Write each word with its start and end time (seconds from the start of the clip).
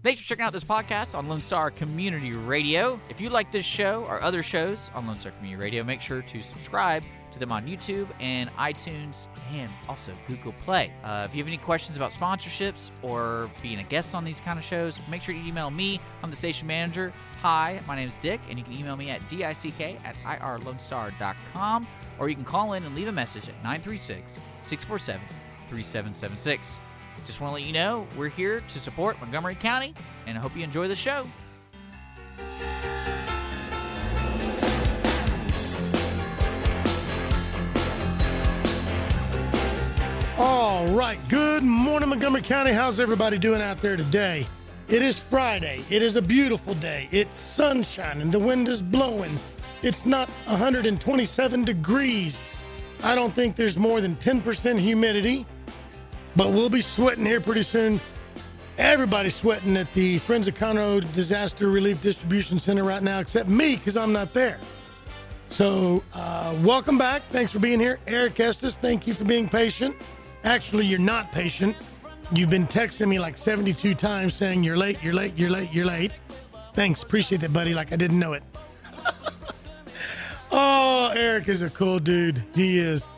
Thanks 0.00 0.20
for 0.20 0.28
checking 0.28 0.44
out 0.44 0.52
this 0.52 0.62
podcast 0.62 1.18
on 1.18 1.28
Lone 1.28 1.40
Star 1.40 1.72
Community 1.72 2.30
Radio. 2.32 3.00
If 3.10 3.20
you 3.20 3.30
like 3.30 3.50
this 3.50 3.66
show 3.66 4.04
or 4.04 4.22
other 4.22 4.44
shows 4.44 4.92
on 4.94 5.08
Lone 5.08 5.18
Star 5.18 5.32
Community 5.32 5.60
Radio, 5.60 5.82
make 5.82 6.00
sure 6.00 6.22
to 6.22 6.40
subscribe 6.40 7.02
to 7.32 7.40
them 7.40 7.50
on 7.50 7.66
YouTube 7.66 8.06
and 8.20 8.48
iTunes 8.56 9.26
and 9.52 9.68
also 9.88 10.12
Google 10.28 10.54
Play. 10.64 10.92
Uh, 11.02 11.26
if 11.28 11.34
you 11.34 11.42
have 11.42 11.48
any 11.48 11.58
questions 11.58 11.96
about 11.96 12.12
sponsorships 12.12 12.92
or 13.02 13.50
being 13.60 13.80
a 13.80 13.82
guest 13.82 14.14
on 14.14 14.24
these 14.24 14.38
kind 14.38 14.56
of 14.56 14.64
shows, 14.64 15.00
make 15.10 15.20
sure 15.20 15.34
you 15.34 15.44
email 15.44 15.68
me. 15.68 16.00
I'm 16.22 16.30
the 16.30 16.36
station 16.36 16.68
manager. 16.68 17.12
Hi, 17.42 17.80
my 17.88 17.96
name 17.96 18.08
is 18.08 18.18
Dick, 18.18 18.40
and 18.48 18.56
you 18.56 18.64
can 18.64 18.78
email 18.78 18.96
me 18.96 19.10
at 19.10 19.28
dick 19.28 19.42
at 19.42 20.16
irlonestar.com 20.24 21.88
or 22.20 22.28
you 22.28 22.36
can 22.36 22.44
call 22.44 22.74
in 22.74 22.84
and 22.84 22.94
leave 22.94 23.08
a 23.08 23.12
message 23.12 23.48
at 23.48 23.54
936 23.64 24.38
647 24.62 25.20
3776. 25.68 26.78
Just 27.28 27.42
want 27.42 27.50
to 27.50 27.56
let 27.56 27.66
you 27.66 27.74
know 27.74 28.06
we're 28.16 28.30
here 28.30 28.60
to 28.60 28.80
support 28.80 29.20
Montgomery 29.20 29.54
County, 29.54 29.92
and 30.26 30.38
I 30.38 30.40
hope 30.40 30.56
you 30.56 30.64
enjoy 30.64 30.88
the 30.88 30.96
show. 30.96 31.26
All 40.38 40.86
right. 40.86 41.18
Good 41.28 41.62
morning, 41.62 42.08
Montgomery 42.08 42.40
County. 42.40 42.72
How's 42.72 42.98
everybody 42.98 43.36
doing 43.36 43.60
out 43.60 43.76
there 43.82 43.98
today? 43.98 44.46
It 44.88 45.02
is 45.02 45.22
Friday. 45.22 45.84
It 45.90 46.02
is 46.02 46.16
a 46.16 46.22
beautiful 46.22 46.72
day. 46.76 47.10
It's 47.12 47.38
sunshine 47.38 48.22
and 48.22 48.32
the 48.32 48.38
wind 48.38 48.68
is 48.68 48.80
blowing. 48.80 49.38
It's 49.82 50.06
not 50.06 50.30
127 50.46 51.64
degrees. 51.64 52.38
I 53.02 53.14
don't 53.14 53.34
think 53.34 53.54
there's 53.54 53.76
more 53.76 54.00
than 54.00 54.16
10% 54.16 54.78
humidity, 54.78 55.44
but 56.38 56.52
we'll 56.52 56.70
be 56.70 56.80
sweating 56.80 57.26
here 57.26 57.40
pretty 57.40 57.64
soon. 57.64 58.00
Everybody's 58.78 59.34
sweating 59.34 59.76
at 59.76 59.92
the 59.92 60.18
Friends 60.18 60.46
of 60.46 60.54
Conroe 60.54 61.00
Disaster 61.12 61.68
Relief 61.68 62.00
Distribution 62.00 62.60
Center 62.60 62.84
right 62.84 63.02
now, 63.02 63.18
except 63.18 63.48
me, 63.48 63.74
because 63.74 63.96
I'm 63.96 64.12
not 64.12 64.32
there. 64.32 64.60
So, 65.48 66.04
uh, 66.14 66.56
welcome 66.62 66.96
back. 66.96 67.22
Thanks 67.32 67.50
for 67.50 67.58
being 67.58 67.80
here. 67.80 67.98
Eric 68.06 68.38
Estes, 68.38 68.76
thank 68.76 69.08
you 69.08 69.14
for 69.14 69.24
being 69.24 69.48
patient. 69.48 69.96
Actually, 70.44 70.86
you're 70.86 71.00
not 71.00 71.32
patient. 71.32 71.76
You've 72.30 72.50
been 72.50 72.68
texting 72.68 73.08
me 73.08 73.18
like 73.18 73.36
72 73.36 73.96
times 73.96 74.34
saying 74.34 74.62
you're 74.62 74.76
late, 74.76 75.02
you're 75.02 75.14
late, 75.14 75.36
you're 75.36 75.50
late, 75.50 75.72
you're 75.72 75.86
late. 75.86 76.12
Thanks. 76.72 77.02
Appreciate 77.02 77.40
that, 77.40 77.52
buddy. 77.52 77.74
Like 77.74 77.92
I 77.92 77.96
didn't 77.96 78.20
know 78.20 78.34
it. 78.34 78.44
oh, 80.52 81.10
Eric 81.16 81.48
is 81.48 81.62
a 81.62 81.70
cool 81.70 81.98
dude. 81.98 82.44
He 82.54 82.78
is. 82.78 83.08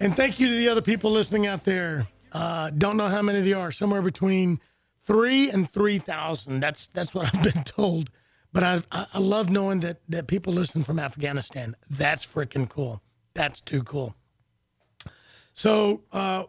And 0.00 0.16
thank 0.16 0.40
you 0.40 0.48
to 0.48 0.54
the 0.56 0.68
other 0.68 0.82
people 0.82 1.12
listening 1.12 1.46
out 1.46 1.62
there. 1.62 2.08
Uh, 2.34 2.70
don't 2.70 2.96
know 2.96 3.06
how 3.08 3.22
many 3.22 3.40
there 3.40 3.58
are. 3.58 3.70
Somewhere 3.70 4.02
between 4.02 4.60
three 5.04 5.50
and 5.50 5.70
3,000. 5.70 6.60
That's 6.60 6.88
that's 6.88 7.14
what 7.14 7.26
I've 7.34 7.54
been 7.54 7.64
told. 7.64 8.10
But 8.52 8.62
I, 8.62 9.06
I 9.12 9.18
love 9.18 9.50
knowing 9.50 9.80
that, 9.80 10.00
that 10.08 10.28
people 10.28 10.52
listen 10.52 10.84
from 10.84 10.98
Afghanistan. 11.00 11.74
That's 11.90 12.24
freaking 12.24 12.68
cool. 12.68 13.02
That's 13.34 13.60
too 13.60 13.82
cool. 13.82 14.14
So, 15.54 16.02
uh, 16.12 16.44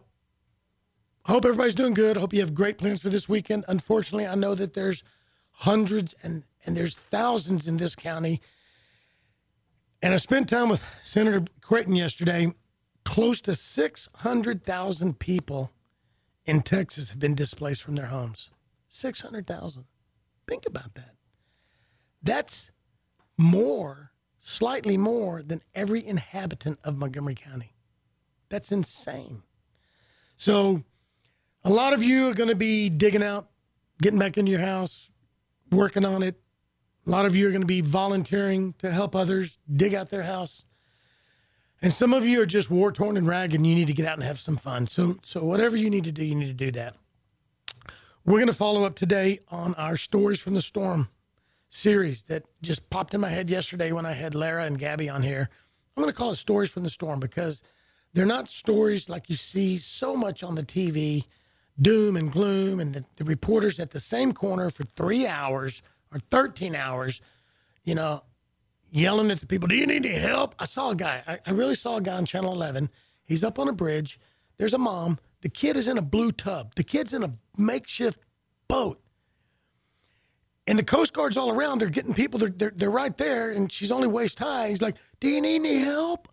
I 1.24 1.32
hope 1.32 1.44
everybody's 1.44 1.74
doing 1.74 1.94
good. 1.94 2.16
I 2.16 2.20
hope 2.20 2.32
you 2.32 2.38
have 2.40 2.54
great 2.54 2.78
plans 2.78 3.02
for 3.02 3.08
this 3.08 3.28
weekend. 3.28 3.64
Unfortunately, 3.66 4.28
I 4.28 4.36
know 4.36 4.54
that 4.54 4.74
there's 4.74 5.02
hundreds 5.50 6.14
and, 6.22 6.44
and 6.64 6.76
there's 6.76 6.94
thousands 6.94 7.66
in 7.66 7.78
this 7.78 7.96
county. 7.96 8.40
And 10.00 10.14
I 10.14 10.18
spent 10.18 10.48
time 10.48 10.68
with 10.68 10.84
Senator 11.02 11.42
Creighton 11.60 11.96
yesterday. 11.96 12.52
Close 13.04 13.40
to 13.42 13.56
600,000 13.56 15.18
people 15.18 15.72
in 16.46 16.62
Texas 16.62 17.10
have 17.10 17.18
been 17.18 17.34
displaced 17.34 17.82
from 17.82 17.96
their 17.96 18.06
homes. 18.06 18.50
600,000. 18.88 19.84
Think 20.46 20.64
about 20.66 20.94
that. 20.94 21.16
That's 22.22 22.70
more, 23.36 24.12
slightly 24.40 24.96
more 24.96 25.42
than 25.42 25.60
every 25.74 26.04
inhabitant 26.04 26.78
of 26.84 26.96
Montgomery 26.96 27.34
County. 27.34 27.74
That's 28.48 28.72
insane. 28.72 29.42
So, 30.36 30.82
a 31.64 31.70
lot 31.70 31.92
of 31.92 32.02
you 32.04 32.28
are 32.28 32.34
going 32.34 32.48
to 32.48 32.54
be 32.54 32.88
digging 32.88 33.22
out, 33.22 33.48
getting 34.00 34.18
back 34.18 34.38
into 34.38 34.52
your 34.52 34.60
house, 34.60 35.10
working 35.72 36.04
on 36.04 36.22
it. 36.22 36.36
A 37.06 37.10
lot 37.10 37.26
of 37.26 37.34
you 37.34 37.48
are 37.48 37.50
going 37.50 37.62
to 37.62 37.66
be 37.66 37.80
volunteering 37.80 38.74
to 38.78 38.90
help 38.92 39.16
others 39.16 39.58
dig 39.72 39.94
out 39.94 40.10
their 40.10 40.22
house. 40.22 40.64
And 41.86 41.92
some 41.92 42.12
of 42.12 42.26
you 42.26 42.42
are 42.42 42.46
just 42.46 42.68
war 42.68 42.90
torn 42.90 43.16
and 43.16 43.28
ragged 43.28 43.54
and 43.54 43.64
you 43.64 43.76
need 43.76 43.86
to 43.86 43.92
get 43.92 44.06
out 44.06 44.14
and 44.14 44.24
have 44.24 44.40
some 44.40 44.56
fun. 44.56 44.88
So, 44.88 45.18
so 45.22 45.44
whatever 45.44 45.76
you 45.76 45.88
need 45.88 46.02
to 46.02 46.10
do, 46.10 46.24
you 46.24 46.34
need 46.34 46.48
to 46.48 46.52
do 46.52 46.72
that. 46.72 46.96
We're 48.24 48.38
going 48.38 48.48
to 48.48 48.52
follow 48.52 48.82
up 48.82 48.96
today 48.96 49.38
on 49.52 49.72
our 49.74 49.96
Stories 49.96 50.40
from 50.40 50.54
the 50.54 50.62
Storm 50.62 51.10
series 51.70 52.24
that 52.24 52.42
just 52.60 52.90
popped 52.90 53.14
in 53.14 53.20
my 53.20 53.28
head 53.28 53.48
yesterday 53.48 53.92
when 53.92 54.04
I 54.04 54.14
had 54.14 54.34
Lara 54.34 54.64
and 54.64 54.80
Gabby 54.80 55.08
on 55.08 55.22
here. 55.22 55.48
I'm 55.96 56.02
going 56.02 56.12
to 56.12 56.18
call 56.18 56.32
it 56.32 56.38
Stories 56.38 56.72
from 56.72 56.82
the 56.82 56.90
Storm 56.90 57.20
because 57.20 57.62
they're 58.12 58.26
not 58.26 58.48
stories 58.48 59.08
like 59.08 59.30
you 59.30 59.36
see 59.36 59.78
so 59.78 60.16
much 60.16 60.42
on 60.42 60.56
the 60.56 60.64
TV 60.64 61.26
doom 61.80 62.16
and 62.16 62.32
gloom, 62.32 62.80
and 62.80 62.94
the, 62.94 63.04
the 63.14 63.24
reporters 63.24 63.78
at 63.78 63.92
the 63.92 64.00
same 64.00 64.32
corner 64.32 64.70
for 64.70 64.82
three 64.82 65.24
hours 65.24 65.82
or 66.12 66.18
13 66.18 66.74
hours, 66.74 67.20
you 67.84 67.94
know, 67.94 68.24
yelling 68.96 69.30
at 69.30 69.40
the 69.40 69.46
people, 69.46 69.68
Do 69.68 69.76
you 69.76 69.86
need 69.86 70.06
any 70.06 70.18
help? 70.18 70.54
I 70.58 70.64
saw 70.64 70.90
a 70.90 70.96
guy, 70.96 71.22
I, 71.26 71.38
I 71.46 71.50
really 71.52 71.74
saw 71.74 71.96
a 71.96 72.00
guy 72.00 72.16
on 72.16 72.24
Channel 72.24 72.52
11. 72.52 72.88
He's 73.24 73.44
up 73.44 73.58
on 73.58 73.68
a 73.68 73.72
bridge. 73.72 74.18
There's 74.58 74.74
a 74.74 74.78
mom. 74.78 75.18
The 75.42 75.48
kid 75.48 75.76
is 75.76 75.86
in 75.86 75.98
a 75.98 76.02
blue 76.02 76.32
tub. 76.32 76.74
The 76.76 76.84
kid's 76.84 77.12
in 77.12 77.22
a 77.22 77.32
makeshift 77.58 78.20
boat. 78.68 79.00
And 80.66 80.78
the 80.78 80.84
Coast 80.84 81.12
Guard's 81.12 81.36
all 81.36 81.50
around. 81.50 81.78
They're 81.78 81.90
getting 81.90 82.14
people, 82.14 82.40
they're, 82.40 82.48
they're, 82.48 82.72
they're 82.74 82.90
right 82.90 83.16
there, 83.16 83.50
and 83.50 83.70
she's 83.70 83.92
only 83.92 84.08
waist 84.08 84.38
high. 84.38 84.68
He's 84.68 84.82
like, 84.82 84.96
Do 85.20 85.28
you 85.28 85.40
need 85.40 85.56
any 85.56 85.78
help? 85.78 86.28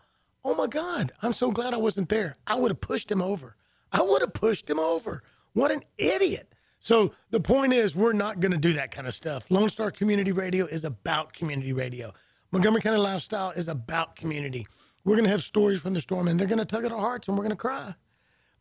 Oh 0.46 0.56
my 0.56 0.68
God, 0.68 1.12
I'm 1.22 1.34
so 1.34 1.52
glad 1.52 1.74
I 1.74 1.78
wasn't 1.78 2.10
there. 2.10 2.38
I 2.48 2.56
would 2.56 2.72
have 2.72 2.82
pushed 2.82 3.12
him 3.12 3.22
over. 3.22 3.56
I 3.92 4.02
would 4.02 4.22
have 4.22 4.34
pushed 4.34 4.70
him 4.70 4.80
over. 4.80 5.24
What 5.54 5.72
an 5.72 5.82
idiot. 5.98 6.54
So 6.80 7.14
the 7.30 7.40
point 7.40 7.72
is, 7.72 7.96
we're 7.96 8.12
not 8.12 8.42
going 8.42 8.52
to 8.52 8.58
do 8.58 8.74
that 8.74 8.92
kind 8.92 9.08
of 9.08 9.16
stuff. 9.16 9.50
Lone 9.50 9.70
Star 9.70 9.90
Community 9.90 10.34
Radio 10.34 10.66
is 10.66 10.84
about 10.84 11.32
community 11.32 11.72
radio. 11.72 12.12
Montgomery 12.54 12.82
County 12.82 13.00
Lifestyle 13.00 13.50
is 13.50 13.68
about 13.68 14.16
community. 14.16 14.68
We're 15.04 15.16
going 15.16 15.24
to 15.24 15.32
have 15.32 15.42
stories 15.42 15.80
from 15.80 15.96
the 15.96 16.02
storm, 16.02 16.28
and 16.28 16.40
they're 16.40 16.48
going 16.48 16.60
to 16.60 16.66
tug 16.66 16.86
at 16.86 16.92
our 16.92 17.00
hearts, 17.00 17.28
and 17.28 17.36
we're 17.36 17.44
going 17.44 17.50
to 17.50 17.58
cry. 17.58 17.96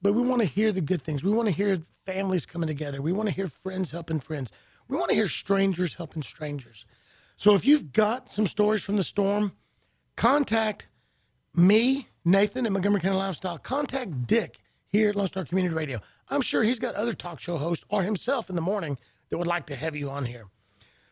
But 0.01 0.15
we 0.15 0.27
want 0.27 0.41
to 0.41 0.47
hear 0.47 0.73
the 0.73 0.81
good 0.81 1.03
things. 1.03 1.23
We 1.23 1.31
want 1.31 1.49
to 1.49 1.55
hear 1.55 1.79
families 2.07 2.47
coming 2.47 2.69
together. 2.69 3.03
We 3.03 3.13
want 3.13 3.29
to 3.29 3.35
hear 3.35 3.49
friends 3.49 3.91
helping 3.91 4.19
friends. 4.19 4.51
We 4.89 4.97
want 4.97 5.11
to 5.11 5.15
hear 5.15 5.29
strangers 5.29 5.97
helping 5.97 6.23
strangers. 6.23 6.87
So 7.37 7.55
if 7.55 7.67
you've 7.67 7.93
got 7.93 8.31
some 8.31 8.47
stories 8.47 8.83
from 8.83 8.97
the 8.97 9.05
storm, 9.05 9.53
contact 10.17 10.89
me, 11.55 12.09
Nathan 12.25 12.65
at 12.65 12.73
Montgomery 12.73 13.03
County 13.03 13.19
Lifestyle. 13.19 13.59
Contact 13.59 14.27
Dick 14.27 14.59
here 14.87 15.11
at 15.11 15.17
Lone 15.17 15.27
Star 15.27 15.45
Community 15.45 15.75
Radio. 15.75 16.01
I'm 16.31 16.41
sure 16.41 16.63
he's 16.63 16.79
got 16.79 16.95
other 16.95 17.13
talk 17.13 17.41
show 17.41 17.59
hosts 17.59 17.85
or 17.91 18.05
himself 18.05 18.49
in 18.49 18.57
the 18.57 18.63
morning 18.63 18.97
that 19.29 19.37
would 19.37 19.47
like 19.47 19.67
to 19.67 19.77
have 19.77 19.95
you 19.95 20.09
on 20.09 20.25
here. 20.25 20.47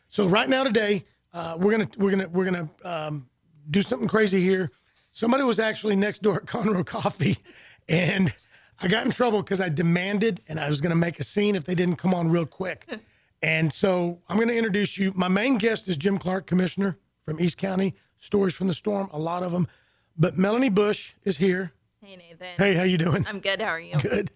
So 0.08 0.26
right 0.26 0.48
now 0.48 0.64
today, 0.64 1.04
uh, 1.32 1.56
we're 1.58 1.72
gonna 1.72 1.88
we're 1.96 2.10
gonna 2.10 2.28
we're 2.28 2.44
gonna 2.44 2.68
um, 2.84 3.28
do 3.70 3.82
something 3.82 4.08
crazy 4.08 4.42
here. 4.42 4.70
Somebody 5.12 5.42
was 5.42 5.58
actually 5.58 5.96
next 5.96 6.22
door 6.22 6.36
at 6.36 6.46
Conroe 6.46 6.84
Coffee, 6.84 7.38
and 7.88 8.32
I 8.80 8.88
got 8.88 9.04
in 9.04 9.10
trouble 9.10 9.42
because 9.42 9.60
I 9.60 9.68
demanded 9.68 10.40
and 10.48 10.58
I 10.58 10.68
was 10.68 10.80
gonna 10.80 10.94
make 10.94 11.20
a 11.20 11.24
scene 11.24 11.54
if 11.54 11.64
they 11.64 11.74
didn't 11.74 11.96
come 11.96 12.14
on 12.14 12.30
real 12.30 12.46
quick. 12.46 12.86
and 13.42 13.72
so 13.72 14.20
I'm 14.28 14.38
gonna 14.38 14.52
introduce 14.52 14.98
you. 14.98 15.12
My 15.14 15.28
main 15.28 15.58
guest 15.58 15.88
is 15.88 15.96
Jim 15.96 16.18
Clark, 16.18 16.46
Commissioner 16.46 16.98
from 17.24 17.40
East 17.40 17.58
County. 17.58 17.94
Stories 18.18 18.52
from 18.54 18.66
the 18.66 18.74
storm, 18.74 19.08
a 19.12 19.18
lot 19.18 19.42
of 19.42 19.50
them. 19.52 19.66
But 20.16 20.36
Melanie 20.36 20.68
Bush 20.68 21.14
is 21.24 21.38
here. 21.38 21.72
Hey 22.04 22.16
Nathan. 22.16 22.48
Hey, 22.58 22.74
how 22.74 22.82
you 22.82 22.98
doing? 22.98 23.24
I'm 23.26 23.40
good. 23.40 23.60
How 23.60 23.68
are 23.68 23.80
you? 23.80 23.96
Good. 23.98 24.30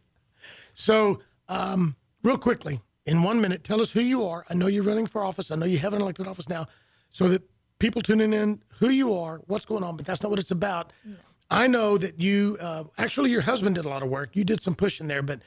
So, 0.75 1.21
um, 1.49 1.97
real 2.23 2.39
quickly, 2.39 2.81
in 3.07 3.23
one 3.23 3.41
minute, 3.41 3.65
tell 3.65 3.81
us 3.81 3.93
who 3.93 4.01
you 4.01 4.27
are. 4.27 4.45
I 4.49 4.55
know 4.55 4.67
you're 4.67 4.83
running 4.83 5.07
for 5.07 5.25
office. 5.25 5.51
I 5.51 5.57
know 5.57 5.67
you 5.67 5.79
have 5.79 5.93
an 5.93 6.01
elected 6.01 6.27
office 6.27 6.49
now, 6.49 6.67
so 7.15 7.29
that 7.29 7.43
people 7.79 8.03
tuning 8.03 8.33
in, 8.33 8.61
who 8.81 8.89
you 8.89 9.15
are, 9.15 9.41
what's 9.47 9.65
going 9.65 9.85
on. 9.85 9.97
But 9.97 10.05
that's 10.05 10.21
not 10.21 10.31
what 10.31 10.41
it's 10.41 10.51
about. 10.51 10.93
No. 11.05 11.15
I 11.49 11.69
know 11.69 11.97
that 11.97 12.21
you 12.21 12.59
uh, 12.61 12.85
actually 12.99 13.31
your 13.31 13.43
husband 13.43 13.77
did 13.77 13.85
a 13.85 13.89
lot 13.89 14.03
of 14.03 14.09
work. 14.09 14.31
You 14.35 14.43
did 14.43 14.61
some 14.61 14.75
pushing 14.75 15.07
there, 15.07 15.23
but 15.23 15.39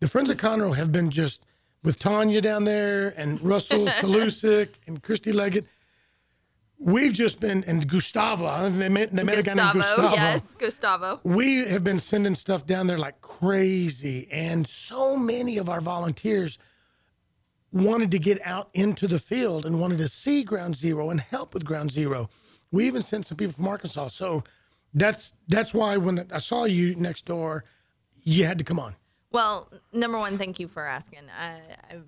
the 0.00 0.08
Friends 0.08 0.28
of 0.28 0.38
Conroe 0.38 0.74
have 0.74 0.90
been 0.90 1.10
just 1.10 1.44
with 1.84 2.00
Tanya 2.00 2.40
down 2.40 2.64
there 2.64 3.10
and 3.16 3.40
Russell 3.40 3.86
Kalusik 4.02 4.70
and 4.88 5.00
Christy 5.04 5.30
Leggett. 5.30 5.66
We've 6.80 7.12
just 7.12 7.38
been 7.38 7.62
and 7.64 7.88
Gustavo. 7.88 8.68
They 8.70 8.88
met, 8.88 9.12
they 9.12 9.22
met 9.22 9.36
Gustavo, 9.36 9.52
a 9.52 9.62
guy 9.62 9.62
named 9.62 9.84
Gustavo. 9.84 10.14
Yes, 10.16 10.54
Gustavo. 10.56 11.20
We 11.22 11.64
have 11.68 11.84
been 11.84 12.00
sending 12.00 12.34
stuff 12.34 12.66
down 12.66 12.88
there 12.88 12.98
like 12.98 13.20
crazy, 13.20 14.26
and 14.32 14.66
so 14.66 15.16
many 15.16 15.58
of 15.58 15.68
our 15.68 15.80
volunteers 15.80 16.58
wanted 17.74 18.12
to 18.12 18.18
get 18.20 18.40
out 18.46 18.70
into 18.72 19.08
the 19.08 19.18
field 19.18 19.66
and 19.66 19.80
wanted 19.80 19.98
to 19.98 20.08
see 20.08 20.44
ground 20.44 20.76
zero 20.76 21.10
and 21.10 21.20
help 21.20 21.52
with 21.52 21.64
ground 21.64 21.90
zero. 21.90 22.30
We 22.70 22.86
even 22.86 23.02
sent 23.02 23.26
some 23.26 23.36
people 23.36 23.52
from 23.52 23.66
Arkansas. 23.66 24.08
So 24.08 24.44
that's 24.94 25.34
that's 25.48 25.74
why 25.74 25.96
when 25.96 26.26
I 26.32 26.38
saw 26.38 26.64
you 26.64 26.94
next 26.94 27.26
door, 27.26 27.64
you 28.22 28.46
had 28.46 28.58
to 28.58 28.64
come 28.64 28.78
on. 28.78 28.94
Well, 29.32 29.70
number 29.92 30.16
one, 30.16 30.38
thank 30.38 30.60
you 30.60 30.68
for 30.68 30.86
asking. 30.86 31.22
I, 31.36 31.58
I, 31.90 31.98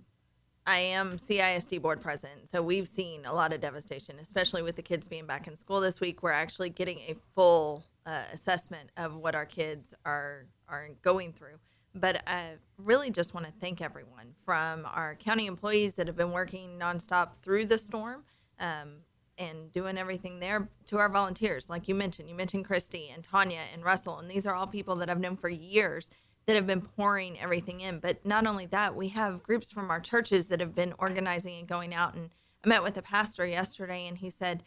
I 0.66 0.78
am 0.78 1.18
CISD 1.18 1.82
board 1.82 2.00
president, 2.00 2.48
so 2.48 2.62
we've 2.62 2.86
seen 2.86 3.26
a 3.26 3.34
lot 3.34 3.52
of 3.52 3.60
devastation, 3.60 4.16
especially 4.20 4.62
with 4.62 4.76
the 4.76 4.82
kids 4.82 5.08
being 5.08 5.26
back 5.26 5.48
in 5.48 5.56
school 5.56 5.80
this 5.80 6.00
week. 6.00 6.22
We're 6.22 6.30
actually 6.30 6.70
getting 6.70 7.00
a 7.00 7.16
full 7.34 7.84
uh, 8.06 8.22
assessment 8.32 8.90
of 8.96 9.16
what 9.16 9.34
our 9.34 9.46
kids 9.46 9.92
are 10.04 10.46
are 10.69 10.90
going 11.02 11.32
through. 11.32 11.58
But 11.98 12.22
I 12.28 12.52
really 12.78 13.10
just 13.10 13.32
want 13.32 13.46
to 13.46 13.52
thank 13.52 13.81
everyone 13.81 14.34
from 14.44 14.87
our 14.93 15.14
county 15.14 15.46
employees 15.46 15.94
that 15.94 16.06
have 16.06 16.16
been 16.16 16.32
working 16.32 16.78
nonstop 16.78 17.37
through 17.43 17.66
the 17.66 17.78
storm 17.78 18.25
um, 18.60 18.98
and 19.38 19.72
doing 19.72 19.96
everything 19.96 20.38
there 20.38 20.69
to 20.88 20.98
our 20.98 21.08
volunteers. 21.08 21.70
Like 21.70 21.88
you 21.88 21.94
mentioned, 21.94 22.28
you 22.28 22.34
mentioned 22.34 22.66
Christy 22.66 23.10
and 23.14 23.25
Tanya 23.25 23.60
and 23.72 23.82
Russell, 23.82 24.19
and 24.19 24.31
these 24.31 24.46
are 24.46 24.54
all 24.54 24.66
people 24.66 24.96
that 24.96 25.08
I've 25.08 25.20
known 25.20 25.37
for 25.37 25.48
years 25.48 26.10
that 26.46 26.54
have 26.54 26.66
been 26.66 26.82
pouring 26.82 27.40
everything 27.40 27.81
in. 27.81 27.98
But 27.98 28.25
not 28.25 28.46
only 28.46 28.66
that, 28.66 28.94
we 28.94 29.08
have 29.08 29.43
groups 29.43 29.72
from 29.72 29.90
our 29.90 30.00
churches 30.00 30.46
that 30.46 30.60
have 30.60 30.75
been 30.75 30.94
organizing 30.98 31.58
and 31.58 31.66
going 31.66 31.94
out. 31.94 32.14
And 32.14 32.31
I 32.64 32.69
met 32.69 32.82
with 32.82 32.96
a 32.96 33.02
pastor 33.02 33.46
yesterday, 33.46 34.06
and 34.06 34.19
he 34.19 34.31
said 34.31 34.62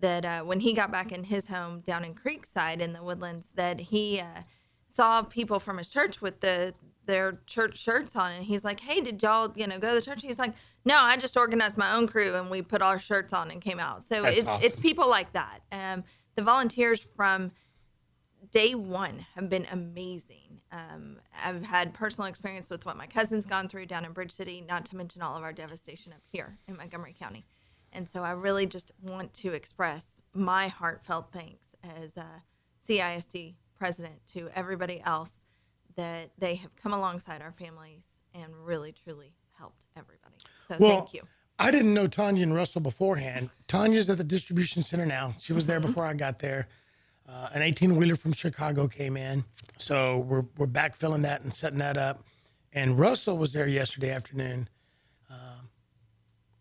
that 0.00 0.24
uh, 0.24 0.42
when 0.42 0.60
he 0.60 0.74
got 0.74 0.92
back 0.92 1.12
in 1.12 1.24
his 1.24 1.48
home 1.48 1.80
down 1.80 2.04
in 2.04 2.14
Creekside 2.14 2.80
in 2.80 2.92
the 2.92 3.02
Woodlands, 3.02 3.48
that 3.54 3.80
he 3.80 4.20
uh, 4.20 4.42
saw 4.94 5.22
people 5.22 5.58
from 5.58 5.78
his 5.78 5.88
church 5.88 6.20
with 6.22 6.40
the 6.40 6.72
their 7.06 7.40
church 7.46 7.76
shirts 7.76 8.16
on, 8.16 8.32
and 8.32 8.44
he's 8.44 8.64
like, 8.64 8.80
"Hey, 8.80 9.00
did 9.00 9.22
y'all 9.22 9.52
you 9.56 9.66
know 9.66 9.78
go 9.78 9.90
to 9.90 9.94
the 9.96 10.02
church?" 10.02 10.22
He's 10.22 10.38
like, 10.38 10.54
"No, 10.84 10.96
I 10.96 11.16
just 11.16 11.36
organized 11.36 11.76
my 11.76 11.94
own 11.94 12.06
crew, 12.06 12.34
and 12.34 12.48
we 12.50 12.62
put 12.62 12.80
our 12.80 12.98
shirts 12.98 13.32
on 13.32 13.50
and 13.50 13.60
came 13.60 13.78
out." 13.78 14.04
So 14.04 14.22
That's 14.22 14.38
it's 14.38 14.48
awesome. 14.48 14.64
it's 14.64 14.78
people 14.78 15.08
like 15.10 15.32
that. 15.32 15.60
Um, 15.72 16.04
the 16.36 16.42
volunteers 16.42 17.06
from 17.16 17.52
day 18.52 18.74
one 18.74 19.26
have 19.34 19.50
been 19.50 19.66
amazing. 19.70 20.60
Um, 20.72 21.18
I've 21.44 21.64
had 21.64 21.92
personal 21.94 22.28
experience 22.28 22.70
with 22.70 22.86
what 22.86 22.96
my 22.96 23.06
cousin's 23.06 23.46
gone 23.46 23.68
through 23.68 23.86
down 23.86 24.04
in 24.04 24.12
Bridge 24.12 24.32
City, 24.32 24.60
not 24.66 24.84
to 24.86 24.96
mention 24.96 25.22
all 25.22 25.36
of 25.36 25.42
our 25.42 25.52
devastation 25.52 26.12
up 26.12 26.22
here 26.32 26.58
in 26.66 26.76
Montgomery 26.76 27.14
County. 27.18 27.44
And 27.92 28.08
so 28.08 28.22
I 28.22 28.32
really 28.32 28.66
just 28.66 28.90
want 29.00 29.34
to 29.34 29.52
express 29.52 30.04
my 30.32 30.66
heartfelt 30.68 31.28
thanks 31.32 31.76
as 31.84 32.16
a 32.16 32.42
CISD 32.88 33.54
president 33.84 34.14
to 34.32 34.48
everybody 34.54 35.02
else 35.04 35.44
that 35.94 36.30
they 36.38 36.54
have 36.54 36.74
come 36.74 36.94
alongside 36.94 37.42
our 37.42 37.52
families 37.52 38.00
and 38.32 38.50
really, 38.64 38.92
truly 39.04 39.34
helped 39.58 39.84
everybody. 39.94 40.36
So 40.68 40.76
Well, 40.78 41.00
thank 41.02 41.12
you. 41.12 41.20
I 41.58 41.70
didn't 41.70 41.92
know 41.92 42.06
Tanya 42.06 42.44
and 42.44 42.54
Russell 42.54 42.80
beforehand. 42.80 43.50
Tanya's 43.68 44.08
at 44.08 44.16
the 44.16 44.24
distribution 44.24 44.82
center 44.82 45.04
now. 45.04 45.34
She 45.38 45.52
was 45.52 45.66
there 45.66 45.80
Mm-hmm. 45.80 45.88
before 45.88 46.06
I 46.06 46.14
got 46.14 46.38
there. 46.38 46.66
Uh, 47.28 47.48
an 47.52 47.60
18 47.60 47.96
wheeler 47.96 48.16
from 48.16 48.32
Chicago 48.32 48.88
came 48.88 49.18
in. 49.18 49.44
So 49.76 50.16
we're, 50.20 50.44
we're 50.56 50.66
backfilling 50.66 51.20
that 51.22 51.42
and 51.42 51.52
setting 51.52 51.78
that 51.80 51.98
up. 51.98 52.22
And 52.72 52.98
Russell 52.98 53.36
was 53.36 53.52
there 53.52 53.68
yesterday 53.68 54.10
afternoon. 54.10 54.66
Um, 55.28 55.68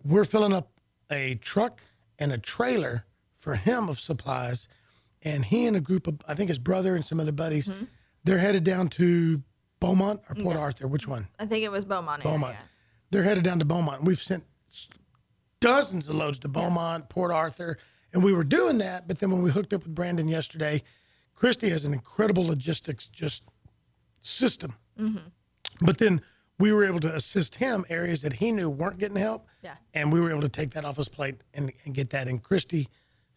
we're 0.04 0.26
filling 0.26 0.52
up 0.52 0.74
a 1.10 1.36
truck 1.36 1.82
and 2.20 2.34
a 2.34 2.38
trailer 2.38 3.06
for 3.34 3.56
him 3.56 3.88
of 3.88 3.98
supplies. 3.98 4.68
And 5.24 5.46
he 5.46 5.66
and 5.68 5.76
a 5.76 5.82
group 5.82 6.08
of, 6.08 6.20
I 6.28 6.34
think 6.34 6.50
his 6.50 6.60
brother 6.60 6.96
and 6.96 7.06
some 7.06 7.20
other 7.20 7.32
buddies, 7.32 7.68
Mm-hmm. 7.68 7.86
they're 8.24 8.38
headed 8.40 8.64
down 8.64 8.90
to 8.90 9.42
Beaumont 9.80 10.22
or 10.30 10.36
Port 10.36 10.58
Arthur. 10.58 10.88
Which 10.88 11.08
one? 11.08 11.28
I 11.40 11.46
think 11.46 11.64
it 11.64 11.72
was 11.72 11.86
Beaumont. 11.86 12.24
Beaumont. 12.24 12.54
Area. 12.56 12.70
They're 13.12 13.24
headed 13.24 13.44
down 13.44 13.60
to 13.60 13.66
Beaumont. 13.66 14.04
We've 14.04 14.22
sent 14.22 14.44
dozens 15.60 16.10
of 16.10 16.16
loads 16.16 16.40
to 16.40 16.48
Beaumont, 16.48 17.10
Port 17.10 17.32
Arthur, 17.32 17.78
and 18.14 18.24
we 18.24 18.34
were 18.34 18.44
doing 18.44 18.78
that. 18.80 19.08
But 19.08 19.20
then 19.20 19.32
when 19.32 19.42
we 19.44 19.50
hooked 19.52 19.74
up 19.74 19.84
with 19.84 19.96
Brandon 19.96 20.28
yesterday, 20.28 20.84
Christy 21.36 21.70
has 21.70 21.86
an 21.86 21.94
incredible 21.94 22.46
logistics 22.46 23.08
just 23.08 23.44
system. 24.22 24.76
But 25.82 25.98
then 25.98 26.22
we 26.60 26.72
were 26.72 26.84
able 26.84 27.00
to 27.02 27.14
assist 27.16 27.56
him 27.56 27.86
areas 27.90 28.22
that 28.22 28.34
he 28.34 28.52
knew 28.52 28.70
weren't 28.70 29.00
getting 29.00 29.18
help. 29.18 29.48
Yeah. 29.64 29.76
And 29.94 30.14
we 30.14 30.22
were 30.22 30.30
able 30.30 30.42
to 30.42 30.50
take 30.50 30.72
that 30.72 30.86
off 30.86 30.98
his 30.98 31.10
plate 31.10 31.42
and, 31.54 31.72
and 31.86 31.94
get 31.96 32.12
that. 32.12 32.28
And 32.28 32.42
Christy 32.42 32.88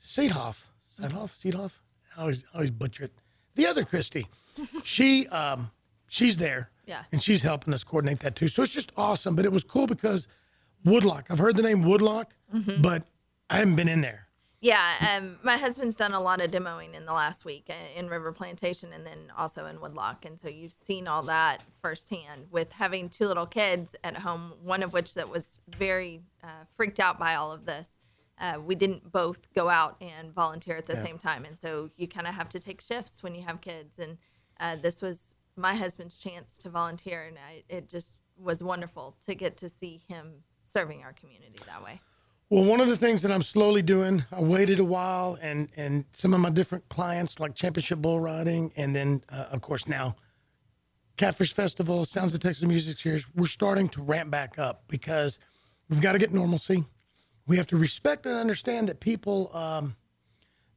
Seedhoff, 0.01 0.65
Seedhoff, 0.99 1.37
Seedhoff, 1.37 1.73
I 2.17 2.23
always, 2.23 2.45
I 2.53 2.57
always 2.57 2.71
butcher 2.71 3.05
it. 3.05 3.13
The 3.55 3.67
other 3.67 3.85
Christy, 3.85 4.27
she, 4.83 5.27
um, 5.29 5.71
she's 6.09 6.37
there. 6.37 6.71
Yeah. 6.87 7.03
And 7.13 7.23
she's 7.23 7.43
helping 7.43 7.75
us 7.75 7.85
coordinate 7.85 8.21
that 8.21 8.37
too. 8.37 8.49
So 8.49 8.63
it's 8.63 8.73
just 8.73 8.93
awesome. 8.97 9.35
But 9.35 9.45
it 9.45 9.53
was 9.53 9.65
cool 9.65 9.87
because 9.87 10.29
Woodloch, 10.85 11.27
I've 11.31 11.39
heard 11.39 11.57
the 11.57 11.63
name 11.63 11.83
Woodloch, 11.83 12.33
but 12.81 13.05
I 13.51 13.59
haven't 13.59 13.77
been 13.77 13.89
in 13.89 14.01
there. 14.03 14.27
Yeah, 14.61 15.17
um, 15.17 15.39
my 15.43 15.59
husband's 15.59 15.95
done 15.95 16.13
a 16.13 16.21
lot 16.21 16.41
of 16.41 16.51
demoing 16.51 16.95
in 16.95 17.05
the 17.05 17.13
last 17.13 17.45
week 17.45 17.67
uh, 17.69 17.75
in 17.95 18.09
River 18.09 18.33
Plantation 18.33 18.93
and 18.93 19.07
then 19.07 19.31
also 19.37 19.67
in 19.67 19.81
Woodloch. 19.81 20.25
And 20.25 20.41
so 20.41 20.49
you've 20.49 20.73
seen 20.73 21.07
all 21.07 21.23
that 21.25 21.63
firsthand 21.83 22.47
with 22.51 22.73
having 22.73 23.09
two 23.09 23.27
little 23.27 23.47
kids 23.47 23.95
at 24.03 24.17
home, 24.17 24.55
one 24.63 24.83
of 24.83 24.93
which 24.93 25.15
that 25.15 25.29
was 25.29 25.59
very 25.77 26.23
uh, 26.43 26.65
freaked 26.75 27.01
out 27.01 27.19
by 27.19 27.35
all 27.35 27.53
of 27.53 27.67
this. 27.67 27.89
Uh, 28.39 28.59
we 28.65 28.75
didn't 28.75 29.11
both 29.13 29.53
go 29.55 29.69
out 29.69 29.97
and 30.01 30.33
volunteer 30.33 30.77
at 30.77 30.87
the 30.87 30.97
same 30.97 31.19
time. 31.19 31.45
And 31.45 31.59
so 31.59 31.91
you 31.97 32.07
kind 32.07 32.27
of 32.27 32.35
have 32.35 32.49
to 32.51 32.59
take 32.59 32.81
shifts 32.81 33.23
when 33.23 33.35
you 33.35 33.43
have 33.43 33.61
kids. 33.61 33.99
And 33.99 34.19
uh, 34.61 34.77
this 34.77 35.01
was 35.01 35.35
my 35.57 35.75
husband's 35.75 36.19
chance 36.19 36.59
to 36.59 36.69
volunteer. 36.69 37.23
And 37.23 37.39
I, 37.39 37.63
it 37.69 37.89
just 37.89 38.13
was 38.39 38.63
wonderful 38.63 39.17
to 39.27 39.35
get 39.35 39.57
to 39.59 39.71
see 39.71 40.03
him 40.07 40.43
serving 40.71 41.03
our 41.03 41.15
community 41.15 41.59
that 41.67 41.83
way. 41.83 42.01
Well, 42.51 42.65
one 42.65 42.81
of 42.81 42.89
the 42.89 42.97
things 42.97 43.23
that 43.23 43.33
I'm 43.33 43.43
slowly 43.43 43.83
doing, 43.83 44.25
I 44.31 44.41
waited 44.41 44.79
a 44.79 44.85
while, 44.85 45.37
and 45.43 45.69
and 45.77 46.05
some 46.13 46.33
of 46.33 46.39
my 46.39 46.51
different 46.51 46.89
clients, 46.89 47.41
like 47.41 47.57
Championship 47.57 47.99
Bull 47.99 48.21
Riding, 48.21 48.73
and 48.77 48.95
then 48.95 49.23
uh, 49.31 49.47
of 49.51 49.63
course 49.63 49.89
now 49.89 50.15
Catfish 51.17 51.55
Festival, 51.55 52.05
Sounds 52.05 52.35
of 52.35 52.41
Texas 52.41 52.69
Music 52.69 52.99
Series, 52.99 53.27
we're 53.35 53.47
starting 53.47 53.89
to 53.91 54.03
ramp 54.03 54.31
back 54.31 54.59
up 54.59 54.85
because 54.87 55.39
we've 55.89 56.01
got 56.01 56.13
to 56.13 56.19
get 56.19 56.33
normalcy. 56.33 56.85
We 57.47 57.57
have 57.57 57.67
to 57.69 57.77
respect 57.77 58.27
and 58.27 58.35
understand 58.35 58.89
that 58.89 59.01
people, 59.01 59.51
um, 59.55 59.97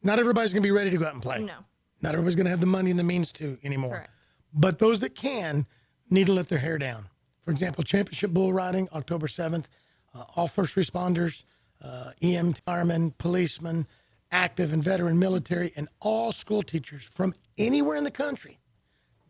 not 0.03 0.19
everybody's 0.19 0.53
going 0.53 0.61
to 0.61 0.67
be 0.67 0.71
ready 0.71 0.89
to 0.91 0.97
go 0.97 1.05
out 1.05 1.13
and 1.13 1.21
play. 1.21 1.39
No. 1.39 1.53
Not 2.01 2.13
everybody's 2.13 2.35
going 2.35 2.45
to 2.45 2.51
have 2.51 2.61
the 2.61 2.65
money 2.65 2.91
and 2.91 2.99
the 2.99 3.03
means 3.03 3.31
to 3.33 3.57
anymore. 3.63 3.95
Correct. 3.95 4.11
But 4.53 4.79
those 4.79 4.99
that 5.01 5.15
can 5.15 5.65
need 6.09 6.27
to 6.27 6.33
let 6.33 6.49
their 6.49 6.59
hair 6.59 6.77
down. 6.77 7.05
For 7.43 7.51
example, 7.51 7.83
Championship 7.83 8.31
Bull 8.31 8.53
Riding, 8.53 8.87
October 8.93 9.27
7th. 9.27 9.65
Uh, 10.13 10.23
all 10.35 10.47
first 10.47 10.75
responders, 10.75 11.43
uh, 11.83 12.11
EM 12.21 12.53
firemen, 12.65 13.11
policemen, 13.17 13.85
active 14.31 14.73
and 14.73 14.83
veteran 14.83 15.19
military, 15.19 15.71
and 15.75 15.87
all 15.99 16.31
school 16.31 16.63
teachers 16.63 17.03
from 17.03 17.33
anywhere 17.57 17.95
in 17.95 18.03
the 18.03 18.11
country 18.11 18.59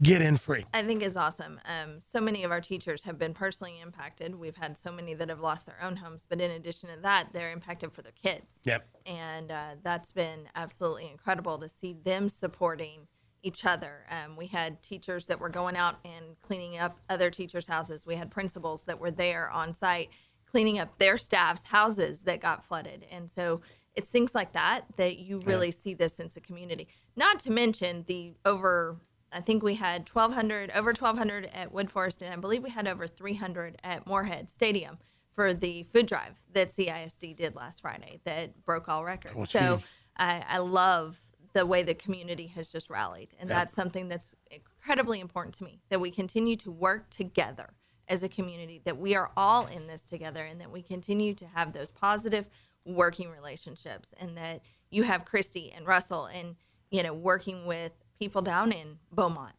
get 0.02 0.22
in 0.22 0.38
free. 0.38 0.66
I 0.74 0.84
think 0.84 1.04
is 1.04 1.18
awesome. 1.18 1.60
Um, 1.66 2.02
so 2.06 2.20
many 2.20 2.44
of 2.44 2.52
our 2.52 2.62
teachers 2.62 3.04
have 3.04 3.18
been 3.18 3.34
personally 3.34 3.80
impacted. 3.82 4.36
We've 4.36 4.56
had 4.56 4.78
so 4.78 4.92
many 4.92 5.14
that 5.16 5.30
have 5.30 5.40
lost 5.40 5.66
their 5.66 5.78
own 5.82 5.96
homes, 5.96 6.26
but 6.28 6.42
in 6.42 6.52
addition 6.52 6.90
to 6.90 7.02
that, 7.02 7.30
they're 7.34 7.52
impacted 7.52 7.92
for 7.92 8.02
their 8.02 8.14
kids. 8.14 8.48
Yep. 8.64 8.88
And 9.06 9.52
uh, 9.52 9.76
that's 9.84 10.12
been 10.12 10.48
absolutely 10.56 11.10
incredible 11.10 11.58
to 11.58 11.70
see 11.70 11.94
them 12.04 12.30
supporting 12.30 13.08
each 13.42 13.66
other. 13.66 14.06
Um, 14.10 14.36
we 14.36 14.48
had 14.48 14.82
teachers 14.82 15.26
that 15.28 15.40
were 15.40 15.50
going 15.50 15.78
out 15.78 15.96
and 16.04 16.40
cleaning 16.42 16.78
up 16.78 17.00
other 17.10 17.32
teachers' 17.32 17.68
houses. 17.68 18.06
We 18.06 18.16
had 18.16 18.30
principals 18.30 18.84
that 18.84 19.00
were 19.00 19.12
there 19.12 19.50
on 19.50 19.74
site 19.74 20.10
cleaning 20.46 20.80
up 20.80 20.98
their 20.98 21.18
staff's 21.18 21.64
houses 21.64 22.22
that 22.22 22.42
got 22.42 22.66
flooded. 22.66 23.06
And 23.12 23.30
so 23.30 23.62
it's 23.96 24.10
things 24.10 24.34
like 24.34 24.54
that 24.54 24.86
that 24.98 25.20
you 25.20 25.40
really 25.40 25.72
see 25.72 25.94
this 25.94 26.16
sense 26.16 26.36
of 26.38 26.44
community. 26.44 26.88
Not 27.16 27.40
to 27.42 27.52
mention 27.52 28.04
the 28.08 28.34
over, 28.46 28.98
I 29.32 29.42
think 29.42 29.64
we 29.64 29.76
had 29.76 30.10
1,200, 30.12 30.72
over 30.72 30.90
1,200 30.90 31.50
at 31.54 31.72
Woodforest, 31.74 32.22
and 32.22 32.34
I 32.34 32.38
believe 32.38 32.64
we 32.64 32.70
had 32.70 32.88
over 32.88 33.08
300 33.08 33.78
at 33.84 34.08
Moorhead 34.08 34.50
Stadium 34.50 34.98
for 35.34 35.54
the 35.54 35.84
food 35.84 36.08
drive 36.08 36.42
that 36.54 36.76
CISD 36.76 37.36
did 37.36 37.56
last 37.56 37.82
Friday 37.82 38.20
that 38.26 38.66
broke 38.66 38.90
all 38.90 39.04
records. 39.06 39.36
Oh, 39.38 39.46
so. 39.46 39.80
I, 40.18 40.44
I 40.48 40.58
love 40.58 41.18
the 41.54 41.66
way 41.66 41.82
the 41.82 41.94
community 41.94 42.48
has 42.48 42.70
just 42.70 42.90
rallied. 42.90 43.30
And 43.40 43.50
Yeah. 43.50 43.60
that's 43.60 43.74
something 43.74 44.10
that's 44.10 44.36
incredibly 44.52 45.20
important 45.22 45.56
to 45.56 45.64
me 45.64 45.82
that 45.90 46.00
we 46.02 46.12
continue 46.12 46.56
to 46.58 46.72
work 46.72 47.10
together 47.10 47.74
as 48.08 48.22
a 48.22 48.30
community, 48.30 48.82
that 48.84 48.98
we 48.98 49.16
are 49.16 49.32
all 49.38 49.68
in 49.68 49.88
this 49.88 50.02
together, 50.02 50.44
and 50.44 50.60
that 50.60 50.72
we 50.72 50.82
continue 50.82 51.34
to 51.36 51.48
have 51.48 51.74
those 51.74 51.90
positive 51.90 52.46
working 52.86 53.30
relationships, 53.32 54.14
and 54.20 54.36
that 54.36 54.62
you 54.90 55.04
have 55.04 55.24
Christy 55.26 55.72
and 55.72 55.88
Russell 55.88 56.26
and, 56.26 56.56
you 56.92 57.02
know, 57.02 57.14
working 57.14 57.66
with 57.66 57.94
people 58.20 58.42
down 58.42 58.72
in 58.74 59.00
Beaumont. 59.14 59.56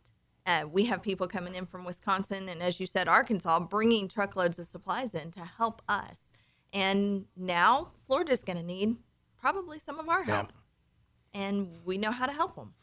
Uh, 0.47 0.65
we 0.71 0.85
have 0.85 1.03
people 1.03 1.27
coming 1.27 1.55
in 1.55 1.65
from 1.67 1.85
Wisconsin 1.85 2.49
and, 2.49 2.63
as 2.63 2.79
you 2.79 2.87
said, 2.87 3.09
Arkansas, 3.09 3.61
bringing 3.61 4.07
truckloads 4.09 4.59
of 4.59 4.67
supplies 4.67 5.15
in 5.15 5.31
to 5.33 5.41
help 5.41 5.81
us. 5.89 6.19
And 6.73 7.25
now 7.37 7.93
Florida's 8.07 8.45
going 8.45 8.59
to 8.59 8.63
need 8.63 8.97
probably 9.41 9.79
some 9.79 9.99
of 9.99 10.09
our 10.09 10.23
help. 10.23 10.53
And 11.33 11.79
we 11.85 11.97
know 11.99 12.11
how 12.11 12.27
to 12.27 12.33
help 12.33 12.55
them. 12.57 12.75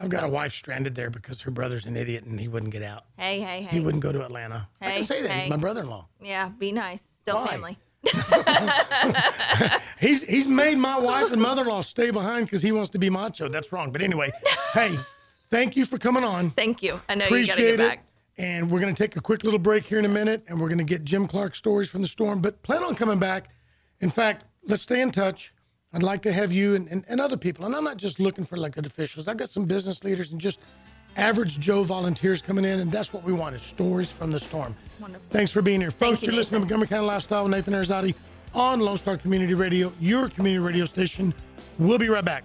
I've 0.00 0.08
got 0.08 0.24
a 0.24 0.28
wife 0.28 0.52
stranded 0.52 0.94
there 0.94 1.10
because 1.10 1.42
her 1.42 1.50
brother's 1.50 1.84
an 1.86 1.96
idiot 1.96 2.24
and 2.24 2.40
he 2.40 2.48
wouldn't 2.48 2.72
get 2.72 2.82
out. 2.82 3.04
Hey, 3.18 3.40
hey, 3.40 3.62
hey. 3.62 3.68
He 3.76 3.80
wouldn't 3.80 4.02
go 4.02 4.12
to 4.12 4.24
Atlanta. 4.24 4.68
I 4.80 4.84
Hey, 4.84 4.94
can 4.94 5.02
say 5.04 5.22
that. 5.22 5.30
hey. 5.30 5.40
He's 5.42 5.50
my 5.50 5.56
brother 5.56 5.82
in 5.82 5.90
law. 5.90 6.08
Yeah, 6.20 6.48
be 6.48 6.72
nice. 6.72 7.02
Still 7.20 7.36
Why? 7.36 7.46
family. 7.48 7.78
He's 10.00 10.22
he's 10.22 10.46
made 10.46 10.78
my 10.78 10.98
wife 10.98 11.30
and 11.30 11.42
mother-in-law 11.42 11.82
stay 11.82 12.10
behind 12.10 12.46
because 12.46 12.62
he 12.62 12.72
wants 12.72 12.88
to 12.90 12.98
be 12.98 13.10
macho. 13.10 13.48
That's 13.48 13.70
wrong. 13.72 13.92
But 13.92 14.00
anyway, 14.00 14.30
hey, 14.72 14.96
thank 15.50 15.76
you 15.76 15.84
for 15.84 15.98
coming 15.98 16.24
on. 16.24 16.50
Thank 16.50 16.82
you. 16.82 17.00
I 17.08 17.14
know 17.14 17.24
you 17.26 17.30
got 17.30 17.36
to 17.36 17.44
get 17.44 17.52
Appreciate 17.52 17.74
it. 17.74 17.78
back. 17.78 18.04
And 18.38 18.70
we're 18.70 18.80
going 18.80 18.94
to 18.94 19.02
take 19.02 19.16
a 19.16 19.20
quick 19.20 19.44
little 19.44 19.58
break 19.58 19.84
here 19.84 19.98
in 19.98 20.06
a 20.06 20.08
minute, 20.08 20.44
and 20.48 20.58
we're 20.58 20.68
going 20.68 20.78
to 20.78 20.84
get 20.84 21.04
Jim 21.04 21.26
Clark 21.26 21.54
stories 21.54 21.90
from 21.90 22.00
the 22.00 22.08
storm. 22.08 22.40
But 22.40 22.62
plan 22.62 22.82
on 22.82 22.94
coming 22.94 23.18
back. 23.18 23.50
In 24.00 24.08
fact, 24.08 24.44
let's 24.66 24.82
stay 24.82 25.02
in 25.02 25.10
touch. 25.10 25.52
I'd 25.92 26.02
like 26.02 26.22
to 26.22 26.32
have 26.32 26.50
you 26.50 26.74
and, 26.74 26.88
and, 26.88 27.04
and 27.08 27.20
other 27.20 27.36
people. 27.36 27.66
And 27.66 27.76
I'm 27.76 27.84
not 27.84 27.98
just 27.98 28.18
looking 28.18 28.44
for 28.44 28.56
elected 28.56 28.86
officials. 28.86 29.28
I've 29.28 29.36
got 29.36 29.50
some 29.50 29.66
business 29.66 30.04
leaders 30.04 30.32
and 30.32 30.40
just 30.40 30.60
average 31.16 31.58
Joe 31.58 31.82
volunteers 31.82 32.40
coming 32.40 32.64
in, 32.64 32.80
and 32.80 32.90
that's 32.90 33.12
what 33.12 33.24
we 33.24 33.32
want 33.32 33.56
is 33.56 33.62
stories 33.62 34.10
from 34.10 34.30
the 34.30 34.40
storm. 34.40 34.74
Wonderful. 35.00 35.26
Thanks 35.30 35.50
for 35.50 35.60
being 35.60 35.80
here. 35.80 35.90
Folks, 35.90 36.22
you, 36.22 36.26
you're 36.26 36.36
listening 36.36 36.60
to 36.60 36.60
Montgomery 36.60 36.86
County 36.86 37.06
Lifestyle 37.06 37.42
with 37.42 37.52
Nathan 37.52 37.74
Arizati 37.74 38.14
on 38.54 38.80
Lone 38.80 38.96
Star 38.96 39.18
Community 39.18 39.54
Radio, 39.54 39.92
your 40.00 40.28
community 40.28 40.60
radio 40.60 40.84
station. 40.84 41.34
We'll 41.78 41.98
be 41.98 42.08
right 42.08 42.24
back. 42.24 42.44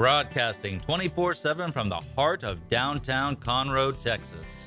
Broadcasting 0.00 0.80
24 0.80 1.34
7 1.34 1.72
from 1.72 1.90
the 1.90 2.00
heart 2.16 2.42
of 2.42 2.66
downtown 2.70 3.36
Conroe, 3.36 3.92
Texas. 4.00 4.66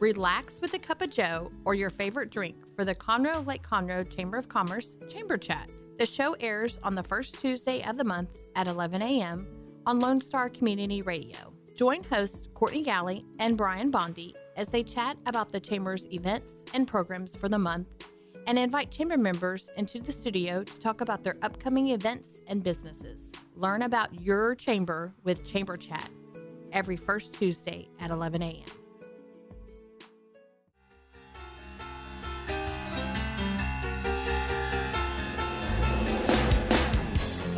Relax 0.00 0.60
with 0.60 0.74
a 0.74 0.78
cup 0.80 1.02
of 1.02 1.10
Joe 1.10 1.52
or 1.64 1.76
your 1.76 1.90
favorite 1.90 2.30
drink 2.30 2.56
for 2.74 2.84
the 2.84 2.96
Conroe 2.96 3.46
Lake 3.46 3.62
Conroe 3.62 4.04
Chamber 4.10 4.38
of 4.38 4.48
Commerce 4.48 4.96
Chamber 5.08 5.36
Chat. 5.36 5.70
The 6.00 6.06
show 6.06 6.32
airs 6.40 6.80
on 6.82 6.96
the 6.96 7.02
first 7.04 7.40
Tuesday 7.40 7.84
of 7.84 7.96
the 7.96 8.02
month 8.02 8.36
at 8.56 8.66
11 8.66 9.00
a.m. 9.00 9.46
on 9.86 10.00
Lone 10.00 10.20
Star 10.20 10.48
Community 10.48 11.02
Radio. 11.02 11.54
Join 11.76 12.02
hosts 12.02 12.48
Courtney 12.54 12.82
Galley 12.82 13.24
and 13.38 13.56
Brian 13.56 13.92
Bondi 13.92 14.34
as 14.56 14.68
they 14.68 14.82
chat 14.82 15.16
about 15.26 15.52
the 15.52 15.60
Chamber's 15.60 16.08
events 16.08 16.64
and 16.74 16.88
programs 16.88 17.36
for 17.36 17.48
the 17.48 17.56
month 17.56 17.86
and 18.48 18.58
invite 18.58 18.90
Chamber 18.90 19.18
members 19.18 19.68
into 19.76 20.00
the 20.00 20.10
studio 20.10 20.64
to 20.64 20.80
talk 20.80 21.02
about 21.02 21.22
their 21.22 21.36
upcoming 21.42 21.88
events 21.88 22.40
and 22.46 22.64
businesses. 22.64 23.30
Learn 23.54 23.82
about 23.82 24.22
your 24.22 24.54
Chamber 24.54 25.12
with 25.22 25.44
Chamber 25.44 25.76
Chat 25.76 26.08
every 26.72 26.96
first 26.96 27.34
Tuesday 27.34 27.90
at 28.00 28.10
11 28.10 28.40
a.m. 28.40 28.64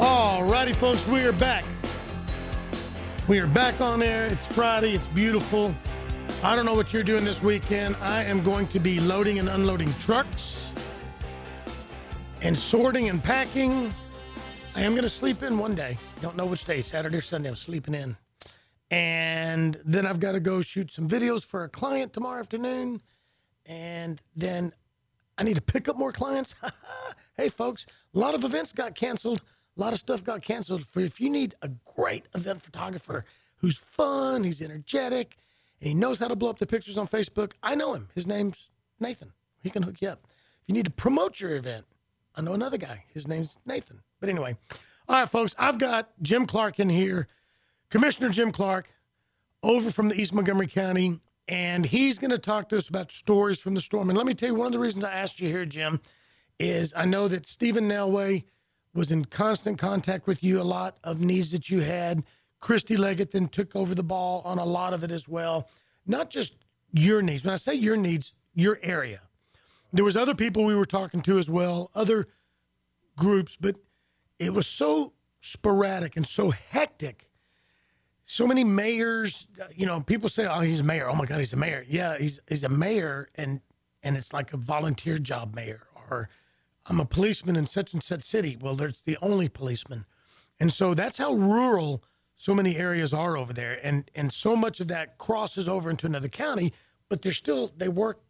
All 0.01 0.43
righty, 0.43 0.73
folks, 0.73 1.07
we 1.07 1.21
are 1.21 1.31
back. 1.31 1.65
We 3.29 3.39
are 3.39 3.47
back 3.47 3.81
on 3.81 4.03
air. 4.03 4.27
It's 4.27 4.45
Friday. 4.47 4.95
It's 4.95 5.07
beautiful. 5.09 5.73
I 6.43 6.57
don't 6.57 6.67
know 6.67 6.75
what 6.75 6.93
you're 6.93 7.05
doing 7.05 7.25
this 7.25 7.45
weekend. 7.45 7.95
I 8.01 8.25
am 8.25 8.43
going 8.43 8.67
to 8.69 8.81
be 8.81 8.99
loading 8.99 9.39
and 9.39 9.49
unloading 9.49 9.95
trucks 9.95 10.60
and 12.43 12.57
sorting 12.57 13.09
and 13.09 13.23
packing. 13.23 13.93
I 14.75 14.83
am 14.83 14.93
going 14.93 15.03
to 15.03 15.09
sleep 15.09 15.43
in 15.43 15.59
one 15.59 15.75
day. 15.75 15.99
Don't 16.23 16.37
know 16.37 16.47
which 16.47 16.65
day, 16.65 16.81
Saturday 16.81 17.19
or 17.19 17.23
Sunday. 17.23 17.49
I'm 17.49 17.57
sleeping 17.57 17.95
in. 17.95 18.17
And 18.91 19.81
then 19.85 20.07
I've 20.07 20.21
got 20.21 20.33
to 20.33 20.41
go 20.41 20.63
shoot 20.63 20.93
some 20.93 21.09
videos 21.09 21.45
for 21.45 21.65
a 21.65 21.69
client 21.69 22.13
tomorrow 22.13 22.41
afternoon. 22.41 23.03
And 23.67 24.21
then 24.35 24.73
I 25.39 25.43
need 25.43 25.57
to 25.57 25.63
pick 25.63 25.89
up 25.89 25.97
more 25.97 26.13
clients. 26.13 26.55
hey, 27.37 27.49
folks, 27.49 27.87
a 28.15 28.19
lot 28.19 28.35
of 28.35 28.45
events 28.45 28.73
got 28.73 28.95
canceled. 28.95 29.43
A 29.77 29.81
lot 29.81 29.93
of 29.93 29.99
stuff 29.99 30.25
got 30.25 30.43
canceled. 30.43 30.87
For 30.87 31.01
if 31.01 31.21
you 31.21 31.31
need 31.31 31.55
a 31.63 31.69
great 31.95 32.27
event 32.35 32.63
photographer 32.63 33.25
who's 33.57 33.77
fun, 33.77 34.45
he's 34.45 34.63
energetic, 34.63 35.37
and 35.81 35.89
he 35.89 35.95
knows 35.95 36.19
how 36.19 36.29
to 36.29 36.37
blow 36.37 36.51
up 36.51 36.59
the 36.59 36.67
pictures 36.67 36.97
on 36.97 37.07
Facebook, 37.07 37.53
I 37.63 37.75
know 37.75 37.95
him. 37.95 38.09
His 38.15 38.27
name's 38.27 38.71
Nathan. 38.99 39.33
He 39.63 39.71
can 39.71 39.83
hook 39.83 40.01
you 40.01 40.09
up. 40.09 40.27
If 40.63 40.69
you 40.69 40.75
need 40.75 40.87
to 40.87 40.91
promote 40.91 41.41
your 41.41 41.55
event, 41.57 41.85
I 42.35 42.41
know 42.43 42.53
another 42.53 42.79
guy. 42.79 43.05
His 43.13 43.27
name's 43.27 43.59
Nathan. 43.67 44.01
But 44.21 44.29
anyway, 44.29 44.57
all 45.09 45.17
right, 45.17 45.29
folks, 45.29 45.55
I've 45.59 45.79
got 45.79 46.11
Jim 46.23 46.47
Clark 46.47 46.79
in 46.79 46.89
here, 46.89 47.29
Commissioner 47.91 48.31
Jim 48.31 48.53
Clark, 48.53 48.89
over 49.63 49.91
from 49.91 50.09
the 50.09 50.15
East 50.15 50.33
Montgomery 50.33 50.67
County, 50.67 51.21
and 51.49 51.85
he's 51.85 52.19
going 52.19 52.31
to 52.31 52.39
talk 52.39 52.69
to 52.69 52.77
us 52.77 52.89
about 52.89 53.11
stories 53.11 53.59
from 53.59 53.75
the 53.75 53.81
storm. 53.81 54.09
And 54.09 54.17
let 54.17 54.27
me 54.27 54.35
tell 54.35 54.49
you, 54.49 54.55
one 54.55 54.67
of 54.67 54.73
the 54.73 54.79
reasons 54.79 55.05
I 55.05 55.13
asked 55.13 55.41
you 55.41 55.49
here, 55.49 55.65
Jim, 55.65 56.01
is 56.59 56.95
I 56.97 57.07
know 57.07 57.27
that 57.29 57.49
Stephen 57.49 57.89
Nelway 57.89 58.45
was 58.95 59.11
in 59.11 59.25
constant 59.25 59.79
contact 59.79 60.27
with 60.27 60.43
you, 60.43 60.61
a 60.61 60.63
lot 60.63 60.99
of 61.05 61.21
needs 61.21 61.51
that 61.53 61.71
you 61.71 61.81
had. 61.81 62.23
Christy 62.61 62.97
Leggett 62.97 63.33
then 63.33 63.49
took 63.49 63.75
over 63.75 63.95
the 63.95 64.03
ball 64.03 64.43
on 64.45 64.59
a 64.59 64.65
lot 64.65 64.93
of 64.93 65.03
it 65.03 65.11
as 65.11 65.29
well. 65.29 65.69
Not 66.07 66.31
just 66.31 66.55
your 66.93 67.23
needs. 67.23 67.45
When 67.45 67.53
I 67.53 67.57
say 67.57 67.75
your 67.75 67.97
needs, 67.97 68.35
your 68.55 68.79
area. 68.83 69.21
There 69.93 70.05
was 70.05 70.17
other 70.17 70.35
people 70.35 70.65
we 70.65 70.75
were 70.75 70.85
talking 70.85 71.21
to 71.23 71.39
as 71.39 71.51
well, 71.51 71.91
other 71.95 72.27
groups, 73.17 73.57
but 73.61 73.77
it 74.39 74.55
was 74.55 74.67
so 74.67 75.13
sporadic 75.41 76.17
and 76.17 76.27
so 76.27 76.51
hectic. 76.51 77.31
So 78.25 78.47
many 78.47 78.63
mayors, 78.63 79.49
uh, 79.61 79.65
you 79.75 79.87
know, 79.87 80.01
people 80.01 80.29
say, 80.29 80.47
"Oh, 80.47 80.61
he's 80.61 80.81
a 80.81 80.85
mayor. 80.85 81.09
Oh 81.09 81.15
my 81.15 81.27
God, 81.27 81.39
he's 81.39 81.53
a 81.53 81.57
mayor." 81.57 81.85
Yeah, 81.89 82.17
he's 82.17 82.41
he's 82.49 82.63
a 82.63 82.69
mayor, 82.69 83.29
and 83.35 83.61
and 84.03 84.17
it's 84.17 84.33
like 84.33 84.53
a 84.53 84.57
volunteer 84.57 85.19
job 85.19 85.55
mayor, 85.55 85.83
or 85.97 86.29
I'm 86.87 87.01
a 87.01 87.05
policeman 87.05 87.57
in 87.57 87.67
such 87.67 87.93
and 87.93 88.03
such 88.03 88.23
city. 88.23 88.57
Well, 88.61 88.75
there's 88.75 89.03
the 89.03 89.19
only 89.21 89.49
policeman, 89.49 90.07
and 90.61 90.73
so 90.73 90.95
that's 90.95 91.19
how 91.19 91.33
rural 91.33 92.05
so 92.37 92.55
many 92.55 92.77
areas 92.77 93.13
are 93.13 93.37
over 93.37 93.53
there, 93.53 93.81
and 93.83 94.09
and 94.15 94.33
so 94.33 94.55
much 94.55 94.79
of 94.79 94.87
that 94.89 95.19
crosses 95.19 95.69
over 95.69 95.91
into 95.91 96.07
another 96.07 96.29
county, 96.29 96.73
but 97.09 97.23
they're 97.23 97.33
still 97.33 97.73
they 97.77 97.89
work, 97.89 98.23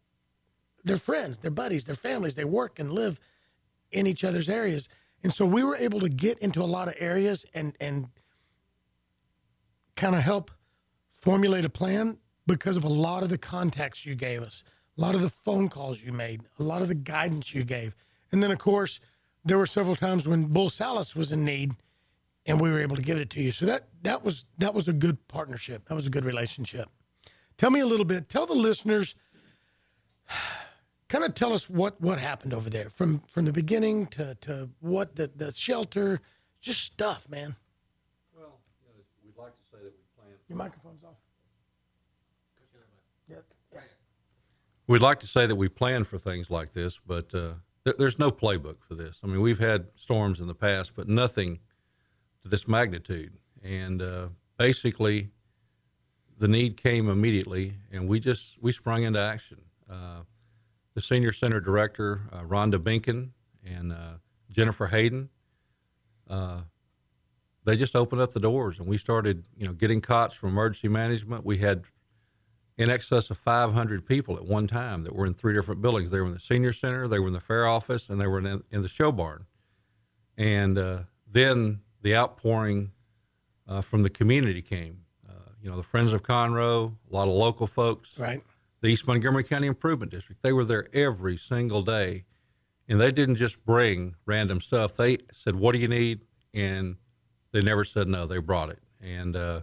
they're 0.83 0.97
friends, 0.97 1.39
they're 1.39 1.51
buddies, 1.51 1.85
they're 1.85 1.95
families, 1.95 2.35
they 2.35 2.45
work 2.45 2.79
and 2.79 2.91
live 2.91 3.19
in 3.91 4.07
each 4.07 4.23
other's 4.23 4.49
areas, 4.49 4.89
and 5.23 5.33
so 5.33 5.45
we 5.45 5.63
were 5.63 5.75
able 5.75 5.99
to 5.99 6.09
get 6.09 6.39
into 6.39 6.61
a 6.61 6.65
lot 6.65 6.87
of 6.87 6.95
areas 6.97 7.45
and 7.53 7.75
and 7.79 8.09
kind 9.95 10.15
of 10.15 10.21
help 10.21 10.51
formulate 11.11 11.65
a 11.65 11.69
plan 11.69 12.17
because 12.47 12.75
of 12.75 12.83
a 12.83 12.89
lot 12.89 13.23
of 13.23 13.29
the 13.29 13.37
contacts 13.37 14.05
you 14.05 14.15
gave 14.15 14.41
us, 14.41 14.63
a 14.97 15.01
lot 15.01 15.15
of 15.15 15.21
the 15.21 15.29
phone 15.29 15.69
calls 15.69 16.01
you 16.01 16.11
made, 16.11 16.41
a 16.59 16.63
lot 16.63 16.81
of 16.81 16.87
the 16.87 16.95
guidance 16.95 17.53
you 17.53 17.63
gave. 17.63 17.95
And 18.31 18.41
then, 18.41 18.51
of 18.51 18.59
course, 18.59 18.99
there 19.45 19.57
were 19.57 19.67
several 19.67 19.95
times 19.95 20.27
when 20.27 20.45
Bull 20.45 20.69
Salas 20.69 21.15
was 21.15 21.31
in 21.31 21.45
need 21.45 21.73
and 22.45 22.59
we 22.59 22.71
were 22.71 22.79
able 22.79 22.95
to 22.95 23.01
give 23.01 23.17
it 23.17 23.29
to 23.31 23.41
you. 23.41 23.51
So 23.51 23.65
that, 23.67 23.87
that 24.03 24.23
was 24.23 24.45
that 24.57 24.73
was 24.73 24.87
a 24.87 24.93
good 24.93 25.27
partnership. 25.27 25.85
That 25.87 25.95
was 25.95 26.07
a 26.07 26.09
good 26.09 26.25
relationship. 26.25 26.89
Tell 27.57 27.69
me 27.69 27.79
a 27.79 27.85
little 27.85 28.05
bit. 28.05 28.29
Tell 28.29 28.45
the 28.45 28.53
listeners, 28.53 29.15
kind 31.11 31.25
of 31.25 31.35
tell 31.35 31.51
us 31.51 31.69
what, 31.69 31.99
what 31.99 32.17
happened 32.17 32.53
over 32.53 32.69
there 32.69 32.89
from, 32.89 33.21
from 33.29 33.43
the 33.43 33.51
beginning 33.51 34.07
to, 34.07 34.33
to 34.35 34.69
what 34.79 35.17
the, 35.17 35.29
the 35.35 35.51
shelter, 35.51 36.21
just 36.61 36.83
stuff, 36.83 37.27
man. 37.29 37.57
Well, 38.33 38.61
you 38.81 38.87
know, 38.87 39.03
we'd 39.25 39.37
like 39.37 39.53
to 39.57 39.63
say 39.69 39.83
that 39.83 39.91
we 39.91 40.03
plan. 40.15 40.35
Your 40.47 40.57
microphone's 40.57 41.03
off. 41.03 41.17
Yeah. 43.29 43.35
We'd 44.87 45.01
like 45.01 45.19
to 45.19 45.27
say 45.27 45.45
that 45.45 45.55
we 45.55 45.67
plan 45.67 46.05
for 46.05 46.17
things 46.17 46.49
like 46.49 46.73
this, 46.73 46.99
but 47.05 47.35
uh, 47.35 47.53
there, 47.83 47.93
there's 47.97 48.17
no 48.17 48.31
playbook 48.31 48.77
for 48.87 48.95
this. 48.95 49.19
I 49.21 49.27
mean, 49.27 49.41
we've 49.41 49.59
had 49.59 49.87
storms 49.95 50.39
in 50.39 50.47
the 50.47 50.55
past, 50.55 50.93
but 50.95 51.09
nothing 51.09 51.59
to 52.41 52.47
this 52.47 52.67
magnitude. 52.69 53.33
And 53.63 54.01
uh, 54.01 54.27
basically, 54.57 55.29
the 56.37 56.47
need 56.47 56.77
came 56.77 57.09
immediately, 57.09 57.73
and 57.91 58.07
we 58.07 58.19
just 58.19 58.57
we 58.61 58.71
sprung 58.71 59.03
into 59.03 59.19
action. 59.19 59.61
Uh, 59.89 60.21
the 60.93 61.01
senior 61.01 61.31
center 61.31 61.59
director, 61.59 62.21
uh, 62.31 62.41
Rhonda 62.41 62.77
Binkin, 62.77 63.29
and 63.65 63.91
uh, 63.91 64.13
Jennifer 64.49 64.87
Hayden, 64.87 65.29
uh, 66.29 66.61
they 67.63 67.75
just 67.75 67.95
opened 67.95 68.21
up 68.21 68.33
the 68.33 68.39
doors, 68.39 68.79
and 68.79 68.87
we 68.87 68.97
started, 68.97 69.45
you 69.55 69.67
know, 69.67 69.73
getting 69.73 70.01
cots 70.01 70.33
from 70.33 70.49
emergency 70.49 70.87
management. 70.87 71.45
We 71.45 71.57
had 71.59 71.85
in 72.77 72.89
excess 72.89 73.29
of 73.29 73.37
500 73.37 74.05
people 74.05 74.35
at 74.35 74.45
one 74.45 74.65
time 74.65 75.03
that 75.03 75.15
were 75.15 75.25
in 75.25 75.33
three 75.35 75.53
different 75.53 75.81
buildings. 75.81 76.09
They 76.09 76.19
were 76.19 76.25
in 76.25 76.33
the 76.33 76.39
senior 76.39 76.73
center, 76.73 77.07
they 77.07 77.19
were 77.19 77.27
in 77.27 77.33
the 77.33 77.39
fair 77.39 77.67
office, 77.67 78.09
and 78.09 78.19
they 78.19 78.27
were 78.27 78.39
in, 78.39 78.63
in 78.71 78.81
the 78.81 78.89
show 78.89 79.11
barn. 79.11 79.45
And 80.37 80.77
uh, 80.77 80.99
then 81.27 81.81
the 82.01 82.15
outpouring 82.15 82.91
uh, 83.67 83.81
from 83.81 84.01
the 84.03 84.09
community 84.09 84.61
came. 84.61 85.01
Uh, 85.29 85.33
you 85.61 85.69
know, 85.69 85.77
the 85.77 85.83
Friends 85.83 86.13
of 86.13 86.23
Conroe, 86.23 86.95
a 87.11 87.15
lot 87.15 87.27
of 87.27 87.35
local 87.35 87.67
folks, 87.67 88.17
Right. 88.17 88.41
The 88.81 88.89
East 88.89 89.07
Montgomery 89.07 89.43
County 89.43 89.67
Improvement 89.67 90.11
District. 90.11 90.41
They 90.41 90.53
were 90.53 90.65
there 90.65 90.87
every 90.93 91.37
single 91.37 91.83
day, 91.83 92.25
and 92.87 92.99
they 92.99 93.11
didn't 93.11 93.35
just 93.35 93.63
bring 93.65 94.15
random 94.25 94.59
stuff. 94.61 94.95
They 94.95 95.19
said, 95.33 95.55
"What 95.55 95.73
do 95.73 95.79
you 95.79 95.87
need?" 95.87 96.21
and 96.53 96.97
they 97.51 97.61
never 97.61 97.83
said 97.83 98.07
no. 98.07 98.25
They 98.25 98.37
brought 98.39 98.69
it, 98.69 98.79
and 99.01 99.35
uh, 99.35 99.61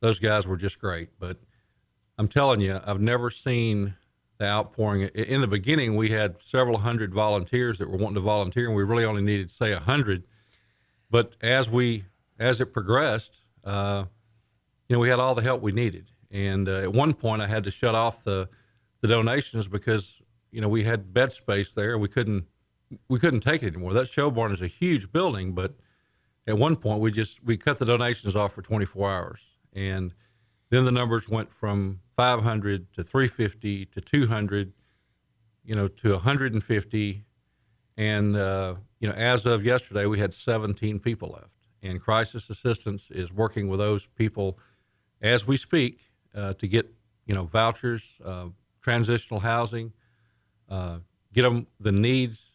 those 0.00 0.18
guys 0.18 0.46
were 0.46 0.56
just 0.56 0.78
great. 0.78 1.10
But 1.18 1.38
I'm 2.18 2.28
telling 2.28 2.60
you, 2.60 2.80
I've 2.84 3.00
never 3.00 3.30
seen 3.30 3.94
the 4.38 4.46
outpouring. 4.46 5.02
In 5.02 5.40
the 5.40 5.48
beginning, 5.48 5.96
we 5.96 6.10
had 6.10 6.36
several 6.42 6.78
hundred 6.78 7.14
volunteers 7.14 7.78
that 7.78 7.88
were 7.88 7.96
wanting 7.96 8.16
to 8.16 8.20
volunteer, 8.20 8.66
and 8.66 8.76
we 8.76 8.84
really 8.84 9.04
only 9.04 9.22
needed, 9.22 9.50
say, 9.50 9.72
a 9.72 9.80
hundred. 9.80 10.24
But 11.10 11.34
as 11.40 11.68
we 11.68 12.04
as 12.38 12.60
it 12.60 12.72
progressed, 12.72 13.38
uh, 13.64 14.04
you 14.88 14.94
know, 14.94 15.00
we 15.00 15.08
had 15.08 15.20
all 15.20 15.34
the 15.34 15.42
help 15.42 15.62
we 15.62 15.72
needed. 15.72 16.10
And 16.34 16.68
uh, 16.68 16.80
at 16.80 16.92
one 16.92 17.14
point, 17.14 17.40
I 17.40 17.46
had 17.46 17.62
to 17.64 17.70
shut 17.70 17.94
off 17.94 18.24
the 18.24 18.48
the 19.00 19.08
donations 19.08 19.68
because 19.68 20.14
you 20.50 20.60
know 20.60 20.68
we 20.68 20.82
had 20.82 21.14
bed 21.14 21.32
space 21.32 21.72
there. 21.72 21.96
We 21.96 22.08
couldn't 22.08 22.46
we 23.08 23.20
couldn't 23.20 23.40
take 23.40 23.62
it 23.62 23.68
anymore. 23.68 23.94
That 23.94 24.08
show 24.08 24.30
barn 24.30 24.52
is 24.52 24.60
a 24.60 24.66
huge 24.66 25.12
building, 25.12 25.52
but 25.52 25.76
at 26.48 26.58
one 26.58 26.74
point 26.74 27.00
we 27.00 27.12
just 27.12 27.42
we 27.44 27.56
cut 27.56 27.78
the 27.78 27.84
donations 27.84 28.34
off 28.34 28.52
for 28.52 28.62
24 28.62 29.10
hours, 29.10 29.40
and 29.72 30.12
then 30.70 30.84
the 30.84 30.90
numbers 30.92 31.28
went 31.28 31.52
from 31.52 32.00
500 32.16 32.92
to 32.94 33.04
350 33.04 33.86
to 33.86 34.00
200, 34.00 34.72
you 35.64 35.74
know, 35.76 35.86
to 35.86 36.12
150, 36.14 37.24
and 37.96 38.36
uh, 38.36 38.74
you 38.98 39.06
know, 39.06 39.14
as 39.14 39.46
of 39.46 39.64
yesterday, 39.64 40.06
we 40.06 40.18
had 40.18 40.34
17 40.34 40.98
people 40.98 41.28
left. 41.30 41.50
And 41.80 42.00
crisis 42.00 42.50
assistance 42.50 43.08
is 43.10 43.30
working 43.30 43.68
with 43.68 43.78
those 43.78 44.06
people 44.16 44.58
as 45.20 45.46
we 45.46 45.58
speak 45.58 46.00
to 46.34 46.66
get 46.66 46.92
you 47.26 47.34
know 47.34 47.44
vouchers, 47.44 48.02
uh, 48.24 48.46
transitional 48.82 49.40
housing, 49.40 49.92
uh, 50.68 50.98
get 51.32 51.42
them 51.42 51.66
the 51.80 51.92
needs, 51.92 52.50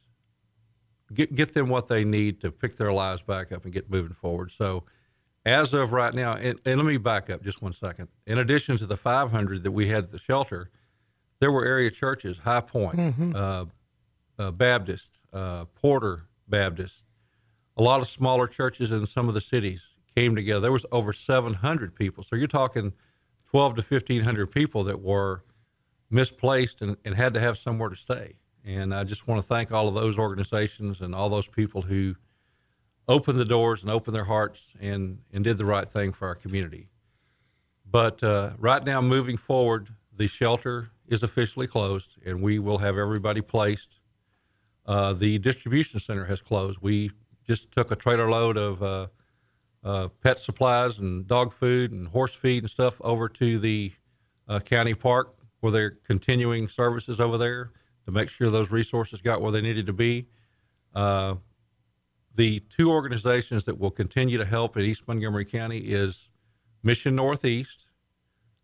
get 1.13 1.33
get 1.33 1.53
them 1.53 1.69
what 1.69 1.88
they 1.88 2.03
need 2.03 2.41
to 2.41 2.51
pick 2.51 2.75
their 2.75 2.93
lives 2.93 3.21
back 3.21 3.51
up 3.51 3.63
and 3.63 3.74
get 3.74 3.89
moving 3.89 4.13
forward. 4.13 4.51
So, 4.51 4.83
as 5.45 5.74
of 5.74 5.91
right 5.91 6.13
now, 6.13 6.36
and, 6.36 6.59
and 6.65 6.77
let 6.77 6.86
me 6.86 6.98
back 6.98 7.29
up 7.29 7.43
just 7.43 7.62
one 7.62 7.74
second. 7.74 8.07
In 8.27 8.38
addition 8.38 8.77
to 8.77 8.86
the 8.86 8.98
500 8.98 9.63
that 9.63 9.71
we 9.71 9.88
had 9.88 10.05
at 10.05 10.12
the 10.12 10.19
shelter, 10.19 10.69
there 11.39 11.51
were 11.51 11.65
area 11.65 11.89
churches, 11.89 12.39
High 12.39 12.62
Point, 12.62 13.00
uh, 13.36 13.65
uh, 14.38 14.51
Baptist, 14.51 15.09
uh, 15.33 15.65
Porter 15.75 16.27
Baptist, 16.48 17.03
a 17.77 17.81
lot 17.81 18.01
of 18.01 18.07
smaller 18.09 18.48
churches 18.48 18.91
in 18.91 19.05
some 19.05 19.27
of 19.27 19.33
the 19.33 19.41
cities 19.41 19.86
came 20.15 20.36
together. 20.36 20.59
There 20.59 20.71
was 20.71 20.86
over 20.91 21.13
700 21.13 21.95
people. 21.95 22.24
So 22.24 22.36
you're 22.36 22.48
talking 22.48 22.91
12 23.51 23.75
to 23.75 23.81
1500 23.81 24.47
people 24.47 24.83
that 24.83 25.01
were 25.01 25.43
misplaced 26.09 26.81
and, 26.81 26.97
and 27.05 27.15
had 27.15 27.33
to 27.33 27.39
have 27.39 27.57
somewhere 27.57 27.89
to 27.89 27.95
stay. 27.95 28.35
And 28.65 28.93
I 28.93 29.03
just 29.03 29.27
want 29.27 29.41
to 29.41 29.47
thank 29.47 29.71
all 29.71 29.87
of 29.87 29.95
those 29.95 30.17
organizations 30.17 31.01
and 31.01 31.15
all 31.15 31.29
those 31.29 31.47
people 31.47 31.81
who 31.81 32.15
opened 33.07 33.39
the 33.39 33.45
doors 33.45 33.81
and 33.81 33.89
opened 33.89 34.15
their 34.15 34.25
hearts 34.25 34.67
and, 34.79 35.19
and 35.33 35.43
did 35.43 35.57
the 35.57 35.65
right 35.65 35.87
thing 35.87 36.11
for 36.11 36.27
our 36.27 36.35
community. 36.35 36.89
But 37.89 38.23
uh, 38.23 38.51
right 38.59 38.83
now, 38.83 39.01
moving 39.01 39.37
forward, 39.37 39.89
the 40.15 40.27
shelter 40.27 40.91
is 41.07 41.23
officially 41.23 41.65
closed 41.65 42.17
and 42.23 42.41
we 42.41 42.59
will 42.59 42.77
have 42.77 42.97
everybody 42.97 43.41
placed. 43.41 43.99
Uh, 44.85 45.13
the 45.13 45.39
distribution 45.39 45.99
center 45.99 46.25
has 46.25 46.41
closed. 46.41 46.79
We 46.81 47.11
just 47.47 47.71
took 47.71 47.89
a 47.89 47.95
trailer 47.95 48.29
load 48.29 48.57
of 48.57 48.83
uh, 48.83 49.07
uh, 49.83 50.09
pet 50.21 50.39
supplies 50.39 50.98
and 50.98 51.27
dog 51.27 51.53
food 51.53 51.91
and 51.91 52.07
horse 52.07 52.33
feed 52.33 52.63
and 52.63 52.69
stuff 52.69 53.00
over 53.01 53.29
to 53.29 53.59
the 53.59 53.91
uh, 54.48 54.59
county 54.59 54.93
park 54.93 55.36
where 55.62 55.71
they're 55.71 55.91
continuing 55.91 56.67
services 56.67 57.19
over 57.19 57.38
there 57.38 57.71
to 58.06 58.12
make 58.12 58.30
sure 58.30 58.49
those 58.49 58.71
resources 58.71 59.21
got 59.21 59.41
where 59.41 59.51
they 59.51 59.62
needed 59.62 59.86
to 59.86 59.93
be. 59.93 60.27
Uh, 60.93 61.36
the 62.36 62.60
two 62.62 62.91
organizations 62.91 63.65
that 63.65 63.77
will 63.77 63.91
continue 63.91 64.38
to 64.38 64.45
help 64.45 64.77
in 64.77 64.86
East 64.86 65.08
Montgomery 65.08 65.45
County 65.45 65.80
is 65.80 66.30
Mission 66.84 67.15
Northeast, 67.15 67.88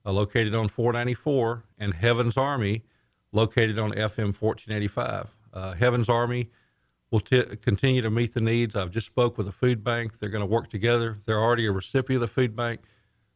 uh, 0.06 0.12
located 0.12 0.56
on 0.56 0.68
494, 0.68 1.66
and 1.78 1.94
Heaven's 1.94 2.38
Army, 2.38 2.84
located 3.32 3.78
on 3.78 3.92
FM 3.92 4.34
1485. 4.40 5.36
Uh, 5.54 5.74
Heaven's 5.74 6.10
Army 6.10 6.50
will 7.16 7.22
t- 7.22 7.56
continue 7.62 8.02
to 8.02 8.10
meet 8.10 8.34
the 8.34 8.42
needs. 8.42 8.76
I've 8.76 8.92
just 8.92 9.08
spoke 9.08 9.38
with 9.38 9.46
the 9.46 9.54
food 9.54 9.86
bank. 9.86 10.20
They're 10.20 10.30
going 10.30 10.44
to 10.44 10.50
work 10.50 10.70
together. 10.70 11.16
They're 11.26 11.40
already 11.40 11.66
a 11.66 11.72
recipient 11.72 12.22
of 12.22 12.28
the 12.30 12.34
food 12.34 12.58
bank, 12.58 12.82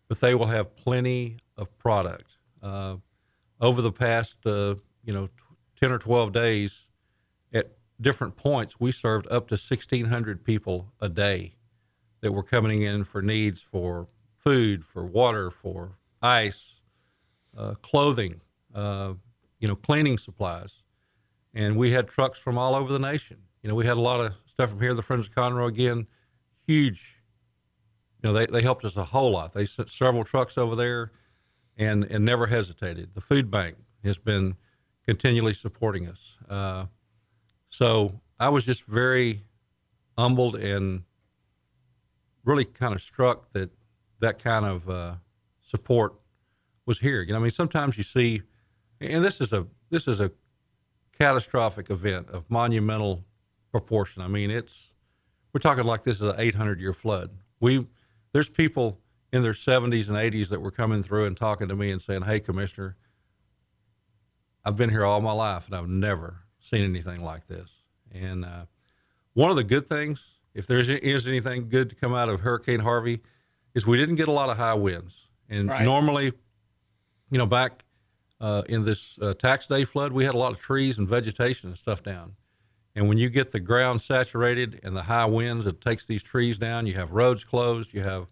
but 0.09 0.19
they 0.19 0.35
will 0.35 0.47
have 0.47 0.75
plenty 0.75 1.37
of 1.55 1.75
product. 1.77 2.37
Uh, 2.61 2.97
over 3.61 3.81
the 3.81 3.93
past, 3.93 4.45
uh, 4.45 4.75
you 5.05 5.13
know, 5.13 5.27
t- 5.27 5.33
10 5.79 5.93
or 5.93 5.97
12 5.97 6.33
days, 6.33 6.87
at 7.53 7.71
different 8.01 8.35
points, 8.35 8.81
we 8.81 8.91
served 8.91 9.27
up 9.31 9.47
to 9.47 9.53
1,600 9.53 10.43
people 10.43 10.91
a 10.99 11.07
day 11.07 11.53
that 12.19 12.33
were 12.33 12.43
coming 12.43 12.81
in 12.81 13.05
for 13.05 13.21
needs 13.21 13.61
for 13.61 14.07
food, 14.35 14.83
for 14.83 15.05
water, 15.05 15.49
for 15.49 15.91
ice, 16.21 16.81
uh, 17.57 17.75
clothing, 17.75 18.41
uh, 18.75 19.13
you 19.59 19.69
know, 19.69 19.75
cleaning 19.75 20.17
supplies. 20.17 20.83
And 21.53 21.77
we 21.77 21.91
had 21.91 22.09
trucks 22.09 22.39
from 22.39 22.57
all 22.57 22.75
over 22.75 22.91
the 22.91 22.99
nation. 22.99 23.37
You 23.61 23.69
know, 23.69 23.75
we 23.75 23.85
had 23.85 23.97
a 23.97 24.01
lot 24.01 24.19
of 24.19 24.33
stuff 24.45 24.69
from 24.71 24.79
here. 24.79 24.93
The 24.93 25.01
Friends 25.01 25.27
of 25.27 25.35
Conroe, 25.35 25.67
again, 25.67 26.07
huge. 26.65 27.17
You 28.21 28.29
know, 28.29 28.33
they, 28.33 28.45
they 28.45 28.61
helped 28.61 28.85
us 28.85 28.95
a 28.95 29.03
whole 29.03 29.31
lot. 29.31 29.53
They 29.53 29.65
sent 29.65 29.89
several 29.89 30.23
trucks 30.23 30.57
over 30.57 30.75
there 30.75 31.11
and, 31.77 32.03
and 32.05 32.23
never 32.25 32.47
hesitated. 32.47 33.15
The 33.15 33.21
food 33.21 33.49
bank 33.49 33.77
has 34.03 34.17
been 34.17 34.55
continually 35.05 35.53
supporting 35.53 36.07
us. 36.07 36.37
Uh, 36.49 36.85
so 37.69 38.21
I 38.39 38.49
was 38.49 38.65
just 38.65 38.83
very 38.83 39.43
humbled 40.17 40.55
and 40.55 41.03
really 42.43 42.65
kind 42.65 42.93
of 42.93 43.01
struck 43.01 43.51
that 43.53 43.69
that 44.19 44.37
kind 44.37 44.65
of 44.65 44.89
uh, 44.89 45.15
support 45.61 46.15
was 46.85 46.99
here. 46.99 47.21
You 47.21 47.31
know, 47.31 47.39
I 47.39 47.41
mean, 47.41 47.51
sometimes 47.51 47.97
you 47.97 48.03
see, 48.03 48.41
and 48.99 49.23
this 49.23 49.39
is 49.39 49.53
a 49.53 49.65
this 49.89 50.07
is 50.07 50.19
a 50.19 50.31
catastrophic 51.17 51.89
event 51.89 52.29
of 52.29 52.43
monumental 52.49 53.23
proportion. 53.71 54.21
I 54.21 54.27
mean, 54.27 54.51
it's 54.51 54.91
we're 55.53 55.59
talking 55.59 55.83
like 55.83 56.03
this 56.03 56.17
is 56.17 56.23
an 56.23 56.35
800 56.37 56.79
year 56.79 56.93
flood. 56.93 57.31
We 57.59 57.87
there's 58.33 58.49
people 58.49 58.99
in 59.31 59.41
their 59.43 59.53
70s 59.53 60.09
and 60.09 60.17
80s 60.17 60.49
that 60.49 60.61
were 60.61 60.71
coming 60.71 61.03
through 61.03 61.25
and 61.25 61.37
talking 61.37 61.67
to 61.67 61.75
me 61.75 61.91
and 61.91 62.01
saying, 62.01 62.23
"Hey, 62.23 62.39
Commissioner, 62.39 62.95
I've 64.65 64.75
been 64.75 64.89
here 64.89 65.05
all 65.05 65.21
my 65.21 65.31
life 65.31 65.67
and 65.67 65.75
I've 65.75 65.87
never 65.89 66.41
seen 66.59 66.83
anything 66.83 67.23
like 67.23 67.47
this." 67.47 67.69
And 68.11 68.45
uh, 68.45 68.65
one 69.33 69.49
of 69.49 69.55
the 69.55 69.63
good 69.63 69.87
things, 69.87 70.21
if 70.53 70.67
there 70.67 70.79
is 70.79 71.27
anything 71.27 71.69
good 71.69 71.89
to 71.89 71.95
come 71.95 72.13
out 72.13 72.29
of 72.29 72.41
Hurricane 72.41 72.79
Harvey, 72.79 73.21
is 73.73 73.85
we 73.85 73.97
didn't 73.97 74.15
get 74.15 74.27
a 74.27 74.31
lot 74.31 74.49
of 74.49 74.57
high 74.57 74.73
winds. 74.73 75.27
And 75.49 75.69
Right. 75.69 75.83
normally, 75.83 76.33
you 77.31 77.37
know, 77.37 77.45
back 77.45 77.83
uh, 78.41 78.63
in 78.67 78.83
this 78.85 79.17
uh, 79.21 79.33
tax 79.33 79.67
day 79.67 79.83
flood, 79.85 80.11
we 80.11 80.23
had 80.25 80.33
a 80.35 80.37
lot 80.37 80.51
of 80.51 80.59
trees 80.59 80.97
and 80.97 81.07
vegetation 81.07 81.69
and 81.69 81.77
stuff 81.77 82.01
down. 82.03 82.35
And 82.95 83.07
when 83.07 83.17
you 83.17 83.29
get 83.29 83.51
the 83.51 83.59
ground 83.59 84.01
saturated 84.01 84.79
and 84.83 84.95
the 84.95 85.03
high 85.03 85.25
winds, 85.25 85.67
it 85.67 85.79
takes 85.81 86.05
these 86.05 86.23
trees 86.23 86.57
down. 86.57 86.87
You 86.87 86.95
have 86.95 87.11
roads 87.11 87.43
closed. 87.43 87.93
You 87.93 88.01
have, 88.01 88.27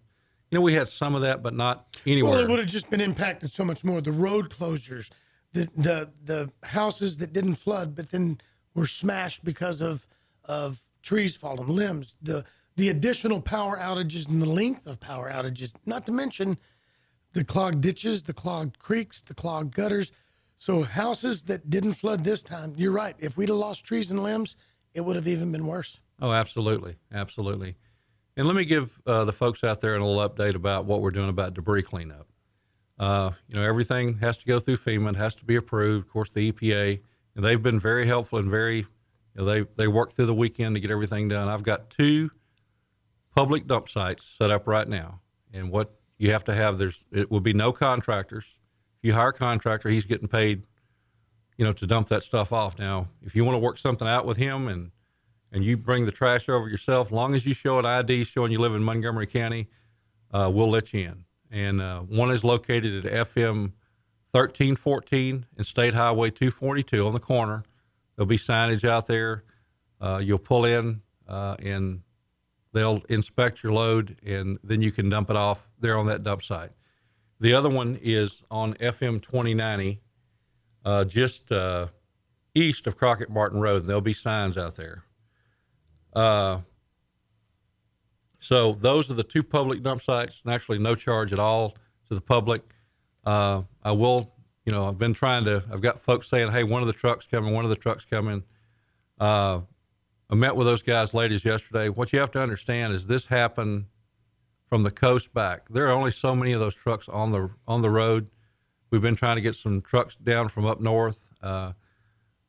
you 0.49 0.57
know, 0.57 0.61
we 0.61 0.73
had 0.73 0.89
some 0.89 1.15
of 1.15 1.21
that, 1.21 1.43
but 1.43 1.53
not 1.53 1.87
anywhere. 2.05 2.33
Well, 2.33 2.41
it 2.41 2.49
would 2.49 2.59
have 2.59 2.67
just 2.67 2.89
been 2.89 3.01
impacted 3.01 3.51
so 3.51 3.63
much 3.63 3.83
more. 3.83 4.01
The 4.01 4.11
road 4.11 4.49
closures, 4.49 5.09
the 5.53 5.69
the 5.75 6.09
the 6.23 6.51
houses 6.63 7.17
that 7.17 7.33
didn't 7.33 7.55
flood, 7.55 7.95
but 7.95 8.11
then 8.11 8.39
were 8.73 8.87
smashed 8.87 9.43
because 9.43 9.81
of 9.81 10.05
of 10.43 10.79
trees 11.01 11.35
falling, 11.35 11.67
limbs, 11.67 12.17
the 12.21 12.43
the 12.75 12.89
additional 12.89 13.41
power 13.41 13.77
outages 13.77 14.29
and 14.29 14.41
the 14.41 14.49
length 14.49 14.85
of 14.85 14.99
power 14.99 15.31
outages, 15.31 15.73
not 15.85 16.05
to 16.05 16.11
mention 16.11 16.57
the 17.33 17.43
clogged 17.43 17.81
ditches, 17.81 18.23
the 18.23 18.33
clogged 18.33 18.79
creeks, 18.79 19.21
the 19.21 19.33
clogged 19.33 19.75
gutters. 19.75 20.11
So 20.57 20.81
houses 20.81 21.43
that 21.43 21.69
didn't 21.69 21.93
flood 21.93 22.23
this 22.23 22.41
time, 22.41 22.73
you're 22.75 22.91
right. 22.91 23.15
If 23.19 23.37
we'd 23.37 23.49
have 23.49 23.57
lost 23.57 23.83
trees 23.85 24.09
and 24.09 24.21
limbs, 24.21 24.55
it 24.93 25.01
would 25.01 25.15
have 25.15 25.27
even 25.27 25.51
been 25.51 25.67
worse. 25.67 25.99
Oh, 26.19 26.31
absolutely, 26.31 26.95
absolutely. 27.13 27.75
And 28.35 28.47
let 28.47 28.55
me 28.55 28.65
give 28.65 28.99
uh, 29.05 29.25
the 29.25 29.33
folks 29.33 29.63
out 29.63 29.81
there 29.81 29.95
a 29.95 30.03
little 30.03 30.27
update 30.27 30.55
about 30.55 30.85
what 30.85 31.01
we're 31.01 31.11
doing 31.11 31.29
about 31.29 31.53
debris 31.53 31.83
cleanup. 31.83 32.27
Uh, 32.99 33.31
you 33.47 33.55
know, 33.55 33.61
everything 33.61 34.17
has 34.17 34.37
to 34.37 34.45
go 34.45 34.59
through 34.59 34.77
FEMA, 34.77 35.11
it 35.11 35.15
has 35.15 35.35
to 35.35 35.45
be 35.45 35.55
approved. 35.55 36.07
Of 36.07 36.11
course, 36.11 36.33
the 36.33 36.51
EPA, 36.51 36.99
and 37.35 37.45
they've 37.45 37.61
been 37.61 37.79
very 37.79 38.07
helpful 38.07 38.39
and 38.39 38.49
very, 38.49 38.77
you 38.77 38.85
know, 39.35 39.45
they 39.45 39.65
they 39.75 39.87
work 39.87 40.11
through 40.11 40.25
the 40.25 40.33
weekend 40.33 40.75
to 40.75 40.81
get 40.81 40.89
everything 40.89 41.27
done. 41.27 41.47
I've 41.47 41.63
got 41.63 41.91
two 41.91 42.31
public 43.35 43.67
dump 43.67 43.89
sites 43.89 44.25
set 44.25 44.49
up 44.49 44.67
right 44.67 44.87
now, 44.87 45.21
and 45.53 45.69
what 45.69 45.93
you 46.17 46.31
have 46.31 46.43
to 46.45 46.55
have 46.55 46.79
there's 46.79 46.99
it 47.11 47.29
will 47.29 47.39
be 47.39 47.53
no 47.53 47.71
contractors. 47.71 48.45
If 48.97 49.03
you 49.03 49.13
hire 49.13 49.29
a 49.29 49.33
contractor, 49.33 49.89
he's 49.89 50.05
getting 50.05 50.27
paid, 50.27 50.65
you 51.57 51.65
know, 51.65 51.73
to 51.73 51.87
dump 51.87 52.09
that 52.09 52.23
stuff 52.23 52.51
off. 52.51 52.79
Now, 52.79 53.07
if 53.23 53.35
you 53.35 53.45
want 53.45 53.55
to 53.55 53.59
work 53.59 53.77
something 53.77 54.07
out 54.07 54.25
with 54.25 54.37
him 54.37 54.67
and 54.67 54.91
and 55.51 55.63
you 55.63 55.77
bring 55.77 56.05
the 56.05 56.11
trash 56.11 56.49
over 56.49 56.67
yourself, 56.67 57.09
long 57.09 57.33
as 57.33 57.45
you 57.45 57.53
show 57.53 57.79
an 57.79 57.85
ID 57.85 58.25
showing 58.25 58.51
you 58.51 58.59
live 58.59 58.75
in 58.75 58.83
Montgomery 58.83 59.27
County, 59.27 59.69
uh, 60.31 60.51
we'll 60.53 60.69
let 60.69 60.93
you 60.93 61.07
in. 61.07 61.23
And 61.49 61.81
uh, 61.81 62.01
one 62.01 62.31
is 62.31 62.43
located 62.43 63.05
at 63.05 63.27
FM 63.29 63.71
1314 64.31 65.45
and 65.55 65.65
State 65.65 65.93
Highway 65.93 66.31
242 66.31 67.07
on 67.07 67.13
the 67.13 67.19
corner. 67.19 67.63
There'll 68.15 68.27
be 68.27 68.37
signage 68.37 68.87
out 68.87 69.07
there. 69.07 69.43
Uh, 70.01 70.19
you'll 70.21 70.37
pull 70.37 70.65
in 70.65 71.01
uh, 71.27 71.55
and 71.59 72.01
they'll 72.73 73.01
inspect 73.09 73.63
your 73.63 73.73
load, 73.73 74.17
and 74.25 74.59
then 74.63 74.81
you 74.81 74.91
can 74.91 75.09
dump 75.09 75.29
it 75.29 75.35
off 75.35 75.69
there 75.79 75.97
on 75.97 76.07
that 76.07 76.23
dump 76.23 76.43
site. 76.43 76.71
The 77.39 77.53
other 77.53 77.69
one 77.69 77.99
is 78.01 78.43
on 78.49 78.73
FM 78.75 79.21
2090, 79.21 80.01
uh, 80.85 81.05
just 81.05 81.51
uh, 81.51 81.87
east 82.55 82.87
of 82.87 82.97
Crockett 82.97 83.29
Martin 83.29 83.59
Road, 83.59 83.81
and 83.81 83.89
there'll 83.89 84.01
be 84.01 84.13
signs 84.13 84.57
out 84.57 84.75
there. 84.75 85.03
Uh, 86.13 86.59
so 88.39 88.73
those 88.73 89.09
are 89.11 89.13
the 89.13 89.23
two 89.23 89.43
public 89.43 89.83
dump 89.83 90.01
sites. 90.01 90.41
Naturally, 90.45 90.79
no 90.79 90.95
charge 90.95 91.33
at 91.33 91.39
all 91.39 91.75
to 92.07 92.15
the 92.15 92.21
public. 92.21 92.63
Uh, 93.25 93.63
I 93.83 93.91
will, 93.91 94.33
you 94.65 94.71
know, 94.71 94.87
I've 94.87 94.97
been 94.97 95.13
trying 95.13 95.45
to. 95.45 95.63
I've 95.71 95.81
got 95.81 95.99
folks 95.99 96.29
saying, 96.29 96.51
"Hey, 96.51 96.63
one 96.63 96.81
of 96.81 96.87
the 96.87 96.93
trucks 96.93 97.27
coming, 97.29 97.53
one 97.53 97.65
of 97.65 97.69
the 97.69 97.75
trucks 97.75 98.05
coming." 98.05 98.43
Uh, 99.19 99.61
I 100.29 100.35
met 100.35 100.55
with 100.55 100.67
those 100.67 100.81
guys, 100.81 101.13
ladies, 101.13 101.45
yesterday. 101.45 101.89
What 101.89 102.13
you 102.13 102.19
have 102.19 102.31
to 102.31 102.41
understand 102.41 102.93
is 102.93 103.07
this 103.07 103.25
happened 103.25 103.85
from 104.67 104.83
the 104.83 104.91
coast 104.91 105.33
back. 105.33 105.69
There 105.69 105.87
are 105.87 105.91
only 105.91 106.11
so 106.11 106.35
many 106.35 106.51
of 106.51 106.59
those 106.59 106.75
trucks 106.75 107.07
on 107.09 107.31
the 107.31 107.49
on 107.67 107.81
the 107.81 107.89
road. 107.89 108.29
We've 108.91 109.01
been 109.01 109.15
trying 109.15 109.37
to 109.37 109.41
get 109.41 109.55
some 109.55 109.81
trucks 109.81 110.15
down 110.15 110.49
from 110.49 110.65
up 110.65 110.79
north. 110.79 111.27
Uh, 111.41 111.73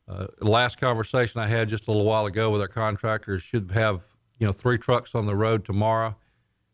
uh, 0.09 0.27
last 0.41 0.81
conversation 0.81 1.41
I 1.41 1.47
had 1.47 1.69
just 1.69 1.87
a 1.87 1.91
little 1.91 2.07
while 2.07 2.27
ago 2.27 2.51
with 2.51 2.61
our 2.61 2.69
contractors 2.69 3.43
should 3.43 3.71
have 3.73 4.03
you 4.39 4.47
know 4.47 4.53
three 4.53 4.79
trucks 4.79 5.15
on 5.15 5.27
the 5.27 5.35
road 5.35 5.65
tomorrow, 5.65 6.17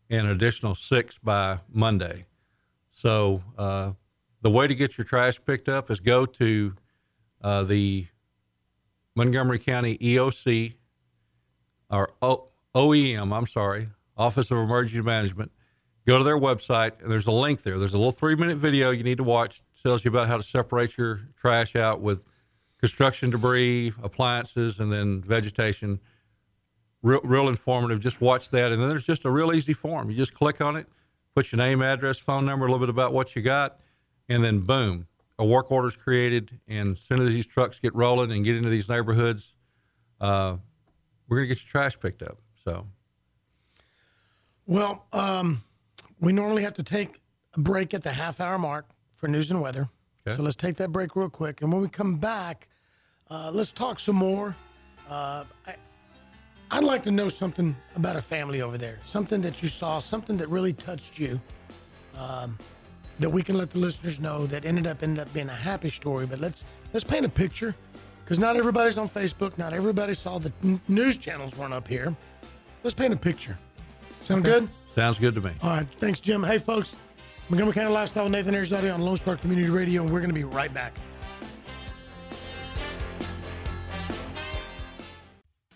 and 0.09 0.27
an 0.27 0.31
additional 0.33 0.75
six 0.75 1.17
by 1.17 1.59
Monday. 1.71 2.25
So 2.91 3.43
uh, 3.57 3.91
the 4.41 4.49
way 4.49 4.67
to 4.67 4.75
get 4.75 4.97
your 4.97 5.05
trash 5.05 5.39
picked 5.45 5.67
up 5.69 5.91
is 5.91 5.99
go 5.99 6.25
to 6.25 6.73
uh, 7.41 7.63
the 7.63 8.07
Montgomery 9.15 9.59
County 9.59 9.97
EOC 9.97 10.73
or 11.89 12.11
o- 12.21 12.47
OEM. 12.73 13.35
I'm 13.35 13.47
sorry, 13.47 13.89
Office 14.17 14.51
of 14.51 14.57
Emergency 14.57 15.01
Management. 15.01 15.51
Go 16.05 16.17
to 16.17 16.23
their 16.23 16.37
website, 16.39 17.01
and 17.01 17.11
there's 17.11 17.25
a 17.25 17.31
link 17.31 17.63
there. 17.63 17.79
There's 17.79 17.93
a 17.93 17.97
little 17.97 18.11
three 18.11 18.35
minute 18.35 18.57
video 18.57 18.91
you 18.91 19.03
need 19.03 19.17
to 19.17 19.23
watch. 19.23 19.59
It 19.75 19.81
tells 19.81 20.05
you 20.05 20.09
about 20.09 20.27
how 20.27 20.37
to 20.37 20.43
separate 20.43 20.97
your 20.97 21.21
trash 21.39 21.75
out 21.75 22.01
with 22.01 22.25
construction 22.79 23.31
debris, 23.31 23.93
appliances, 24.03 24.79
and 24.79 24.91
then 24.93 25.21
vegetation. 25.21 25.99
Real, 27.01 27.21
real 27.23 27.47
informative. 27.49 27.99
Just 27.99 28.21
watch 28.21 28.51
that. 28.51 28.71
And 28.71 28.81
then 28.81 28.89
there's 28.89 29.05
just 29.05 29.25
a 29.25 29.31
real 29.31 29.53
easy 29.53 29.73
form. 29.73 30.09
You 30.09 30.15
just 30.15 30.33
click 30.33 30.61
on 30.61 30.75
it, 30.75 30.87
put 31.35 31.51
your 31.51 31.57
name, 31.57 31.81
address, 31.81 32.19
phone 32.19 32.45
number, 32.45 32.65
a 32.65 32.69
little 32.69 32.85
bit 32.85 32.89
about 32.89 33.13
what 33.13 33.35
you 33.35 33.41
got, 33.41 33.79
and 34.29 34.43
then 34.43 34.59
boom, 34.59 35.07
a 35.39 35.45
work 35.45 35.71
order 35.71 35.87
is 35.87 35.95
created. 35.95 36.59
And 36.67 36.93
as 36.93 36.99
soon 36.99 37.19
as 37.19 37.29
these 37.29 37.47
trucks 37.47 37.79
get 37.79 37.95
rolling 37.95 38.31
and 38.31 38.43
get 38.43 38.55
into 38.55 38.69
these 38.69 38.89
neighborhoods, 38.89 39.55
uh, 40.21 40.57
we're 41.27 41.37
going 41.37 41.49
to 41.49 41.55
get 41.55 41.63
your 41.63 41.69
trash 41.69 41.99
picked 41.99 42.21
up. 42.21 42.39
So, 42.63 42.87
Well, 44.67 45.05
um, 45.13 45.63
we 46.19 46.33
normally 46.33 46.63
have 46.63 46.73
to 46.75 46.83
take 46.83 47.19
a 47.53 47.59
break 47.59 47.93
at 47.93 48.03
the 48.03 48.11
half 48.11 48.39
hour 48.39 48.57
mark 48.57 48.85
for 49.15 49.27
news 49.27 49.51
and 49.51 49.61
weather. 49.61 49.89
Okay. 50.27 50.35
So 50.35 50.41
let's 50.41 50.55
take 50.55 50.77
that 50.77 50.91
break 50.91 51.15
real 51.15 51.29
quick. 51.29 51.61
And 51.61 51.71
when 51.71 51.81
we 51.81 51.87
come 51.87 52.15
back, 52.15 52.67
uh, 53.29 53.51
let's 53.53 53.71
talk 53.71 53.99
some 53.99 54.15
more. 54.15 54.55
Uh, 55.09 55.43
I, 55.67 55.75
I'd 56.71 56.83
like 56.83 57.03
to 57.03 57.11
know 57.11 57.29
something 57.29 57.75
about 57.95 58.15
a 58.15 58.21
family 58.21 58.61
over 58.61 58.77
there, 58.77 58.97
something 59.03 59.39
that 59.41 59.61
you 59.61 59.69
saw, 59.69 59.99
something 59.99 60.35
that 60.37 60.47
really 60.49 60.73
touched 60.73 61.19
you, 61.19 61.39
um, 62.17 62.57
that 63.19 63.29
we 63.29 63.43
can 63.43 63.55
let 63.57 63.69
the 63.69 63.77
listeners 63.77 64.19
know 64.19 64.47
that 64.47 64.65
ended 64.65 64.87
up 64.87 65.03
ended 65.03 65.19
up 65.19 65.31
being 65.31 65.49
a 65.49 65.55
happy 65.55 65.91
story. 65.91 66.25
But 66.25 66.39
let's 66.39 66.65
let's 66.91 67.03
paint 67.03 67.23
a 67.23 67.29
picture, 67.29 67.75
because 68.23 68.39
not 68.39 68.57
everybody's 68.57 68.97
on 68.97 69.07
Facebook, 69.07 69.59
not 69.59 69.73
everybody 69.73 70.15
saw 70.15 70.39
the 70.39 70.51
n- 70.63 70.81
news 70.87 71.17
channels 71.17 71.55
weren't 71.55 71.73
up 71.73 71.87
here. 71.87 72.15
Let's 72.83 72.95
paint 72.95 73.13
a 73.13 73.17
picture. 73.17 73.57
Sound 74.25 74.43
good? 74.43 74.67
sounds 74.95 75.19
good 75.19 75.35
to 75.35 75.41
me. 75.41 75.51
All 75.61 75.69
right. 75.69 75.87
Thanks, 75.99 76.19
Jim. 76.19 76.41
Hey, 76.43 76.57
folks. 76.57 76.95
Montgomery 77.49 77.73
County 77.73 77.91
Lifestyle 77.91 78.23
with 78.23 78.31
Nathan 78.31 78.55
Arizona 78.55 78.89
on 78.89 79.01
Lone 79.01 79.17
Star 79.17 79.35
Community 79.35 79.69
Radio, 79.69 80.01
and 80.01 80.11
we're 80.11 80.19
going 80.19 80.31
to 80.31 80.33
be 80.33 80.43
right 80.43 80.73
back. 80.73 80.93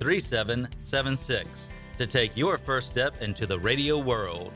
3776 0.00 1.68
to 1.98 2.06
take 2.06 2.36
your 2.36 2.56
first 2.56 2.88
step 2.88 3.20
into 3.20 3.46
the 3.46 3.58
radio 3.58 3.98
world. 3.98 4.52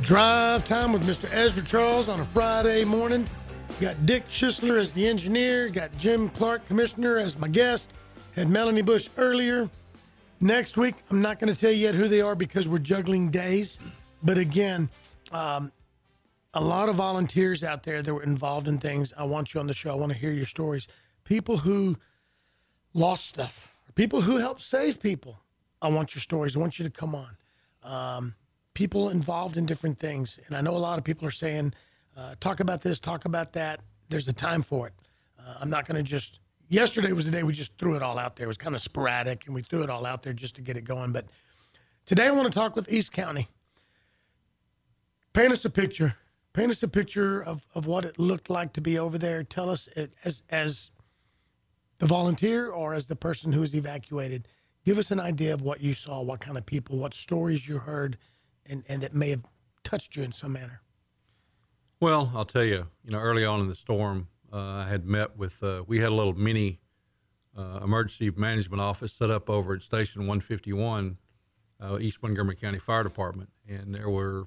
Drive 0.00 0.66
time 0.66 0.92
with 0.92 1.02
Mr. 1.06 1.32
Ezra 1.32 1.64
Charles 1.64 2.08
on 2.08 2.20
a 2.20 2.24
Friday 2.24 2.84
morning. 2.84 3.26
Got 3.80 4.04
Dick 4.06 4.28
Schisler 4.28 4.78
as 4.78 4.92
the 4.92 5.08
engineer. 5.08 5.70
Got 5.70 5.96
Jim 5.96 6.28
Clark, 6.28 6.66
commissioner, 6.68 7.16
as 7.16 7.38
my 7.38 7.48
guest. 7.48 7.90
Had 8.34 8.48
Melanie 8.48 8.82
Bush 8.82 9.08
earlier. 9.16 9.70
Next 10.40 10.76
week, 10.76 10.96
I'm 11.08 11.22
not 11.22 11.38
going 11.38 11.54
to 11.54 11.58
tell 11.58 11.70
you 11.70 11.78
yet 11.78 11.94
who 11.94 12.08
they 12.08 12.20
are 12.20 12.34
because 12.34 12.68
we're 12.68 12.80
juggling 12.80 13.30
days. 13.30 13.78
But 14.24 14.38
again, 14.38 14.90
um, 15.30 15.70
a 16.52 16.60
lot 16.60 16.88
of 16.88 16.96
volunteers 16.96 17.62
out 17.62 17.84
there 17.84 18.02
that 18.02 18.12
were 18.12 18.24
involved 18.24 18.66
in 18.66 18.78
things. 18.78 19.12
I 19.16 19.22
want 19.22 19.54
you 19.54 19.60
on 19.60 19.68
the 19.68 19.72
show. 19.72 19.92
I 19.92 19.94
want 19.94 20.10
to 20.10 20.18
hear 20.18 20.32
your 20.32 20.46
stories. 20.46 20.88
People 21.22 21.58
who 21.58 21.96
lost 22.92 23.26
stuff, 23.26 23.72
people 23.94 24.22
who 24.22 24.38
helped 24.38 24.62
save 24.62 25.00
people. 25.00 25.38
I 25.80 25.86
want 25.88 26.16
your 26.16 26.22
stories. 26.22 26.56
I 26.56 26.58
want 26.58 26.76
you 26.76 26.84
to 26.84 26.90
come 26.90 27.14
on. 27.14 27.36
Um, 27.84 28.34
people 28.74 29.10
involved 29.10 29.56
in 29.56 29.64
different 29.64 30.00
things. 30.00 30.40
And 30.48 30.56
I 30.56 30.60
know 30.60 30.72
a 30.72 30.78
lot 30.78 30.98
of 30.98 31.04
people 31.04 31.28
are 31.28 31.32
saying, 31.32 31.72
uh, 32.16 32.34
talk 32.40 32.58
about 32.58 32.82
this, 32.82 32.98
talk 32.98 33.26
about 33.26 33.52
that. 33.52 33.78
There's 34.08 34.26
a 34.26 34.32
time 34.32 34.62
for 34.62 34.88
it. 34.88 34.94
Uh, 35.38 35.54
I'm 35.60 35.70
not 35.70 35.86
going 35.86 35.96
to 35.96 36.02
just. 36.02 36.40
Yesterday 36.68 37.12
was 37.12 37.26
the 37.26 37.30
day 37.32 37.42
we 37.42 37.52
just 37.52 37.78
threw 37.78 37.94
it 37.94 38.02
all 38.02 38.18
out 38.18 38.36
there. 38.36 38.44
It 38.44 38.48
was 38.48 38.56
kind 38.58 38.74
of 38.74 38.80
sporadic, 38.80 39.46
and 39.46 39.54
we 39.54 39.62
threw 39.62 39.82
it 39.82 39.90
all 39.90 40.06
out 40.06 40.22
there 40.22 40.32
just 40.32 40.56
to 40.56 40.62
get 40.62 40.76
it 40.76 40.84
going. 40.84 41.12
But 41.12 41.26
today 42.06 42.26
I 42.26 42.30
want 42.30 42.52
to 42.52 42.58
talk 42.58 42.74
with 42.74 42.90
East 42.92 43.12
County. 43.12 43.48
Paint 45.32 45.52
us 45.52 45.64
a 45.64 45.70
picture. 45.70 46.16
paint 46.52 46.70
us 46.70 46.82
a 46.82 46.88
picture 46.88 47.42
of, 47.42 47.66
of 47.74 47.86
what 47.86 48.04
it 48.04 48.18
looked 48.18 48.48
like 48.48 48.72
to 48.74 48.80
be 48.80 48.98
over 48.98 49.18
there. 49.18 49.42
Tell 49.42 49.68
us 49.68 49.88
it, 49.94 50.14
as 50.24 50.42
as 50.48 50.90
the 51.98 52.06
volunteer 52.06 52.70
or 52.70 52.94
as 52.94 53.06
the 53.06 53.16
person 53.16 53.52
who 53.52 53.60
was 53.60 53.74
evacuated. 53.74 54.48
Give 54.84 54.98
us 54.98 55.10
an 55.10 55.20
idea 55.20 55.54
of 55.54 55.62
what 55.62 55.80
you 55.80 55.94
saw, 55.94 56.20
what 56.22 56.40
kind 56.40 56.58
of 56.58 56.66
people, 56.66 56.98
what 56.98 57.14
stories 57.14 57.66
you 57.68 57.78
heard, 57.78 58.18
and, 58.66 58.84
and 58.88 59.02
that 59.02 59.14
may 59.14 59.30
have 59.30 59.42
touched 59.82 60.16
you 60.16 60.22
in 60.22 60.32
some 60.32 60.52
manner. 60.52 60.82
Well, 62.00 62.32
I'll 62.34 62.44
tell 62.44 62.64
you, 62.64 62.86
you 63.04 63.10
know, 63.10 63.18
early 63.18 63.44
on 63.44 63.60
in 63.60 63.68
the 63.68 63.74
storm, 63.74 64.18
uh, 64.18 64.33
I 64.54 64.86
had 64.88 65.06
met 65.06 65.36
with, 65.36 65.62
uh, 65.62 65.82
we 65.86 65.98
had 65.98 66.10
a 66.10 66.14
little 66.14 66.34
mini 66.34 66.80
uh, 67.56 67.80
emergency 67.82 68.30
management 68.36 68.80
office 68.80 69.12
set 69.12 69.30
up 69.30 69.50
over 69.50 69.74
at 69.74 69.82
Station 69.82 70.22
151, 70.22 71.16
uh, 71.80 71.98
East 72.00 72.22
Montgomery 72.22 72.56
County 72.56 72.78
Fire 72.78 73.02
Department. 73.02 73.50
And 73.68 73.94
there 73.94 74.08
were, 74.08 74.46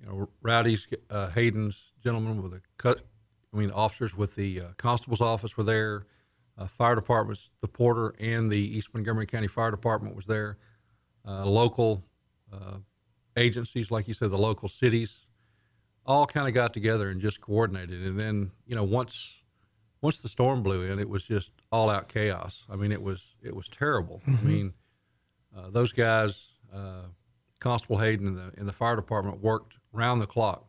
you 0.00 0.06
know, 0.06 0.28
Rowdy's, 0.42 0.86
uh, 1.10 1.30
Hayden's 1.30 1.80
gentlemen 2.02 2.42
with 2.42 2.52
a 2.54 2.60
cut, 2.76 3.04
I 3.52 3.56
mean, 3.56 3.70
officers 3.70 4.16
with 4.16 4.34
the 4.34 4.60
uh, 4.60 4.64
constable's 4.76 5.20
office 5.20 5.56
were 5.56 5.64
there, 5.64 6.06
fire 6.68 6.94
departments, 6.94 7.48
the 7.60 7.66
Porter 7.66 8.14
and 8.20 8.48
the 8.48 8.56
East 8.56 8.94
Montgomery 8.94 9.26
County 9.26 9.48
Fire 9.48 9.72
Department 9.72 10.14
was 10.14 10.26
there, 10.26 10.58
local 11.24 12.04
agencies, 13.36 13.90
like 13.90 14.06
you 14.06 14.14
said, 14.14 14.30
the 14.30 14.38
local 14.38 14.68
cities, 14.68 15.26
all 16.06 16.26
kind 16.26 16.48
of 16.48 16.54
got 16.54 16.74
together 16.74 17.10
and 17.10 17.20
just 17.20 17.40
coordinated. 17.40 18.02
And 18.02 18.18
then, 18.18 18.50
you 18.66 18.74
know, 18.74 18.84
once 18.84 19.34
once 20.00 20.18
the 20.18 20.28
storm 20.28 20.62
blew 20.62 20.82
in, 20.90 20.98
it 20.98 21.08
was 21.08 21.22
just 21.22 21.52
all 21.70 21.88
out 21.88 22.08
chaos. 22.08 22.64
I 22.68 22.76
mean, 22.76 22.92
it 22.92 23.02
was 23.02 23.22
it 23.42 23.54
was 23.54 23.68
terrible. 23.68 24.20
Mm-hmm. 24.26 24.46
I 24.46 24.50
mean, 24.50 24.72
uh, 25.56 25.70
those 25.70 25.92
guys, 25.92 26.40
uh, 26.74 27.06
Constable 27.60 27.98
Hayden 27.98 28.26
and 28.26 28.36
the 28.36 28.52
in 28.58 28.66
the 28.66 28.72
fire 28.72 28.96
department 28.96 29.40
worked 29.40 29.74
round 29.92 30.20
the 30.20 30.26
clock. 30.26 30.66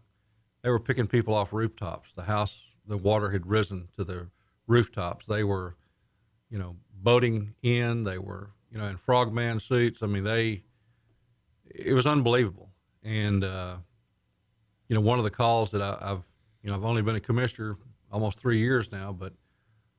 They 0.61 0.69
were 0.69 0.79
picking 0.79 1.07
people 1.07 1.33
off 1.33 1.51
rooftops. 1.51 2.13
The 2.13 2.23
house, 2.23 2.61
the 2.87 2.97
water 2.97 3.31
had 3.31 3.47
risen 3.47 3.89
to 3.97 4.03
the 4.03 4.27
rooftops. 4.67 5.25
They 5.25 5.43
were, 5.43 5.75
you 6.49 6.57
know, 6.57 6.77
boating 6.93 7.53
in. 7.61 8.05
They 8.05 8.17
were, 8.17 8.51
you 8.71 8.77
know, 8.77 8.85
in 8.85 8.97
frogman 8.97 9.59
suits. 9.59 10.03
I 10.03 10.07
mean, 10.07 10.23
they. 10.23 10.63
It 11.65 11.93
was 11.93 12.05
unbelievable, 12.05 12.69
and 13.01 13.43
uh, 13.43 13.77
you 14.87 14.95
know, 14.95 15.01
one 15.01 15.17
of 15.17 15.23
the 15.23 15.31
calls 15.31 15.71
that 15.71 15.81
I, 15.81 15.97
have 16.01 16.23
you 16.61 16.69
know, 16.69 16.75
I've 16.75 16.83
only 16.83 17.01
been 17.01 17.15
a 17.15 17.19
commissioner 17.19 17.77
almost 18.11 18.39
three 18.39 18.59
years 18.59 18.91
now, 18.91 19.11
but 19.11 19.33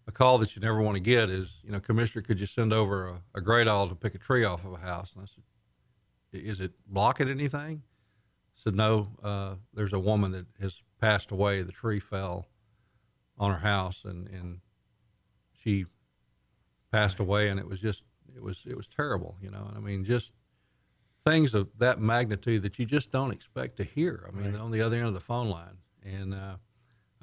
a 0.06 0.12
call 0.12 0.38
that 0.38 0.54
you 0.54 0.62
never 0.62 0.80
want 0.82 0.96
to 0.96 1.00
get 1.00 1.30
is, 1.30 1.60
you 1.62 1.72
know, 1.72 1.80
commissioner, 1.80 2.22
could 2.22 2.38
you 2.38 2.46
send 2.46 2.72
over 2.72 3.08
a, 3.08 3.22
a 3.34 3.40
grapple 3.40 3.88
to 3.88 3.94
pick 3.94 4.14
a 4.14 4.18
tree 4.18 4.44
off 4.44 4.64
of 4.64 4.72
a 4.72 4.78
house? 4.78 5.12
And 5.14 5.22
I 5.22 5.26
said, 5.26 6.42
is 6.42 6.60
it 6.60 6.72
blocking 6.86 7.28
anything? 7.28 7.82
I 7.84 8.60
said, 8.62 8.74
no, 8.74 9.08
uh, 9.22 9.54
there's 9.72 9.92
a 9.92 9.98
woman 9.98 10.32
that 10.32 10.46
has 10.60 10.82
passed 11.00 11.30
away. 11.30 11.62
The 11.62 11.72
tree 11.72 12.00
fell 12.00 12.46
on 13.38 13.50
her 13.50 13.58
house 13.58 14.02
and, 14.04 14.28
and 14.28 14.60
she 15.58 15.86
passed 16.92 17.18
away 17.18 17.48
and 17.48 17.58
it 17.58 17.66
was 17.66 17.80
just, 17.80 18.04
it 18.36 18.42
was, 18.42 18.62
it 18.66 18.76
was 18.76 18.86
terrible, 18.86 19.36
you 19.40 19.50
know, 19.50 19.64
and 19.68 19.76
I 19.76 19.80
mean, 19.80 20.04
just 20.04 20.32
things 21.24 21.54
of 21.54 21.68
that 21.78 22.00
magnitude 22.00 22.62
that 22.62 22.78
you 22.78 22.86
just 22.86 23.10
don't 23.10 23.30
expect 23.30 23.76
to 23.78 23.84
hear. 23.84 24.28
I 24.28 24.36
mean, 24.36 24.52
right. 24.52 24.60
on 24.60 24.70
the 24.70 24.80
other 24.80 24.98
end 24.98 25.06
of 25.06 25.14
the 25.14 25.20
phone 25.20 25.48
line. 25.48 25.78
And, 26.04 26.34
uh, 26.34 26.56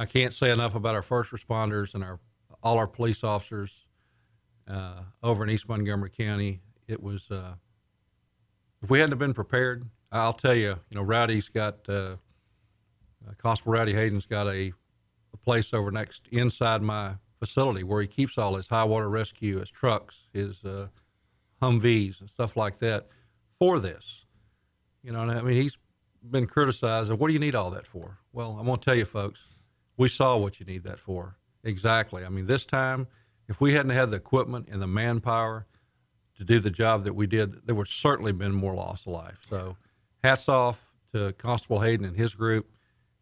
I 0.01 0.05
can't 0.05 0.33
say 0.33 0.49
enough 0.49 0.73
about 0.73 0.95
our 0.95 1.03
first 1.03 1.29
responders 1.29 1.93
and 1.93 2.03
our 2.03 2.19
all 2.63 2.79
our 2.79 2.87
police 2.87 3.23
officers 3.23 3.85
uh, 4.67 5.03
over 5.21 5.43
in 5.43 5.49
East 5.51 5.69
Montgomery 5.69 6.09
County. 6.09 6.59
It 6.87 7.03
was 7.03 7.29
uh, 7.29 7.53
if 8.81 8.89
we 8.89 8.99
hadn't 8.99 9.19
been 9.19 9.35
prepared, 9.35 9.85
I'll 10.11 10.33
tell 10.33 10.55
you, 10.55 10.79
you 10.89 10.95
know, 10.95 11.03
Rowdy's 11.03 11.49
got 11.49 11.87
uh, 11.87 11.91
uh, 11.93 12.15
Constable 13.37 13.73
Rowdy 13.73 13.93
Hayden's 13.93 14.25
got 14.25 14.47
a, 14.47 14.73
a 15.33 15.37
place 15.37 15.71
over 15.71 15.91
next 15.91 16.27
inside 16.31 16.81
my 16.81 17.13
facility 17.37 17.83
where 17.83 18.01
he 18.01 18.07
keeps 18.07 18.39
all 18.39 18.55
his 18.55 18.67
high 18.67 18.83
water 18.83 19.07
rescue, 19.07 19.59
his 19.59 19.69
trucks, 19.69 20.15
his 20.33 20.65
uh, 20.65 20.87
Humvees, 21.61 22.21
and 22.21 22.29
stuff 22.29 22.57
like 22.57 22.79
that 22.79 23.07
for 23.61 23.79
this. 23.79 24.25
You 25.03 25.11
know, 25.11 25.21
I 25.21 25.41
mean, 25.41 25.55
he's 25.55 25.77
been 26.29 26.47
criticized. 26.47 27.11
And 27.11 27.19
what 27.19 27.27
do 27.27 27.33
you 27.33 27.39
need 27.39 27.53
all 27.53 27.69
that 27.71 27.85
for? 27.85 28.17
Well, 28.33 28.57
I'm 28.59 28.65
going 28.65 28.79
to 28.79 28.83
tell 28.83 28.95
you, 28.95 29.05
folks 29.05 29.45
we 30.01 30.09
saw 30.09 30.35
what 30.35 30.59
you 30.59 30.65
need 30.65 30.83
that 30.83 30.99
for. 30.99 31.37
Exactly. 31.63 32.25
I 32.25 32.29
mean, 32.29 32.47
this 32.47 32.65
time, 32.65 33.07
if 33.47 33.61
we 33.61 33.73
hadn't 33.73 33.91
had 33.91 34.09
the 34.09 34.17
equipment 34.17 34.67
and 34.71 34.81
the 34.81 34.87
manpower 34.87 35.67
to 36.37 36.43
do 36.43 36.59
the 36.59 36.71
job 36.71 37.03
that 37.03 37.13
we 37.13 37.27
did, 37.27 37.67
there 37.67 37.75
would 37.75 37.87
certainly 37.87 38.31
been 38.31 38.51
more 38.51 38.73
loss 38.73 39.01
of 39.01 39.13
life. 39.13 39.37
So, 39.47 39.77
hats 40.23 40.49
off 40.49 40.91
to 41.13 41.33
Constable 41.33 41.81
Hayden 41.81 42.03
and 42.03 42.17
his 42.17 42.33
group, 42.33 42.71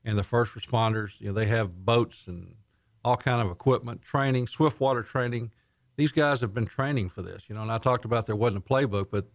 and 0.05 0.17
the 0.17 0.23
first 0.23 0.53
responders. 0.53 1.19
You 1.19 1.27
know, 1.27 1.33
they 1.33 1.47
have 1.47 1.85
boats 1.85 2.27
and 2.27 2.55
all 3.03 3.17
kind 3.17 3.41
of 3.41 3.51
equipment, 3.51 4.01
training, 4.01 4.47
swift 4.47 4.79
water 4.79 5.03
training. 5.03 5.51
These 5.97 6.13
guys 6.13 6.39
have 6.39 6.53
been 6.53 6.65
training 6.65 7.09
for 7.09 7.21
this. 7.21 7.43
You 7.49 7.55
know, 7.55 7.61
and 7.61 7.71
I 7.71 7.77
talked 7.77 8.05
about 8.05 8.25
there 8.25 8.37
wasn't 8.37 8.63
a 8.65 8.69
playbook, 8.73 9.07
but 9.11 9.27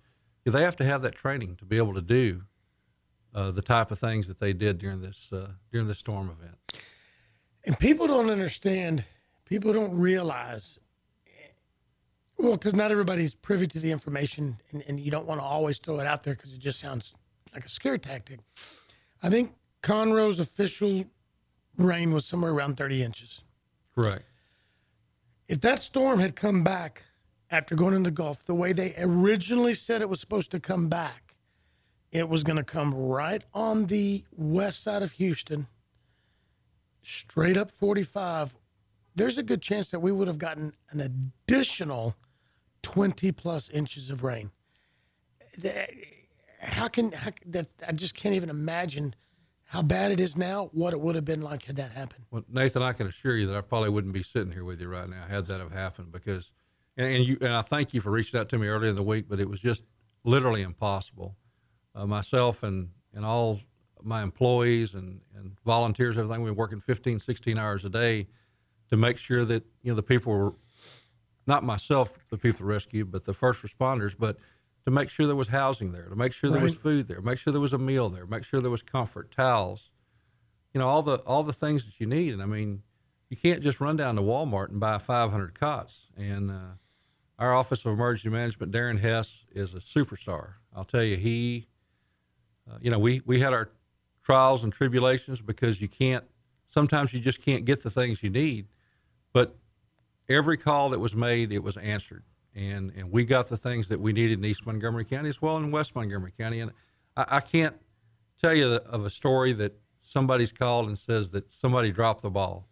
they 0.53 0.63
have 0.63 0.77
to 0.77 0.85
have 0.85 1.03
that 1.03 1.15
training 1.15 1.57
to 1.57 1.65
be 1.65 1.77
able 1.77 1.95
to 1.95 2.03
do 2.03 2.43
uh, 3.35 3.51
the 3.51 3.63
type 3.63 3.91
of 3.91 3.99
things 3.99 4.29
that 4.29 4.39
they 4.39 4.53
did 4.53 4.79
during 4.79 5.01
this 5.01 5.33
uh, 5.33 5.49
during 5.73 5.89
this 5.89 5.99
storm 5.99 6.31
event. 6.31 6.57
And 7.67 7.79
people 7.79 8.07
don't 8.07 8.29
understand, 8.29 9.05
people 9.47 9.73
don't 9.73 9.97
realize, 9.97 10.79
well, 12.39 12.53
because 12.53 12.75
not 12.75 12.91
everybody's 12.91 13.35
privy 13.35 13.67
to 13.69 13.79
the 13.79 13.91
information 13.91 14.59
and, 14.71 14.85
and 14.87 15.01
you 15.01 15.11
don't 15.11 15.27
want 15.27 15.41
to 15.41 15.45
always 15.45 15.79
throw 15.79 15.99
it 16.01 16.07
out 16.07 16.23
there 16.23 16.35
because 16.35 16.53
it 16.53 16.61
just 16.61 16.79
sounds 16.79 17.15
like 17.55 17.65
a 17.65 17.69
scare 17.69 17.97
tactic. 17.97 18.41
I 19.23 19.31
think 19.31 19.55
Conroe's 19.83 20.39
official 20.41 21.05
rain 21.79 22.13
was 22.13 22.27
somewhere 22.27 22.53
around 22.53 22.77
30 22.77 23.03
inches. 23.03 23.43
Right. 23.97 24.21
If 25.49 25.61
that 25.63 25.81
storm 25.81 26.19
had 26.19 26.37
come 26.37 26.63
back 26.63 27.05
after 27.55 27.75
going 27.75 27.95
in 27.95 28.03
the 28.03 28.11
Gulf 28.11 28.45
the 28.45 28.55
way 28.55 28.73
they 28.73 28.95
originally 28.99 29.75
said 29.75 30.03
it 30.03 30.09
was 30.09 30.21
supposed 30.21 30.51
to 30.51 30.61
come 30.61 30.89
back, 30.89 31.37
it 32.13 32.29
was 32.29 32.43
going 32.43 32.57
to 32.57 32.65
come 32.65 32.95
right 32.95 33.43
on 33.55 33.87
the 33.87 34.25
west 34.33 34.83
side 34.83 35.03
of 35.03 35.13
Houston 35.13 35.69
straight 37.05 37.57
up 37.57 37.71
45, 37.71 38.57
there's 39.15 39.39
a 39.39 39.43
good 39.43 39.63
chance 39.63 39.91
that 39.91 40.01
we 40.01 40.11
would 40.11 40.27
have 40.27 40.39
gotten 40.39 40.73
an 40.91 41.01
additional 41.01 42.17
20 42.83 43.31
plus 43.33 43.71
inches 43.71 44.11
of 44.11 44.25
rain. 44.25 44.51
How 46.61 46.89
can 46.89 47.13
how, 47.13 47.31
that? 47.47 47.69
I 47.87 47.93
just 47.93 48.15
can't 48.15 48.35
even 48.35 48.51
imagine 48.51 49.15
how 49.65 49.83
bad 49.83 50.11
it 50.13 50.19
is 50.19 50.37
now. 50.37 50.71
What 50.73 50.93
it 50.93 51.01
would 51.01 51.15
have 51.15 51.25
been 51.25 51.43
like 51.43 51.65
had 51.65 51.77
that 51.77 51.93
happened. 51.93 52.25
Well, 52.31 52.45
Nathan, 52.49 52.83
I 52.83 52.93
can 52.93 53.07
assure 53.07 53.37
you 53.37 53.47
that 53.47 53.57
I 53.57 53.61
probably 53.61 53.91
wouldn't 53.91 54.15
be 54.15 54.23
sitting 54.23 54.53
here 54.53 54.65
with 54.65 54.81
you 54.81 54.89
right 54.89 55.09
now 55.09 55.25
had 55.29 55.47
that 55.47 55.61
have 55.61 55.73
happened 55.73 56.11
because, 56.11 56.51
and, 56.97 57.07
and 57.09 57.25
you 57.27 57.39
and 57.41 57.53
I 57.53 57.63
thank 57.63 57.95
you 57.95 58.01
for 58.01 58.11
reaching 58.11 58.39
out 58.39 58.49
to 58.51 58.59
me 58.59 58.67
earlier 58.67 58.91
in 58.91 58.97
the 58.97 59.03
week, 59.03 59.27
but 59.29 59.41
it 59.41 59.49
was 59.49 59.61
just 59.61 59.83
literally 60.25 60.63
impossible. 60.63 61.37
Uh, 61.95 62.07
myself 62.07 62.63
and 62.63 62.89
and 63.15 63.25
all 63.25 63.61
my 64.05 64.23
employees 64.23 64.95
and, 64.95 65.21
and 65.35 65.57
volunteers, 65.65 66.19
everything. 66.19 66.43
we 66.43 66.51
were 66.51 66.57
working 66.57 66.81
15, 66.81 67.21
16 67.21 67.59
hours 67.59 67.85
a 67.85 67.89
day 67.89 68.27
to 68.91 68.97
make 68.97 69.17
sure 69.17 69.45
that, 69.45 69.65
you 69.83 69.91
know, 69.91 69.97
the 69.97 70.03
people 70.03 70.33
were, 70.33 70.55
not 71.47 71.65
myself, 71.65 72.19
the 72.31 72.39
people 72.39 72.67
rescued, 72.67 73.11
but 73.11 73.25
the 73.25 73.35
first 73.35 73.63
responders, 73.63 74.15
but 74.19 74.37
to 74.85 74.91
make 74.91 75.09
sure 75.09 75.27
there 75.27 75.37
was 75.37 75.49
housing 75.49 75.93
there, 75.93 76.09
to 76.09 76.17
make 76.17 76.33
sure 76.33 76.51
there 76.51 76.61
right. 76.61 76.65
was 76.65 76.75
food 76.75 77.09
there, 77.09 77.21
make 77.23 77.39
sure 77.39 77.53
there 77.53 77.61
was 77.61 77.73
a 77.73 77.79
meal 77.79 78.11
there, 78.11 78.27
make 78.27 78.45
sure 78.45 78.61
there 78.61 78.71
was 78.71 78.83
comfort, 78.83 79.31
towels, 79.31 79.91
you 80.75 80.81
know, 80.81 80.87
all 80.87 81.03
the, 81.03 81.17
all 81.21 81.43
the 81.43 81.53
things 81.53 81.87
that 81.87 81.99
you 81.99 82.07
need. 82.07 82.35
And 82.35 82.43
I 82.43 82.47
mean, 82.47 82.83
you 83.31 83.37
can't 83.37 83.63
just 83.63 83.81
run 83.81 83.97
down 83.97 84.17
to 84.17 84.23
Walmart 84.23 84.69
and 84.69 84.81
buy 84.81 84.99
500 84.99 85.59
cots. 85.59 86.09
And, 86.17 86.51
uh, 86.51 86.75
our 87.39 87.55
Office 87.55 87.85
of 87.85 87.93
Emergency 87.93 88.29
Management, 88.29 88.73
Darren 88.73 88.99
Hess, 88.99 89.45
is 89.53 89.75
a 89.75 89.79
superstar. 89.79 90.55
I'll 90.75 90.85
tell 90.85 91.03
you, 91.03 91.17
he, 91.17 91.67
uh, 92.71 92.79
you 92.81 92.91
know, 92.91 92.99
we, 92.99 93.23
we 93.27 93.41
had 93.41 93.53
our 93.53 93.71
trials 94.23 94.65
and 94.65 94.73
tribulations 94.73 95.41
because 95.41 95.81
you 95.81 95.89
can't, 95.89 96.25
sometimes 96.69 97.13
you 97.13 97.21
just 97.21 97.43
can't 97.43 97.65
get 97.65 97.83
the 97.83 97.91
things 97.91 98.23
you 98.23 98.31
need. 98.31 98.67
But 99.33 99.57
every 100.29 100.57
call 100.57 100.91
that 100.91 100.99
was 100.99 101.15
made, 101.15 101.53
it 101.53 101.63
was 101.63 101.77
answered. 101.77 102.23
And, 102.55 102.93
and 102.97 103.11
we 103.11 103.25
got 103.25 103.49
the 103.49 103.57
things 103.57 103.89
that 103.89 104.01
we 104.01 104.13
needed 104.13 104.39
in 104.39 104.45
East 104.45 104.65
Montgomery 104.65 105.05
County 105.05 105.29
as 105.29 105.43
well 105.43 105.57
in 105.57 105.71
West 105.73 105.95
Montgomery 105.97 106.33
County. 106.39 106.61
And 106.61 106.71
I, 107.17 107.27
I 107.29 107.41
can't 107.41 107.77
tell 108.41 108.55
you 108.55 108.75
of 108.75 109.05
a 109.05 109.11
story 109.11 109.53
that 109.55 109.77
somebody's 110.03 110.53
called 110.53 110.87
and 110.87 110.97
says 110.97 111.31
that 111.31 111.53
somebody 111.53 111.91
dropped 111.91 112.23
the 112.23 112.31
ball. 112.31 112.69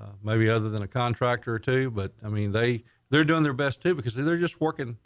Uh, 0.00 0.06
maybe 0.22 0.48
other 0.48 0.68
than 0.68 0.82
a 0.82 0.86
contractor 0.86 1.52
or 1.52 1.58
two, 1.58 1.90
but 1.90 2.12
I 2.24 2.28
mean 2.28 2.52
they 2.52 2.84
they're 3.10 3.24
doing 3.24 3.42
their 3.42 3.52
best 3.52 3.80
too 3.80 3.94
because 3.94 4.14
they're 4.14 4.36
just 4.36 4.60
working 4.60 4.98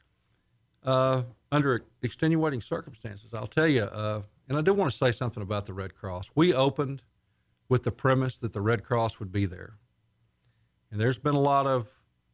uh, 0.85 1.23
under 1.51 1.85
extenuating 2.03 2.61
circumstances. 2.61 3.33
I'll 3.35 3.47
tell 3.47 3.69
you, 3.69 3.83
uh, 3.83 4.23
and 4.49 4.59
I 4.59 4.61
do 4.61 4.75
want 4.75 4.91
to 4.91 4.97
say 4.97 5.13
something 5.13 5.43
about 5.43 5.67
the 5.67 5.73
Red 5.73 5.95
Cross. 5.95 6.31
We 6.35 6.53
opened 6.53 7.03
with 7.69 7.85
the 7.85 7.93
premise 7.93 8.37
that 8.37 8.53
the 8.53 8.61
Red 8.61 8.85
Cross 8.85 9.19
would 9.19 9.33
be 9.33 9.47
there. 9.47 9.75
And 10.91 11.01
there's 11.01 11.19
been 11.19 11.35
a 11.35 11.41
lot 11.41 11.67
of, 11.67 11.89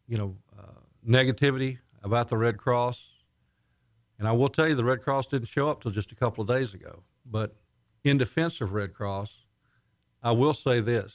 you 0.08 0.18
know, 0.18 0.36
uh, 0.58 0.80
negativity 1.06 1.78
about 2.02 2.28
the 2.28 2.36
Red 2.36 2.58
Cross. 2.58 3.08
And 4.18 4.26
I 4.26 4.32
will 4.32 4.48
tell 4.48 4.66
you, 4.66 4.74
the 4.74 4.84
Red 4.84 5.02
Cross 5.02 5.28
didn't 5.28 5.48
show 5.48 5.68
up 5.68 5.80
till 5.80 5.92
just 5.92 6.10
a 6.10 6.16
couple 6.16 6.42
of 6.42 6.48
days 6.48 6.74
ago. 6.74 7.04
But 7.24 7.54
in 8.02 8.18
defense 8.18 8.60
of 8.60 8.72
Red 8.72 8.94
Cross, 8.94 9.32
I 10.22 10.32
will 10.32 10.54
say 10.54 10.80
this. 10.80 11.14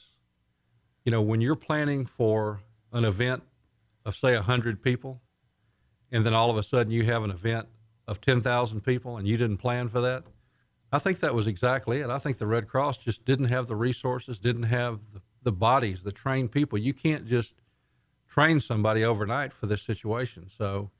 You 1.04 1.12
know, 1.12 1.20
when 1.20 1.42
you're 1.42 1.54
planning 1.54 2.06
for 2.06 2.60
an 2.92 3.04
event 3.04 3.42
of 4.04 4.16
say 4.16 4.34
100 4.34 4.82
people 4.82 5.20
and 6.12 6.24
then 6.24 6.34
all 6.34 6.50
of 6.50 6.56
a 6.56 6.62
sudden 6.62 6.92
you 6.92 7.04
have 7.04 7.22
an 7.24 7.30
event 7.30 7.66
of 8.06 8.20
10,000 8.20 8.80
people 8.82 9.16
and 9.16 9.26
you 9.26 9.36
didn't 9.36 9.56
plan 9.58 9.88
for 9.88 10.00
that, 10.02 10.24
I 10.92 10.98
think 10.98 11.20
that 11.20 11.34
was 11.34 11.46
exactly 11.46 12.00
it. 12.00 12.10
I 12.10 12.18
think 12.18 12.38
the 12.38 12.46
Red 12.46 12.68
Cross 12.68 12.98
just 12.98 13.24
didn't 13.24 13.46
have 13.46 13.66
the 13.66 13.74
resources, 13.76 14.38
didn't 14.38 14.64
have 14.64 15.00
the, 15.12 15.20
the 15.42 15.52
bodies, 15.52 16.02
the 16.02 16.12
trained 16.12 16.52
people. 16.52 16.78
You 16.78 16.94
can't 16.94 17.26
just 17.26 17.54
train 18.28 18.60
somebody 18.60 19.04
overnight 19.04 19.52
for 19.52 19.66
this 19.66 19.82
situation. 19.82 20.48
So 20.56 20.90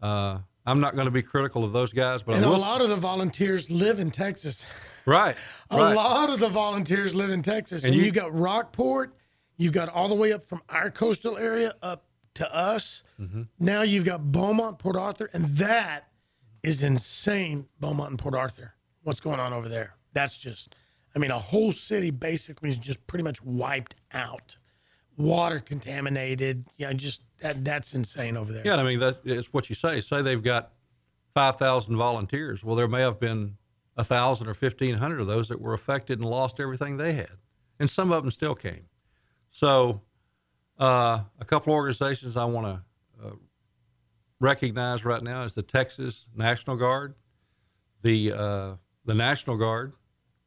uh, 0.00 0.38
I'm 0.64 0.80
not 0.80 0.94
going 0.94 1.06
to 1.06 1.10
be 1.10 1.22
critical 1.22 1.64
of 1.64 1.72
those 1.72 1.92
guys, 1.92 2.22
but 2.22 2.36
and 2.36 2.44
a 2.44 2.48
lot 2.50 2.80
of 2.80 2.88
the 2.88 2.96
volunteers 2.96 3.70
live 3.70 3.98
in 3.98 4.10
Texas. 4.10 4.64
right, 5.06 5.36
A 5.70 5.76
right. 5.78 5.94
lot 5.94 6.30
of 6.30 6.40
the 6.40 6.48
volunteers 6.48 7.14
live 7.14 7.30
in 7.30 7.42
Texas, 7.42 7.82
and, 7.84 7.92
And 7.92 8.00
you, 8.00 8.06
you- 8.06 8.12
got 8.12 8.34
Rockport, 8.34 9.14
you've 9.58 9.72
got 9.72 9.88
all 9.88 10.08
the 10.08 10.14
way 10.14 10.32
up 10.32 10.42
from 10.42 10.62
our 10.68 10.90
coastal 10.90 11.36
area 11.36 11.74
up 11.82 12.04
to 12.36 12.54
us. 12.54 13.02
Mm-hmm. 13.20 13.42
Now 13.58 13.82
you've 13.82 14.04
got 14.04 14.32
Beaumont, 14.32 14.78
Port 14.78 14.96
Arthur, 14.96 15.28
and 15.32 15.44
that 15.56 16.08
is 16.62 16.82
insane. 16.82 17.68
Beaumont 17.80 18.10
and 18.10 18.18
Port 18.18 18.34
Arthur, 18.34 18.74
what's 19.02 19.20
going 19.20 19.40
on 19.40 19.52
over 19.52 19.68
there? 19.68 19.94
That's 20.12 20.36
just, 20.36 20.74
I 21.14 21.18
mean, 21.18 21.30
a 21.30 21.38
whole 21.38 21.72
city 21.72 22.10
basically 22.10 22.68
is 22.68 22.76
just 22.76 23.06
pretty 23.06 23.22
much 23.22 23.42
wiped 23.42 23.96
out, 24.12 24.56
water 25.16 25.60
contaminated. 25.60 26.64
Yeah, 26.76 26.92
just 26.92 27.22
that, 27.40 27.64
that's 27.64 27.94
insane 27.94 28.36
over 28.36 28.52
there. 28.52 28.62
Yeah, 28.64 28.76
I 28.76 28.82
mean 28.82 28.98
that's 28.98 29.20
it's 29.24 29.52
what 29.52 29.68
you 29.68 29.74
say. 29.74 30.00
Say 30.00 30.22
they've 30.22 30.42
got 30.42 30.72
five 31.34 31.56
thousand 31.56 31.96
volunteers. 31.96 32.64
Well, 32.64 32.76
there 32.76 32.88
may 32.88 33.00
have 33.00 33.20
been 33.20 33.56
a 33.96 34.04
thousand 34.04 34.48
or 34.48 34.54
fifteen 34.54 34.94
hundred 34.96 35.20
of 35.20 35.26
those 35.26 35.48
that 35.48 35.60
were 35.60 35.74
affected 35.74 36.18
and 36.20 36.28
lost 36.28 36.60
everything 36.60 36.96
they 36.96 37.12
had, 37.12 37.38
and 37.78 37.90
some 37.90 38.12
of 38.12 38.22
them 38.22 38.30
still 38.30 38.54
came. 38.54 38.86
So, 39.50 40.02
uh, 40.78 41.20
a 41.40 41.44
couple 41.44 41.72
organizations 41.72 42.36
I 42.36 42.44
want 42.44 42.66
to 42.66 43.26
uh, 43.26 43.32
recognize 44.40 45.04
right 45.04 45.22
now 45.22 45.44
is 45.44 45.54
the 45.54 45.62
Texas 45.62 46.26
National 46.34 46.76
Guard, 46.76 47.14
the 48.02 48.32
uh, 48.32 48.72
the 49.04 49.14
National 49.14 49.56
Guard. 49.56 49.94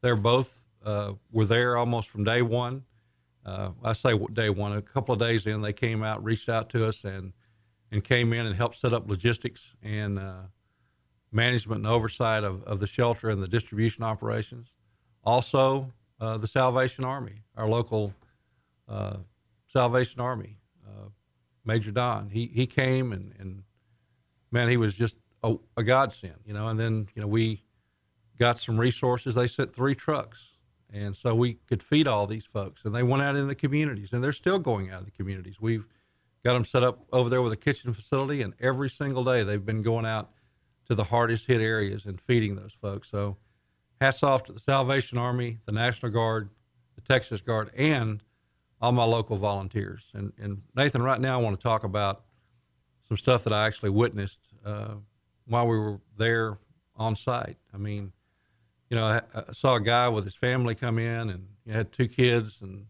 They're 0.02 0.16
both 0.16 0.60
uh, 0.84 1.14
were 1.32 1.46
there 1.46 1.76
almost 1.76 2.08
from 2.08 2.24
day 2.24 2.42
one. 2.42 2.84
Uh, 3.44 3.70
I 3.82 3.92
say 3.92 4.16
day 4.32 4.50
one. 4.50 4.72
A 4.72 4.82
couple 4.82 5.12
of 5.12 5.18
days 5.18 5.46
in, 5.46 5.62
they 5.62 5.72
came 5.72 6.02
out, 6.02 6.22
reached 6.22 6.48
out 6.48 6.70
to 6.70 6.86
us, 6.86 7.04
and 7.04 7.32
and 7.90 8.04
came 8.04 8.32
in 8.32 8.46
and 8.46 8.54
helped 8.54 8.76
set 8.76 8.92
up 8.92 9.08
logistics 9.08 9.74
and 9.82 10.18
uh, 10.18 10.42
management 11.32 11.78
and 11.78 11.88
oversight 11.88 12.44
of, 12.44 12.62
of 12.64 12.78
the 12.78 12.86
shelter 12.86 13.30
and 13.30 13.42
the 13.42 13.48
distribution 13.48 14.04
operations. 14.04 14.68
Also, 15.24 15.92
the 16.20 16.46
Salvation 16.46 17.04
Army, 17.04 17.42
our 17.56 17.68
local 17.68 18.14
Salvation 19.72 20.20
Army, 20.20 20.58
uh, 20.86 21.08
Major 21.64 21.90
Don. 21.90 22.30
He 22.30 22.46
he 22.46 22.66
came 22.66 23.12
and 23.12 23.34
and 23.38 23.62
man, 24.50 24.68
he 24.68 24.76
was 24.76 24.94
just 24.94 25.16
a, 25.42 25.56
a 25.76 25.82
godsend, 25.82 26.40
you 26.44 26.52
know. 26.52 26.68
And 26.68 26.78
then 26.78 27.08
you 27.14 27.22
know 27.22 27.28
we 27.28 27.62
got 28.38 28.58
some 28.58 28.78
resources. 28.78 29.34
They 29.34 29.46
sent 29.46 29.74
three 29.74 29.94
trucks, 29.94 30.40
and 30.92 31.16
so 31.16 31.34
we 31.34 31.54
could 31.68 31.82
feed 31.82 32.08
all 32.08 32.26
these 32.26 32.46
folks. 32.46 32.84
And 32.84 32.94
they 32.94 33.02
went 33.02 33.22
out 33.22 33.36
in 33.36 33.46
the 33.46 33.54
communities, 33.54 34.10
and 34.12 34.22
they're 34.22 34.32
still 34.32 34.58
going 34.58 34.90
out 34.90 35.00
in 35.00 35.04
the 35.04 35.10
communities. 35.12 35.60
We've 35.60 35.86
got 36.44 36.54
them 36.54 36.64
set 36.64 36.82
up 36.82 37.00
over 37.12 37.28
there 37.28 37.42
with 37.42 37.52
a 37.52 37.56
kitchen 37.56 37.92
facility, 37.92 38.42
and 38.42 38.54
every 38.60 38.90
single 38.90 39.24
day 39.24 39.42
they've 39.42 39.64
been 39.64 39.82
going 39.82 40.06
out 40.06 40.30
to 40.88 40.94
the 40.94 41.04
hardest 41.04 41.46
hit 41.46 41.60
areas 41.60 42.06
and 42.06 42.20
feeding 42.20 42.56
those 42.56 42.72
folks. 42.80 43.10
So, 43.10 43.36
hats 44.00 44.22
off 44.22 44.44
to 44.44 44.52
the 44.52 44.58
Salvation 44.58 45.18
Army, 45.18 45.58
the 45.66 45.72
National 45.72 46.10
Guard, 46.10 46.50
the 46.96 47.02
Texas 47.02 47.40
Guard, 47.40 47.70
and 47.76 48.22
all 48.80 48.92
my 48.92 49.04
local 49.04 49.36
volunteers. 49.36 50.02
And, 50.14 50.32
and 50.40 50.62
Nathan, 50.74 51.02
right 51.02 51.20
now 51.20 51.38
I 51.38 51.42
want 51.42 51.58
to 51.58 51.62
talk 51.62 51.84
about 51.84 52.22
some 53.08 53.16
stuff 53.16 53.44
that 53.44 53.52
I 53.52 53.66
actually 53.66 53.90
witnessed 53.90 54.40
uh, 54.64 54.94
while 55.46 55.66
we 55.66 55.78
were 55.78 56.00
there 56.16 56.58
on 56.96 57.16
site. 57.16 57.56
I 57.74 57.76
mean, 57.76 58.12
you 58.88 58.96
know, 58.96 59.04
I, 59.04 59.20
I 59.34 59.52
saw 59.52 59.74
a 59.76 59.80
guy 59.80 60.08
with 60.08 60.24
his 60.24 60.34
family 60.34 60.74
come 60.74 60.98
in 60.98 61.30
and 61.30 61.46
he 61.64 61.72
had 61.72 61.92
two 61.92 62.08
kids 62.08 62.58
and 62.62 62.86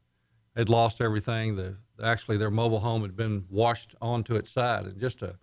had 0.57 0.69
lost 0.69 1.01
everything. 1.01 1.57
The 1.57 1.77
actually 2.03 2.37
their 2.37 2.51
mobile 2.51 2.81
home 2.81 3.03
had 3.03 3.17
been 3.17 3.45
washed 3.51 3.95
onto 4.01 4.35
its 4.37 4.51
side, 4.51 4.87
and 4.87 4.99
just 4.99 5.23
a 5.23 5.37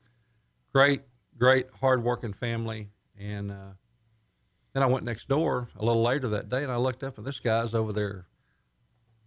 great, 0.74 1.02
great, 1.38 1.68
hardworking 1.80 2.34
family. 2.34 2.90
And 3.20 3.52
uh, 3.52 3.74
then 4.74 4.84
I 4.84 4.86
went 4.86 5.06
next 5.06 5.28
door 5.28 5.70
a 5.78 5.86
little 5.86 6.04
later 6.04 6.28
that 6.30 6.50
day, 6.50 6.64
and 6.64 6.72
I 6.72 6.78
looked 6.78 7.04
up, 7.04 7.18
and 7.18 7.26
this 7.26 7.40
guy's 7.40 7.74
over 7.74 7.94
there, 7.94 8.26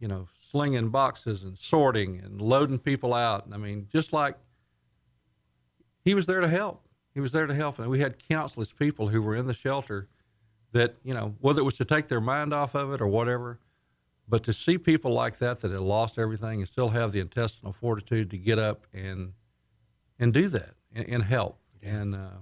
you 0.00 0.08
know, 0.08 0.28
slinging 0.50 0.88
boxes 0.90 1.42
and 1.42 1.58
sorting 1.58 2.20
and 2.20 2.40
loading 2.40 2.78
people 2.78 3.14
out. 3.14 3.46
I 3.52 3.56
mean, 3.56 3.88
just 3.92 4.12
like 4.12 4.36
he 6.04 6.14
was 6.14 6.26
there 6.26 6.40
to 6.40 6.48
help. 6.48 6.86
He 7.12 7.20
was 7.20 7.32
there 7.32 7.46
to 7.46 7.54
help, 7.54 7.78
and 7.78 7.88
we 7.90 7.98
had 8.00 8.18
countless 8.28 8.72
people 8.72 9.08
who 9.08 9.20
were 9.20 9.34
in 9.34 9.46
the 9.46 9.54
shelter 9.54 10.08
that 10.72 10.96
you 11.02 11.14
know 11.14 11.34
whether 11.40 11.60
it 11.60 11.64
was 11.64 11.76
to 11.78 11.84
take 11.84 12.08
their 12.08 12.20
mind 12.20 12.54
off 12.54 12.74
of 12.74 12.92
it 12.92 13.00
or 13.00 13.06
whatever 13.08 13.58
but 14.28 14.44
to 14.44 14.52
see 14.52 14.78
people 14.78 15.12
like 15.12 15.38
that 15.38 15.60
that 15.60 15.72
had 15.72 15.80
lost 15.80 16.18
everything 16.18 16.60
and 16.60 16.68
still 16.68 16.90
have 16.90 17.10
the 17.10 17.18
intestinal 17.18 17.72
fortitude 17.72 18.30
to 18.30 18.38
get 18.38 18.58
up 18.58 18.86
and 18.94 19.32
and 20.18 20.32
do 20.32 20.48
that 20.48 20.74
and, 20.94 21.08
and 21.08 21.24
help 21.24 21.58
and 21.82 22.14
uh, 22.14 22.38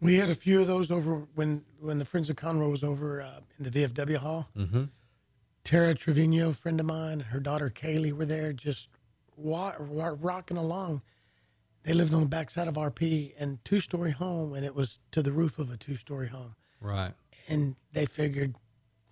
We 0.00 0.16
had 0.16 0.30
a 0.30 0.34
few 0.34 0.60
of 0.60 0.66
those 0.66 0.90
over 0.90 1.26
when 1.34 1.62
when 1.78 1.98
the 1.98 2.04
Friends 2.04 2.30
of 2.30 2.36
Conroe 2.36 2.70
was 2.70 2.82
over 2.82 3.22
uh, 3.22 3.40
in 3.58 3.64
the 3.64 3.70
VFW 3.70 4.16
hall. 4.16 4.48
Mm-hmm. 4.56 4.84
Tara 5.64 5.94
Trevino, 5.94 6.50
a 6.50 6.52
friend 6.54 6.80
of 6.80 6.86
mine, 6.86 7.12
and 7.12 7.22
her 7.22 7.40
daughter 7.40 7.70
Kaylee 7.70 8.12
were 8.12 8.26
there, 8.26 8.52
just 8.52 8.88
wa- 9.36 9.74
wa- 9.78 10.16
rocking 10.18 10.56
along. 10.56 11.02
They 11.82 11.92
lived 11.92 12.12
on 12.12 12.20
the 12.20 12.28
backside 12.28 12.68
of 12.68 12.74
RP 12.74 13.32
and 13.38 13.62
two 13.64 13.80
story 13.80 14.10
home, 14.10 14.54
and 14.54 14.64
it 14.64 14.74
was 14.74 14.98
to 15.12 15.22
the 15.22 15.32
roof 15.32 15.58
of 15.58 15.70
a 15.70 15.76
two 15.76 15.96
story 15.96 16.28
home. 16.28 16.54
right 16.80 17.12
And 17.48 17.76
they 17.92 18.06
figured 18.06 18.54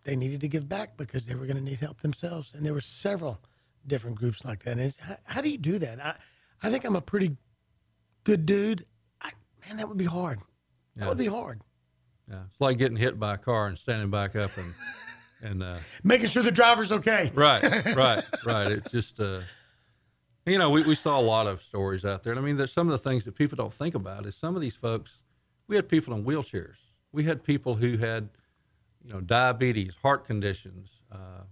they 0.05 0.17
needed 0.17 0.41
to 0.43 0.49
give 0.49 0.69
back 0.69 0.97
because 0.97 1.27
they 1.27 1.35
were 1.35 1.47
going 1.47 1.57
to 1.59 1.63
need 1.63 1.81
help 1.81 2.01
themselves. 2.03 2.55
And 2.55 2.65
there 2.65 2.73
were 2.75 2.81
several 2.81 3.41
different 3.87 4.17
groups 4.17 4.45
like 4.45 4.65
that. 4.65 4.73
And 4.73 4.81
it's, 4.81 4.99
how, 4.99 5.17
how 5.25 5.41
do 5.41 5.49
you 5.49 5.59
do 5.59 5.79
that? 5.79 6.05
I, 6.05 6.15
I 6.63 6.71
think 6.71 6.85
I'm 6.85 6.97
a 6.97 7.01
pretty 7.01 7.37
good 8.25 8.45
dude. 8.47 8.85
I, 9.23 9.31
man, 9.67 9.77
that 9.79 9.89
would 9.89 9.99
be 9.99 10.05
hard. 10.07 10.41
That 10.97 11.05
Yeah. 11.05 11.09
would 11.09 11.19
be 11.19 11.27
hard. 11.27 11.61
yeah 12.31 12.43
it's 12.47 12.61
like 12.61 12.77
getting 12.79 12.97
hit 12.99 13.19
by 13.19 13.35
a 13.35 13.39
car 13.39 13.67
and 13.67 13.79
standing 13.79 14.11
back 14.11 14.37
up 14.37 14.57
and 14.59 14.75
and 15.43 15.63
uh, 15.63 15.79
Making 16.03 16.29
sure 16.29 16.43
the 16.43 16.51
driver's 16.51 16.93
okay. 16.93 17.31
right 17.35 17.63
right 17.97 18.25
right. 18.45 18.73
It 18.73 18.91
just 18.91 19.21
uh, 19.21 19.41
you 20.47 20.59
know 20.59 20.71
we, 20.71 20.83
we 20.83 20.95
saw 20.95 21.19
a 21.19 21.23
lot 21.23 21.47
of 21.47 21.63
stories 21.63 22.05
out 22.05 22.23
there. 22.23 22.33
And 22.33 22.41
i 22.41 22.43
mean 22.43 22.57
there's 22.57 22.73
some 22.73 22.87
of 22.87 22.93
the 22.93 23.11
things 23.11 23.25
that 23.25 23.35
people 23.35 23.57
don't 23.57 23.73
think 23.73 23.95
about 23.95 24.27
is 24.27 24.37
some 24.37 24.55
of 24.55 24.61
these 24.61 24.77
folks 24.77 25.19
we 25.67 25.77
had 25.77 25.89
people 25.89 26.15
in 26.15 26.25
wheelchairs. 26.25 26.77
We 27.13 27.25
had 27.25 27.43
people 27.43 27.75
who 27.75 27.97
had 27.97 28.29
you 29.05 29.13
know 29.13 29.21
diabetes 29.21 29.95
heart 30.03 30.25
conditions 30.25 30.91
uh, 31.13 31.43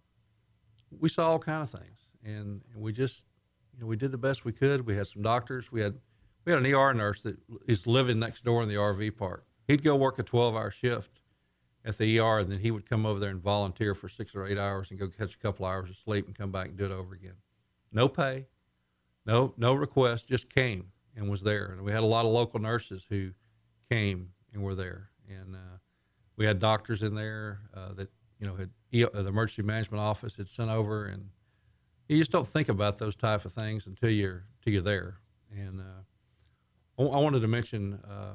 we 1.01 1.09
saw 1.09 1.31
all 1.31 1.39
kind 1.39 1.63
of 1.63 1.71
things. 1.71 1.99
And, 2.25 2.63
and 2.73 2.83
we 2.83 2.93
just 2.93 3.23
you 3.75 3.81
know 3.81 3.87
we 3.87 3.97
did 3.97 4.13
the 4.13 4.19
best 4.19 4.45
we 4.45 4.53
could. 4.53 4.87
We 4.87 4.97
had 4.97 5.07
some 5.07 5.23
doctors. 5.23 5.71
We 5.71 5.81
had 5.81 5.99
we 6.45 6.53
had 6.53 6.65
an 6.65 6.75
er 6.75 6.95
nurse 6.95 7.23
that 7.23 7.37
is 7.67 7.87
living 7.87 8.19
next 8.19 8.45
door 8.45 8.63
in 8.63 8.69
the 8.69 8.77
rv 8.77 9.17
park. 9.17 9.45
He'd 9.69 9.83
go 9.83 9.97
work 9.97 10.19
a 10.19 10.23
12 10.23 10.55
hour 10.55 10.71
shift 10.71 11.21
at 11.87 11.97
the 11.99 12.19
ER, 12.19 12.41
and 12.41 12.51
then 12.51 12.59
he 12.59 12.73
would 12.73 12.89
come 12.89 13.07
over 13.07 13.21
there 13.21 13.31
and 13.31 13.41
volunteer 13.41 13.95
for 13.95 14.09
six 14.09 14.35
or 14.35 14.45
eight 14.45 14.59
hours 14.59 14.91
and 14.91 14.99
go 14.99 15.09
catch 15.09 15.37
a 15.37 15.39
couple 15.39 15.65
hours 15.65 15.89
of 15.89 15.97
sleep 15.97 16.27
and 16.27 16.37
come 16.37 16.51
back 16.51 16.67
and 16.67 16.77
do 16.77 16.85
it 16.85 16.91
over 16.91 17.15
again. 17.15 17.37
No 17.93 18.09
pay, 18.09 18.47
no 19.25 19.55
no 19.57 19.73
request, 19.73 20.27
just 20.29 20.53
came 20.53 20.89
and 21.15 21.31
was 21.31 21.43
there. 21.43 21.67
And 21.67 21.83
we 21.83 21.93
had 21.93 22.03
a 22.03 22.07
lot 22.07 22.27
of 22.27 22.33
local 22.33 22.59
nurses 22.61 23.05
who 23.09 23.31
came 23.89 24.31
and 24.53 24.63
were 24.63 24.75
there, 24.75 25.11
and 25.29 25.55
uh, 25.55 25.79
we 26.37 26.45
had 26.45 26.59
doctors 26.59 27.03
in 27.03 27.15
there 27.15 27.61
uh, 27.73 27.93
that 27.95 28.11
you 28.41 28.47
know 28.47 28.57
had 28.57 28.71
uh, 29.15 29.23
the 29.23 29.29
emergency 29.29 29.63
management 29.63 30.03
office 30.03 30.35
had 30.35 30.49
sent 30.49 30.71
over, 30.71 31.07
and 31.07 31.29
you 32.09 32.19
just 32.19 32.33
don't 32.33 32.49
think 32.49 32.69
about 32.69 32.99
those 32.99 33.15
type 33.15 33.45
of 33.45 33.53
things 33.53 33.87
until 33.87 34.11
you're 34.11 34.45
until 34.59 34.73
you're 34.73 34.83
there. 34.83 35.19
And 35.57 35.81
uh, 35.81 37.03
I, 37.03 37.03
I 37.05 37.21
wanted 37.21 37.41
to 37.41 37.49
mention 37.49 38.01
uh, 38.11 38.35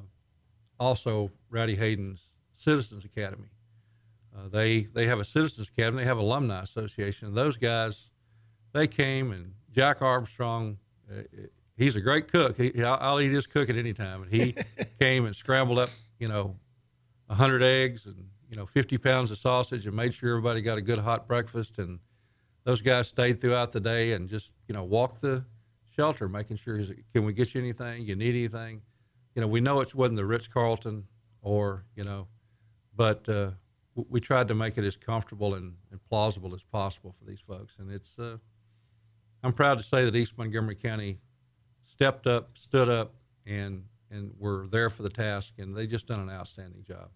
also 0.80 1.30
Rowdy 1.50 1.76
Hayden's 1.76 2.31
Citizens 2.62 3.06
Academy. 3.06 3.50
Uh, 4.36 4.48
they 4.50 4.84
they 4.94 5.08
have 5.08 5.20
a 5.20 5.26
Citizens 5.26 5.68
Academy. 5.70 6.00
They 6.00 6.06
have 6.08 6.18
alumni 6.18 6.62
association. 6.62 7.34
Those 7.34 7.58
guys, 7.58 8.10
they 8.74 8.88
came 8.88 9.32
and 9.32 9.54
Jack 9.72 10.02
Armstrong. 10.02 10.78
Uh, 11.12 11.24
he's 11.76 11.96
a 11.96 12.02
great 12.02 12.32
cook. 12.32 12.58
He, 12.58 12.84
I'll, 12.84 12.98
I'll 13.02 13.20
eat 13.22 13.32
his 13.32 13.48
cook 13.48 13.70
at 13.70 13.76
any 13.76 13.94
time. 13.94 14.24
And 14.24 14.32
he 14.32 14.56
came 15.00 15.26
and 15.26 15.36
scrambled 15.36 15.80
up, 15.80 15.90
you 16.20 16.28
know, 16.28 16.56
hundred 17.30 17.64
eggs 17.64 18.06
and 18.06 18.28
you 18.50 18.56
know 18.56 18.66
fifty 18.66 18.98
pounds 18.98 19.32
of 19.32 19.38
sausage 19.38 19.88
and 19.88 19.96
made 19.96 20.14
sure 20.14 20.30
everybody 20.30 20.62
got 20.62 20.78
a 20.78 20.82
good 20.82 21.00
hot 21.00 21.28
breakfast. 21.28 21.80
And 21.80 22.00
those 22.64 22.82
guys 22.82 23.08
stayed 23.08 23.42
throughout 23.42 23.72
the 23.72 23.80
day 23.80 24.14
and 24.14 24.30
just 24.30 24.52
you 24.68 24.74
know 24.74 24.84
walked 24.84 25.22
the 25.22 25.44
shelter, 25.96 26.30
making 26.30 26.58
sure 26.58 26.78
is 26.78 26.92
it- 26.92 27.00
can 27.14 27.26
we 27.26 27.34
get 27.34 27.54
you 27.56 27.60
anything? 27.62 28.04
You 28.06 28.16
need 28.16 28.36
anything? 28.36 28.82
You 29.36 29.42
know, 29.42 29.48
we 29.48 29.60
know 29.62 29.82
it 29.82 29.96
wasn't 29.96 30.18
the 30.18 30.26
Ritz 30.26 30.48
Carlton 30.48 31.06
or 31.42 31.84
you 31.96 32.04
know 32.04 32.28
but 33.02 33.28
uh, 33.30 33.50
we 33.96 34.22
tried 34.22 34.48
to 34.48 34.54
make 34.54 34.78
it 34.78 34.84
as 34.86 34.96
comfortable 34.96 35.56
and, 35.56 35.74
and 35.90 36.00
plausible 36.08 36.54
as 36.54 36.62
possible 36.62 37.16
for 37.18 37.26
these 37.26 37.40
folks. 37.40 37.74
And 37.80 37.92
it's, 37.92 38.12
uh, 38.20 38.38
I'm 39.42 39.54
proud 39.54 39.80
to 39.80 39.84
say 39.84 40.06
that 40.06 40.16
East 40.16 40.38
Montgomery 40.38 40.76
County 40.76 41.18
stepped 41.88 42.28
up, 42.28 42.52
stood 42.54 42.90
up, 42.90 43.16
and 43.48 43.86
and 44.12 44.32
were 44.38 44.68
there 44.70 44.92
for 44.92 45.02
the 45.02 45.10
task, 45.10 45.54
and 45.58 45.76
they 45.76 45.88
just 45.88 46.06
done 46.06 46.20
an 46.20 46.30
outstanding 46.30 46.84
job. 46.84 47.10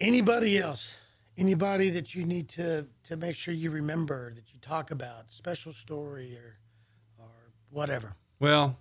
Anybody 0.00 0.58
else? 0.58 0.94
Anybody 1.36 1.90
that 1.90 2.14
you 2.14 2.24
need 2.24 2.48
to 2.50 2.86
to 3.08 3.16
make 3.16 3.34
sure 3.34 3.52
you 3.52 3.72
remember 3.72 4.32
that 4.34 4.44
you 4.52 4.60
talk 4.60 4.92
about 4.92 5.32
special 5.32 5.72
story 5.72 6.36
or 6.36 6.56
or 7.18 7.32
whatever. 7.70 8.14
Well, 8.38 8.78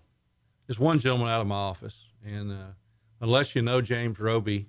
there's 0.68 0.78
one 0.78 1.00
gentleman 1.00 1.30
out 1.30 1.42
of 1.42 1.48
my 1.48 1.56
office, 1.56 2.06
and 2.24 2.52
uh, 2.52 2.74
unless 3.20 3.56
you 3.56 3.64
know 3.64 3.82
James 3.82 4.20
Roby, 4.20 4.68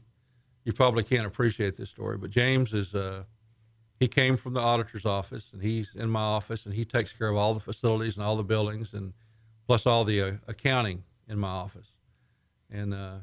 you 0.66 0.72
probably 0.72 1.04
can't 1.04 1.24
appreciate 1.26 1.76
this 1.76 1.88
story. 1.88 2.18
But 2.18 2.30
James 2.30 2.74
is 2.74 2.92
uh, 2.92 3.22
he 4.00 4.08
came 4.08 4.36
from 4.36 4.52
the 4.52 4.60
auditor's 4.60 5.06
office, 5.06 5.50
and 5.52 5.62
he's 5.62 5.94
in 5.94 6.10
my 6.10 6.20
office, 6.20 6.66
and 6.66 6.74
he 6.74 6.84
takes 6.84 7.12
care 7.12 7.28
of 7.28 7.36
all 7.36 7.54
the 7.54 7.60
facilities 7.60 8.16
and 8.16 8.24
all 8.26 8.36
the 8.36 8.44
buildings, 8.44 8.92
and 8.92 9.14
plus 9.68 9.86
all 9.86 10.04
the 10.04 10.20
uh, 10.20 10.32
accounting 10.48 11.04
in 11.28 11.38
my 11.38 11.48
office. 11.48 11.86
And 12.68 12.92
uh, 12.92 13.18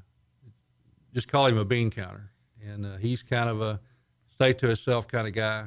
just 1.13 1.27
call 1.27 1.45
him 1.45 1.57
a 1.57 1.65
bean 1.65 1.91
counter. 1.91 2.31
And 2.65 2.85
uh, 2.85 2.95
he's 2.95 3.21
kind 3.21 3.49
of 3.49 3.61
a 3.61 3.81
stay 4.33 4.53
to 4.53 4.67
himself 4.67 5.05
kind 5.05 5.27
of 5.27 5.33
guy, 5.33 5.65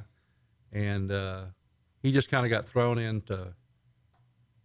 and 0.72 1.12
uh, 1.12 1.42
he 2.02 2.10
just 2.10 2.30
kind 2.30 2.46
of 2.46 2.50
got 2.50 2.64
thrown 2.64 2.98
into 2.98 3.52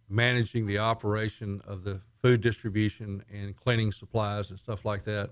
managing 0.08 0.66
the 0.66 0.78
operation 0.78 1.60
of 1.66 1.84
the 1.84 2.00
food 2.22 2.40
distribution 2.40 3.22
and 3.30 3.54
cleaning 3.54 3.92
supplies 3.92 4.48
and 4.48 4.58
stuff 4.58 4.86
like 4.86 5.04
that. 5.04 5.28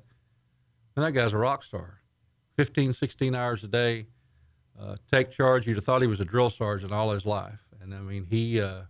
And 0.97 1.05
that 1.05 1.12
guy's 1.12 1.32
a 1.32 1.38
rock 1.38 1.62
star. 1.62 2.01
15, 2.57 2.93
16 2.93 3.34
hours 3.34 3.64
a 3.64 3.68
day, 3.68 4.07
uh, 4.78 4.97
take 5.11 5.30
charge. 5.30 5.66
You'd 5.66 5.76
have 5.76 5.84
thought 5.84 6.03
he 6.03 6.09
was 6.09 6.20
a 6.20 6.24
drill 6.24 6.51
sergeant 6.51 6.93
all 6.93 7.11
his 7.11 7.24
life. 7.24 7.61
And 7.80 7.95
I 7.95 7.99
mean, 8.01 8.26
he 8.28 8.61
uh, 8.61 8.82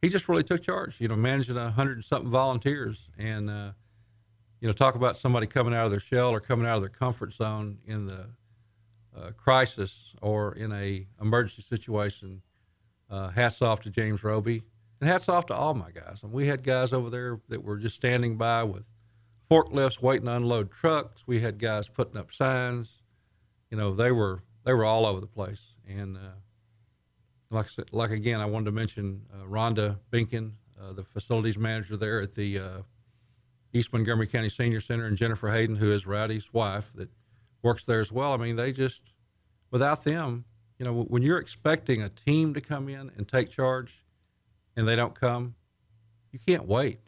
he 0.00 0.08
just 0.08 0.28
really 0.28 0.42
took 0.42 0.62
charge. 0.62 1.00
You 1.00 1.08
know, 1.08 1.16
managing 1.16 1.56
a 1.56 1.70
hundred 1.70 1.98
and 1.98 2.04
something 2.04 2.30
volunteers, 2.30 3.08
and 3.18 3.48
uh, 3.48 3.70
you 4.60 4.68
know, 4.68 4.72
talk 4.72 4.94
about 4.94 5.16
somebody 5.16 5.46
coming 5.46 5.74
out 5.74 5.84
of 5.84 5.90
their 5.90 6.00
shell 6.00 6.30
or 6.30 6.40
coming 6.40 6.66
out 6.66 6.76
of 6.76 6.82
their 6.82 6.90
comfort 6.90 7.32
zone 7.32 7.78
in 7.86 8.06
the 8.06 8.26
uh, 9.16 9.30
crisis 9.36 10.14
or 10.20 10.54
in 10.54 10.72
a 10.72 11.06
emergency 11.20 11.62
situation. 11.62 12.42
Uh, 13.10 13.28
hats 13.28 13.60
off 13.60 13.80
to 13.80 13.90
James 13.90 14.24
Roby, 14.24 14.62
and 15.00 15.08
hats 15.08 15.28
off 15.28 15.46
to 15.46 15.54
all 15.54 15.74
my 15.74 15.90
guys. 15.90 16.20
And 16.22 16.32
we 16.32 16.46
had 16.46 16.62
guys 16.62 16.92
over 16.92 17.10
there 17.10 17.38
that 17.48 17.62
were 17.62 17.76
just 17.76 17.94
standing 17.94 18.36
by 18.36 18.64
with 18.64 18.84
forklifts 19.52 20.00
waiting 20.00 20.26
to 20.26 20.32
unload 20.32 20.70
trucks. 20.70 21.24
We 21.26 21.40
had 21.40 21.58
guys 21.58 21.86
putting 21.86 22.16
up 22.16 22.32
signs. 22.32 23.02
You 23.70 23.76
know, 23.76 23.94
they 23.94 24.10
were 24.10 24.42
they 24.64 24.72
were 24.72 24.84
all 24.84 25.04
over 25.04 25.20
the 25.20 25.26
place. 25.26 25.60
And 25.86 26.16
uh, 26.16 26.20
like 27.50 27.66
like 27.92 28.10
again, 28.10 28.40
I 28.40 28.46
wanted 28.46 28.66
to 28.66 28.72
mention 28.72 29.22
uh, 29.32 29.46
Rhonda 29.46 29.98
Binkin, 30.10 30.52
uh, 30.80 30.94
the 30.94 31.04
facilities 31.04 31.58
manager 31.58 31.98
there 31.98 32.22
at 32.22 32.34
the 32.34 32.58
uh, 32.58 32.78
East 33.74 33.92
Montgomery 33.92 34.26
County 34.26 34.48
Senior 34.48 34.80
Center, 34.80 35.06
and 35.06 35.18
Jennifer 35.18 35.50
Hayden, 35.50 35.76
who 35.76 35.92
is 35.92 36.06
Rowdy's 36.06 36.52
wife, 36.54 36.90
that 36.94 37.10
works 37.62 37.84
there 37.84 38.00
as 38.00 38.10
well. 38.10 38.32
I 38.32 38.38
mean, 38.38 38.56
they 38.56 38.72
just 38.72 39.02
without 39.70 40.02
them, 40.04 40.46
you 40.78 40.86
know, 40.86 41.02
when 41.02 41.22
you're 41.22 41.38
expecting 41.38 42.02
a 42.02 42.08
team 42.08 42.54
to 42.54 42.60
come 42.62 42.88
in 42.88 43.10
and 43.16 43.28
take 43.28 43.50
charge, 43.50 44.02
and 44.76 44.88
they 44.88 44.96
don't 44.96 45.14
come, 45.14 45.54
you 46.30 46.38
can't 46.38 46.66
wait. 46.66 47.00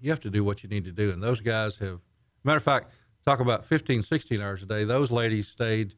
You 0.00 0.10
have 0.10 0.20
to 0.20 0.30
do 0.30 0.44
what 0.44 0.62
you 0.62 0.68
need 0.68 0.84
to 0.84 0.92
do. 0.92 1.10
And 1.10 1.22
those 1.22 1.40
guys 1.40 1.76
have, 1.76 2.00
matter 2.44 2.58
of 2.58 2.62
fact, 2.62 2.92
talk 3.24 3.40
about 3.40 3.64
15, 3.64 4.02
16 4.02 4.40
hours 4.40 4.62
a 4.62 4.66
day. 4.66 4.84
Those 4.84 5.10
ladies 5.10 5.48
stayed 5.48 5.94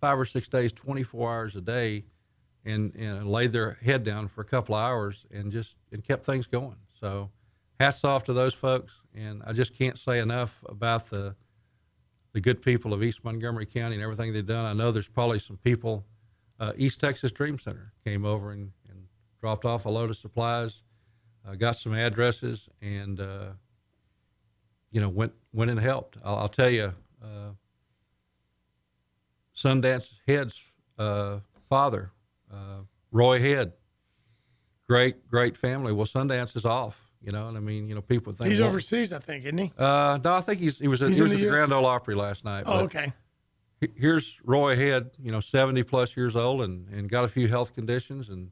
five 0.00 0.18
or 0.18 0.24
six 0.24 0.48
days, 0.48 0.72
24 0.72 1.30
hours 1.30 1.56
a 1.56 1.60
day, 1.60 2.04
and, 2.64 2.94
and 2.94 3.30
laid 3.30 3.52
their 3.52 3.78
head 3.82 4.04
down 4.04 4.28
for 4.28 4.40
a 4.40 4.44
couple 4.44 4.74
of 4.74 4.80
hours 4.80 5.24
and 5.30 5.50
just 5.50 5.76
and 5.90 6.02
kept 6.04 6.24
things 6.24 6.46
going. 6.46 6.76
So, 7.00 7.30
hats 7.80 8.04
off 8.04 8.24
to 8.24 8.32
those 8.32 8.54
folks. 8.54 8.92
And 9.14 9.42
I 9.44 9.52
just 9.52 9.76
can't 9.76 9.98
say 9.98 10.20
enough 10.20 10.62
about 10.68 11.10
the 11.10 11.34
the 12.32 12.40
good 12.40 12.62
people 12.62 12.94
of 12.94 13.02
East 13.02 13.24
Montgomery 13.24 13.66
County 13.66 13.96
and 13.96 14.02
everything 14.02 14.32
they've 14.32 14.46
done. 14.46 14.64
I 14.64 14.72
know 14.72 14.90
there's 14.90 15.08
probably 15.08 15.38
some 15.38 15.58
people. 15.58 16.06
Uh, 16.58 16.72
East 16.76 17.00
Texas 17.00 17.30
Dream 17.30 17.58
Center 17.58 17.92
came 18.06 18.24
over 18.24 18.52
and, 18.52 18.70
and 18.88 19.06
dropped 19.40 19.64
off 19.64 19.84
a 19.84 19.90
load 19.90 20.08
of 20.08 20.16
supplies, 20.16 20.82
uh, 21.46 21.54
got 21.54 21.76
some 21.76 21.94
addresses, 21.94 22.68
and 22.80 23.20
uh, 23.20 23.50
you 24.90 25.00
know 25.00 25.08
went 25.08 25.32
went 25.52 25.70
and 25.70 25.80
helped. 25.80 26.16
I'll, 26.24 26.36
I'll 26.36 26.48
tell 26.48 26.70
you, 26.70 26.92
uh, 27.22 27.50
Sundance 29.54 30.12
Head's 30.26 30.60
uh, 30.98 31.38
father, 31.68 32.10
uh, 32.52 32.82
Roy 33.10 33.40
Head, 33.40 33.72
great 34.88 35.28
great 35.28 35.56
family. 35.56 35.92
Well, 35.92 36.06
Sundance 36.06 36.56
is 36.56 36.64
off. 36.64 36.98
You 37.24 37.30
know, 37.30 37.46
and 37.46 37.56
I 37.56 37.60
mean, 37.60 37.88
you 37.88 37.94
know, 37.94 38.00
people 38.02 38.32
think 38.32 38.50
he's 38.50 38.60
well, 38.60 38.68
overseas. 38.68 39.12
I 39.12 39.20
think, 39.20 39.44
isn't 39.44 39.58
he? 39.58 39.72
Uh, 39.78 40.18
no, 40.24 40.34
I 40.34 40.40
think 40.40 40.58
he's 40.58 40.78
he 40.78 40.88
was 40.88 41.02
at, 41.02 41.12
he 41.12 41.22
was 41.22 41.30
at 41.30 41.38
the, 41.38 41.44
the 41.44 41.50
Grand 41.50 41.72
Ole 41.72 41.86
Opry 41.86 42.16
last 42.16 42.44
night. 42.44 42.64
Oh, 42.66 42.80
okay. 42.80 43.12
Here's 43.96 44.38
Roy 44.44 44.76
Head, 44.76 45.10
you 45.20 45.32
know, 45.32 45.40
70 45.40 45.82
plus 45.82 46.16
years 46.16 46.36
old 46.36 46.62
and, 46.62 46.88
and 46.88 47.08
got 47.08 47.24
a 47.24 47.28
few 47.28 47.48
health 47.48 47.74
conditions. 47.74 48.28
And, 48.28 48.50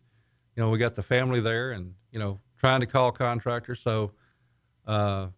you 0.57 0.63
know, 0.63 0.71
we 0.71 0.79
got 0.79 0.97
the 0.97 1.05
family 1.05 1.41
there 1.41 1.71
and, 1.71 1.95
you 2.11 2.19
know, 2.19 2.41
trying 2.61 2.81
to 2.81 2.87
call 2.87 3.11
contractors. 3.11 3.81
So, 3.81 4.13
uh, 4.87 5.29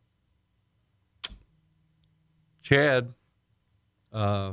Chad, 2.61 3.15
uh, 4.13 4.53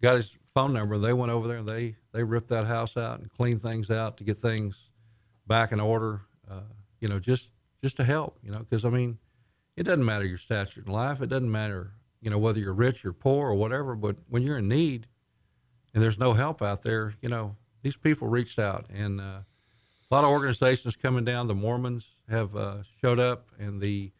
got 0.00 0.16
his 0.16 0.36
phone 0.54 0.72
number. 0.72 0.98
They 0.98 1.12
went 1.12 1.32
over 1.32 1.48
there 1.48 1.58
and 1.58 1.68
they, 1.68 1.96
they 2.12 2.22
ripped 2.22 2.48
that 2.48 2.66
house 2.66 2.96
out 2.96 3.18
and 3.18 3.30
cleaned 3.30 3.62
things 3.62 3.90
out 3.90 4.16
to 4.18 4.24
get 4.24 4.40
things 4.40 4.90
back 5.46 5.72
in 5.72 5.80
order. 5.80 6.22
Uh, 6.50 6.60
you 7.00 7.08
know, 7.08 7.18
just, 7.18 7.50
just 7.82 7.96
to 7.96 8.04
help, 8.04 8.38
you 8.42 8.50
know, 8.50 8.64
cause 8.70 8.84
I 8.84 8.90
mean, 8.90 9.18
it 9.76 9.82
doesn't 9.82 10.04
matter 10.04 10.24
your 10.24 10.38
stature 10.38 10.82
in 10.84 10.92
life. 10.92 11.20
It 11.20 11.28
doesn't 11.28 11.50
matter 11.50 11.92
you 12.20 12.30
know, 12.30 12.38
whether 12.38 12.58
you're 12.58 12.74
rich 12.74 13.04
or 13.04 13.12
poor 13.12 13.48
or 13.50 13.54
whatever, 13.54 13.94
but 13.94 14.16
when 14.28 14.42
you're 14.42 14.58
in 14.58 14.68
need 14.68 15.06
and 15.94 16.02
there's 16.02 16.18
no 16.18 16.32
help 16.32 16.62
out 16.62 16.82
there, 16.82 17.14
you 17.22 17.28
know, 17.28 17.56
these 17.82 17.96
people 17.96 18.28
reached 18.28 18.58
out 18.58 18.86
and 18.92 19.20
uh, 19.20 19.40
a 20.10 20.14
lot 20.14 20.24
of 20.24 20.30
organizations 20.30 20.96
coming 20.96 21.24
down. 21.24 21.48
The 21.48 21.54
Mormons 21.54 22.06
have 22.28 22.54
uh, 22.56 22.78
showed 23.00 23.18
up 23.18 23.48
and 23.58 23.80
the 23.80 24.10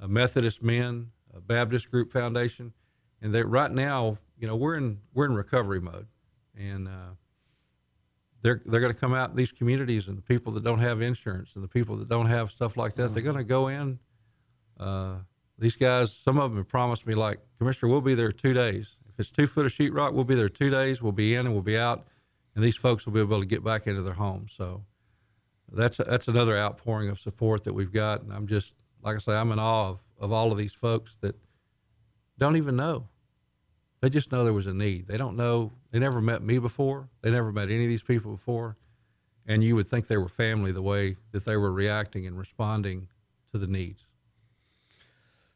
uh, 0.00 0.06
Methodist 0.06 0.62
Men, 0.62 1.10
uh, 1.34 1.40
Baptist 1.40 1.90
Group 1.90 2.12
Foundation, 2.12 2.72
and 3.22 3.34
they 3.34 3.42
right 3.42 3.70
now, 3.70 4.18
you 4.38 4.46
know, 4.46 4.56
we're 4.56 4.76
in 4.76 4.98
we're 5.14 5.26
in 5.26 5.34
recovery 5.34 5.80
mode, 5.80 6.06
and 6.58 6.88
uh, 6.88 7.14
they're 8.42 8.62
they're 8.66 8.80
going 8.80 8.92
to 8.92 8.98
come 8.98 9.14
out 9.14 9.30
in 9.30 9.36
these 9.36 9.52
communities 9.52 10.08
and 10.08 10.18
the 10.18 10.22
people 10.22 10.52
that 10.52 10.64
don't 10.64 10.80
have 10.80 11.00
insurance 11.00 11.52
and 11.54 11.64
the 11.64 11.68
people 11.68 11.96
that 11.96 12.08
don't 12.08 12.26
have 12.26 12.50
stuff 12.50 12.76
like 12.76 12.94
that, 12.94 13.14
they're 13.14 13.22
going 13.22 13.36
to 13.36 13.44
go 13.44 13.68
in 13.68 13.98
uh, 14.78 15.16
these 15.58 15.76
guys, 15.76 16.12
some 16.12 16.38
of 16.38 16.50
them 16.50 16.58
have 16.58 16.68
promised 16.68 17.06
me, 17.06 17.14
like, 17.14 17.38
Commissioner, 17.58 17.90
we'll 17.90 18.00
be 18.00 18.14
there 18.14 18.32
two 18.32 18.52
days. 18.52 18.96
If 19.08 19.20
it's 19.20 19.30
two 19.30 19.46
foot 19.46 19.66
of 19.66 19.72
sheetrock, 19.72 20.12
we'll 20.12 20.24
be 20.24 20.34
there 20.34 20.48
two 20.48 20.70
days. 20.70 21.00
We'll 21.00 21.12
be 21.12 21.34
in 21.34 21.46
and 21.46 21.54
we'll 21.54 21.62
be 21.62 21.78
out, 21.78 22.06
and 22.54 22.62
these 22.62 22.76
folks 22.76 23.06
will 23.06 23.14
be 23.14 23.20
able 23.20 23.40
to 23.40 23.46
get 23.46 23.64
back 23.64 23.86
into 23.86 24.02
their 24.02 24.14
homes. 24.14 24.52
So 24.56 24.84
that's 25.72 25.96
that's 25.98 26.28
another 26.28 26.56
outpouring 26.56 27.08
of 27.08 27.18
support 27.18 27.64
that 27.64 27.72
we've 27.72 27.92
got, 27.92 28.22
and 28.22 28.32
I'm 28.32 28.46
just 28.46 28.74
like 29.02 29.16
I 29.16 29.18
say, 29.18 29.32
I'm 29.32 29.52
in 29.52 29.58
awe 29.58 29.90
of, 29.90 30.00
of 30.18 30.32
all 30.32 30.52
of 30.52 30.58
these 30.58 30.72
folks 30.72 31.16
that 31.20 31.36
don't 32.38 32.56
even 32.56 32.76
know. 32.76 33.08
They 34.00 34.10
just 34.10 34.30
know 34.30 34.44
there 34.44 34.52
was 34.52 34.66
a 34.66 34.74
need. 34.74 35.06
They 35.06 35.16
don't 35.16 35.36
know. 35.36 35.72
They 35.90 35.98
never 35.98 36.20
met 36.20 36.42
me 36.42 36.58
before. 36.58 37.08
They 37.22 37.30
never 37.30 37.50
met 37.50 37.70
any 37.70 37.84
of 37.84 37.88
these 37.88 38.02
people 38.02 38.32
before, 38.32 38.76
and 39.46 39.64
you 39.64 39.74
would 39.76 39.86
think 39.86 40.06
they 40.06 40.18
were 40.18 40.28
family 40.28 40.72
the 40.72 40.82
way 40.82 41.16
that 41.32 41.44
they 41.44 41.56
were 41.56 41.72
reacting 41.72 42.26
and 42.26 42.38
responding 42.38 43.08
to 43.52 43.58
the 43.58 43.66
needs. 43.66 44.06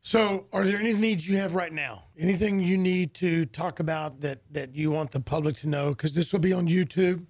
So, 0.03 0.47
are 0.53 0.65
there 0.65 0.79
any 0.79 0.95
needs 0.95 1.29
you 1.29 1.37
have 1.37 1.55
right 1.55 1.73
now? 1.73 2.05
Anything 2.19 2.59
you 2.59 2.79
need 2.79 3.13
to 3.15 3.45
talk 3.45 3.81
about 3.81 4.23
that 4.23 4.41
that 4.51 4.75
you 4.75 4.91
want 4.91 5.11
the 5.11 5.21
public 5.21 5.59
to 5.59 5.69
know? 5.69 5.91
Because 5.91 6.15
this 6.15 6.33
will 6.33 6.41
be 6.41 6.55
on 6.55 6.67
YouTube. 6.67 7.27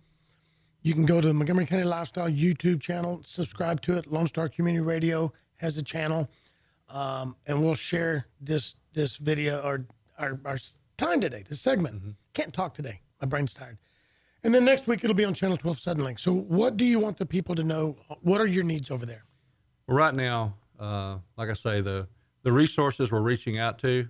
You 0.82 0.94
can 0.94 1.04
go 1.04 1.20
to 1.20 1.26
the 1.26 1.34
Montgomery 1.34 1.66
County 1.66 1.84
Lifestyle 1.84 2.30
YouTube 2.30 2.80
channel, 2.80 3.20
subscribe 3.24 3.82
to 3.82 3.98
it. 3.98 4.06
Lone 4.06 4.26
Star 4.26 4.48
Community 4.48 4.82
Radio 4.82 5.32
has 5.56 5.76
a 5.76 5.82
channel, 5.82 6.30
um, 6.88 7.36
and 7.46 7.62
we'll 7.62 7.74
share 7.74 8.26
this 8.40 8.76
this 8.94 9.16
video 9.16 9.60
or 9.60 9.84
our, 10.18 10.40
our 10.44 10.56
time 10.96 11.20
today, 11.20 11.44
this 11.46 11.60
segment. 11.60 11.96
Mm-hmm. 11.96 12.10
Can't 12.32 12.52
talk 12.54 12.74
today. 12.74 13.00
My 13.20 13.26
brain's 13.26 13.52
tired. 13.52 13.78
And 14.42 14.54
then 14.54 14.64
next 14.64 14.86
week 14.86 15.04
it'll 15.04 15.14
be 15.14 15.24
on 15.24 15.34
Channel 15.34 15.58
12 15.58 15.76
Suddenlink. 15.76 16.18
So, 16.18 16.32
what 16.32 16.78
do 16.78 16.86
you 16.86 16.98
want 16.98 17.18
the 17.18 17.26
people 17.26 17.54
to 17.56 17.62
know? 17.62 17.96
What 18.22 18.40
are 18.40 18.46
your 18.46 18.64
needs 18.64 18.90
over 18.90 19.04
there? 19.04 19.24
Well, 19.86 19.98
right 19.98 20.14
now, 20.14 20.54
uh, 20.78 21.18
like 21.36 21.50
I 21.50 21.54
say, 21.54 21.82
the 21.82 22.08
the 22.42 22.52
resources 22.52 23.12
we're 23.12 23.20
reaching 23.20 23.58
out 23.58 23.78
to 23.80 24.08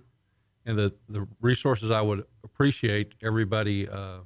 and 0.65 0.77
the, 0.77 0.93
the 1.09 1.27
resources 1.41 1.91
I 1.91 2.01
would 2.01 2.23
appreciate 2.43 3.13
everybody 3.21 3.89
uh, 3.89 4.19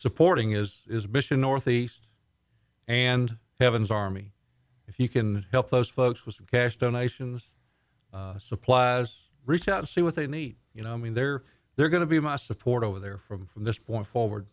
supporting 0.00 0.52
is, 0.52 0.80
is 0.88 1.06
Mission 1.06 1.42
Northeast 1.42 2.08
and 2.88 3.36
Heaven's 3.60 3.90
Army. 3.90 4.32
If 4.88 4.98
you 4.98 5.10
can 5.10 5.44
help 5.52 5.68
those 5.68 5.90
folks 5.90 6.24
with 6.24 6.36
some 6.36 6.46
cash 6.50 6.76
donations, 6.76 7.50
uh, 8.10 8.38
supplies, 8.38 9.14
reach 9.44 9.68
out 9.68 9.80
and 9.80 9.88
see 9.88 10.00
what 10.00 10.14
they 10.14 10.26
need. 10.26 10.56
You 10.74 10.82
know, 10.84 10.94
I 10.94 10.96
mean, 10.96 11.12
they're 11.12 11.42
they're 11.76 11.90
going 11.90 12.00
to 12.00 12.06
be 12.06 12.18
my 12.18 12.36
support 12.36 12.82
over 12.82 12.98
there 12.98 13.18
from 13.18 13.46
from 13.46 13.64
this 13.64 13.78
point 13.78 14.06
forward. 14.06 14.46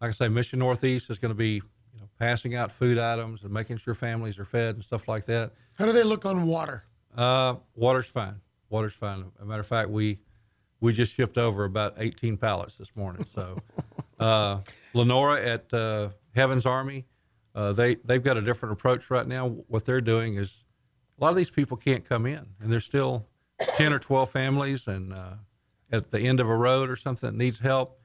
Like 0.00 0.10
I 0.10 0.12
say, 0.12 0.28
Mission 0.28 0.58
Northeast 0.58 1.08
is 1.08 1.20
going 1.20 1.30
to 1.30 1.36
be 1.36 1.62
you 1.94 2.00
know 2.00 2.08
passing 2.18 2.56
out 2.56 2.72
food 2.72 2.98
items 2.98 3.44
and 3.44 3.52
making 3.52 3.76
sure 3.76 3.94
families 3.94 4.40
are 4.40 4.44
fed 4.44 4.74
and 4.74 4.84
stuff 4.84 5.06
like 5.06 5.24
that. 5.26 5.52
How 5.74 5.86
do 5.86 5.92
they 5.92 6.02
look 6.02 6.26
on 6.26 6.48
water? 6.48 6.82
Uh, 7.16 7.54
water's 7.76 8.06
fine. 8.06 8.40
Water's 8.68 8.94
fine. 8.94 9.20
As 9.20 9.42
a 9.42 9.44
matter 9.44 9.60
of 9.60 9.66
fact, 9.68 9.88
we 9.88 10.18
we 10.80 10.92
just 10.92 11.14
shipped 11.14 11.38
over 11.38 11.64
about 11.64 11.94
18 11.98 12.36
pallets 12.36 12.76
this 12.76 12.94
morning. 12.96 13.24
So, 13.34 13.56
uh, 14.20 14.60
Lenora 14.94 15.42
at 15.42 15.72
uh, 15.72 16.10
Heaven's 16.34 16.66
Army, 16.66 17.06
uh, 17.54 17.72
they 17.72 17.96
they've 17.96 18.22
got 18.22 18.36
a 18.36 18.42
different 18.42 18.72
approach 18.72 19.10
right 19.10 19.26
now. 19.26 19.48
What 19.48 19.84
they're 19.84 20.00
doing 20.00 20.36
is 20.36 20.64
a 21.18 21.24
lot 21.24 21.30
of 21.30 21.36
these 21.36 21.50
people 21.50 21.76
can't 21.76 22.04
come 22.04 22.26
in, 22.26 22.46
and 22.60 22.72
there's 22.72 22.84
still 22.84 23.26
10 23.76 23.92
or 23.92 23.98
12 23.98 24.30
families, 24.30 24.86
and 24.86 25.12
uh, 25.12 25.34
at 25.92 26.10
the 26.10 26.20
end 26.20 26.40
of 26.40 26.48
a 26.48 26.56
road 26.56 26.88
or 26.88 26.96
something 26.96 27.28
that 27.30 27.36
needs 27.36 27.58
help. 27.58 27.98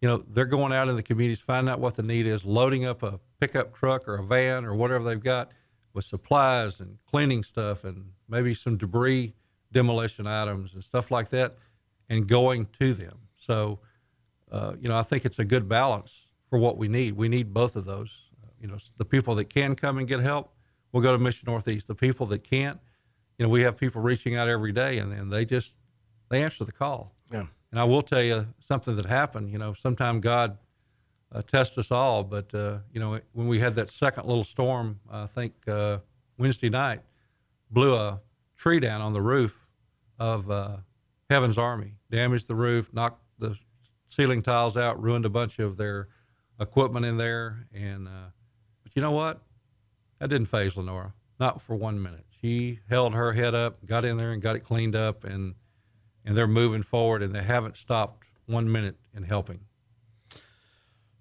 You 0.00 0.08
know, 0.08 0.24
they're 0.28 0.46
going 0.46 0.72
out 0.72 0.88
in 0.88 0.96
the 0.96 1.02
communities, 1.02 1.40
finding 1.40 1.72
out 1.72 1.80
what 1.80 1.94
the 1.96 2.04
need 2.04 2.26
is, 2.26 2.44
loading 2.44 2.84
up 2.84 3.02
a 3.02 3.18
pickup 3.40 3.74
truck 3.74 4.06
or 4.08 4.16
a 4.16 4.22
van 4.22 4.64
or 4.64 4.74
whatever 4.74 5.04
they've 5.04 5.22
got 5.22 5.52
with 5.92 6.04
supplies 6.04 6.78
and 6.80 6.98
cleaning 7.10 7.42
stuff 7.42 7.82
and 7.84 8.12
maybe 8.28 8.54
some 8.54 8.76
debris 8.76 9.34
demolition 9.72 10.26
items 10.26 10.74
and 10.74 10.84
stuff 10.84 11.10
like 11.10 11.28
that 11.30 11.56
and 12.08 12.26
going 12.26 12.66
to 12.66 12.94
them. 12.94 13.18
So, 13.36 13.80
uh, 14.50 14.74
you 14.80 14.88
know, 14.88 14.96
I 14.96 15.02
think 15.02 15.24
it's 15.24 15.38
a 15.38 15.44
good 15.44 15.68
balance 15.68 16.26
for 16.48 16.58
what 16.58 16.76
we 16.76 16.88
need. 16.88 17.16
We 17.16 17.28
need 17.28 17.52
both 17.52 17.76
of 17.76 17.84
those. 17.84 18.10
Uh, 18.42 18.48
you 18.60 18.68
know, 18.68 18.76
the 18.96 19.04
people 19.04 19.34
that 19.36 19.46
can 19.46 19.74
come 19.74 19.98
and 19.98 20.06
get 20.06 20.20
help 20.20 20.52
we'll 20.92 21.02
go 21.02 21.12
to 21.12 21.18
Mission 21.18 21.46
Northeast. 21.46 21.86
The 21.88 21.94
people 21.94 22.26
that 22.26 22.44
can't, 22.44 22.78
you 23.38 23.44
know, 23.44 23.50
we 23.50 23.62
have 23.62 23.76
people 23.76 24.02
reaching 24.02 24.36
out 24.36 24.48
every 24.48 24.72
day 24.72 24.98
and 24.98 25.12
then 25.12 25.28
they 25.28 25.44
just, 25.44 25.76
they 26.28 26.42
answer 26.42 26.64
the 26.64 26.72
call. 26.72 27.14
Yeah. 27.30 27.46
And 27.70 27.78
I 27.78 27.84
will 27.84 28.02
tell 28.02 28.22
you 28.22 28.46
something 28.66 28.96
that 28.96 29.06
happened, 29.06 29.50
you 29.50 29.58
know, 29.58 29.74
sometime 29.74 30.20
God 30.20 30.56
uh, 31.32 31.42
tests 31.42 31.76
us 31.76 31.90
all, 31.90 32.24
but, 32.24 32.52
uh, 32.54 32.78
you 32.92 33.00
know, 33.00 33.20
when 33.32 33.48
we 33.48 33.58
had 33.58 33.74
that 33.74 33.90
second 33.90 34.26
little 34.26 34.44
storm, 34.44 34.98
I 35.10 35.26
think 35.26 35.52
uh, 35.66 35.98
Wednesday 36.38 36.70
night, 36.70 37.00
blew 37.70 37.94
a 37.94 38.18
tree 38.56 38.80
down 38.80 39.02
on 39.02 39.12
the 39.12 39.20
roof 39.20 39.68
of 40.18 40.50
uh, 40.50 40.76
Heaven's 41.28 41.58
Army, 41.58 41.92
damaged 42.10 42.48
the 42.48 42.54
roof, 42.54 42.88
knocked 42.94 43.22
ceiling 44.08 44.42
tiles 44.42 44.76
out, 44.76 45.02
ruined 45.02 45.24
a 45.24 45.30
bunch 45.30 45.58
of 45.58 45.76
their 45.76 46.08
equipment 46.60 47.06
in 47.06 47.16
there. 47.16 47.66
And 47.72 48.08
uh, 48.08 48.30
but 48.82 48.92
you 48.94 49.02
know 49.02 49.12
what? 49.12 49.40
That 50.18 50.28
didn't 50.28 50.48
phase 50.48 50.76
Lenora, 50.76 51.14
not 51.38 51.62
for 51.62 51.76
one 51.76 52.02
minute. 52.02 52.24
She 52.40 52.80
held 52.88 53.14
her 53.14 53.32
head 53.32 53.54
up, 53.54 53.84
got 53.86 54.04
in 54.04 54.16
there, 54.16 54.32
and 54.32 54.42
got 54.42 54.56
it 54.56 54.60
cleaned 54.60 54.96
up, 54.96 55.24
and 55.24 55.54
and 56.24 56.36
they're 56.36 56.46
moving 56.46 56.82
forward, 56.82 57.22
and 57.22 57.34
they 57.34 57.42
haven't 57.42 57.76
stopped 57.76 58.26
one 58.46 58.70
minute 58.70 58.96
in 59.14 59.22
helping. 59.22 59.60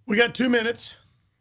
We 0.05 0.17
got 0.17 0.33
two 0.33 0.49
minutes. 0.49 0.95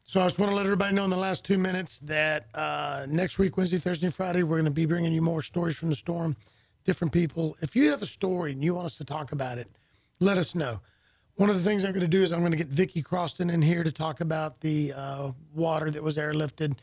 So 0.09 0.21
I 0.21 0.27
just 0.27 0.39
want 0.39 0.51
to 0.51 0.57
let 0.57 0.67
everybody 0.67 0.95
know 0.95 1.03
in 1.03 1.11
the 1.11 1.17
last 1.17 1.45
two 1.45 1.59
minutes 1.59 1.99
that 2.01 2.47
uh, 2.55 3.07
next 3.09 3.41
week, 3.41 3.57
Wednesday, 3.57 3.79
Thursday, 3.79 4.07
and 4.07 4.15
Friday, 4.15 4.45
we're 4.45 4.57
going 4.57 4.67
to 4.67 4.71
be 4.71 4.87
bringing 4.87 5.13
you 5.13 5.21
more 5.21 5.43
stories 5.43 5.75
from 5.75 5.89
the 5.89 5.97
storm, 5.97 6.37
different 6.85 7.13
people. 7.13 7.57
If 7.61 7.75
you 7.75 7.91
have 7.91 8.03
a 8.03 8.07
story 8.07 8.53
and 8.53 8.63
you 8.63 8.77
want 8.77 8.87
us 8.87 8.95
to 8.99 9.05
talk 9.05 9.33
about 9.33 9.59
it, 9.59 9.69
let 10.21 10.39
us 10.39 10.55
know. 10.55 10.81
One 11.37 11.51
of 11.51 11.57
the 11.57 11.63
things 11.63 11.85
I'm 11.85 11.93
going 11.93 12.01
to 12.01 12.09
do 12.09 12.23
is 12.23 12.33
I'm 12.33 12.41
going 12.41 12.53
to 12.53 12.59
get 12.59 12.69
Vicki 12.69 13.03
Croston 13.03 13.53
in 13.53 13.61
here 13.61 13.85
to 13.85 13.93
talk 13.93 14.23
about 14.23 14.61
the 14.61 14.95
uh, 14.95 15.33
water 15.55 15.91
that 15.91 16.03
was 16.03 16.17
airlifted. 16.17 16.79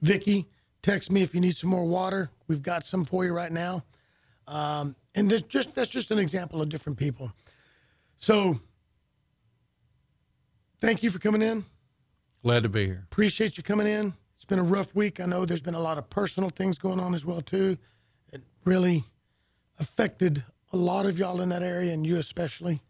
Vicki, 0.00 0.46
text 0.80 1.10
me 1.10 1.22
if 1.22 1.34
you 1.34 1.40
need 1.40 1.56
some 1.56 1.70
more 1.70 1.84
water. 1.84 2.30
We've 2.46 2.62
got 2.62 2.86
some 2.86 3.04
for 3.04 3.24
you 3.24 3.32
right 3.32 3.50
now. 3.50 3.82
Um, 4.46 4.94
and 5.16 5.28
there's 5.28 5.42
just 5.42 5.74
that's 5.74 5.90
just 5.90 6.12
an 6.12 6.20
example 6.20 6.62
of 6.62 6.68
different 6.68 6.98
people. 6.98 7.32
So 8.16 8.60
thank 10.80 11.02
you 11.02 11.10
for 11.10 11.18
coming 11.18 11.42
in. 11.42 11.64
Glad 12.44 12.62
to 12.62 12.68
be 12.68 12.86
here. 12.86 13.02
Appreciate 13.10 13.56
you 13.56 13.64
coming 13.64 13.88
in. 13.88 14.14
It's 14.36 14.44
been 14.44 14.60
a 14.60 14.64
rough 14.64 14.94
week. 14.94 15.18
I 15.18 15.26
know 15.26 15.44
there's 15.44 15.60
been 15.60 15.74
a 15.74 15.80
lot 15.80 15.98
of 15.98 16.08
personal 16.10 16.50
things 16.50 16.78
going 16.78 17.00
on 17.00 17.12
as 17.12 17.24
well 17.24 17.40
too. 17.40 17.76
It 18.32 18.42
really 18.64 19.02
affected 19.80 20.44
a 20.72 20.76
lot 20.76 21.06
of 21.06 21.18
y'all 21.18 21.40
in 21.40 21.48
that 21.48 21.64
area, 21.64 21.92
and 21.92 22.06
you 22.06 22.18
especially. 22.18 22.82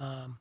Um, 0.00 0.38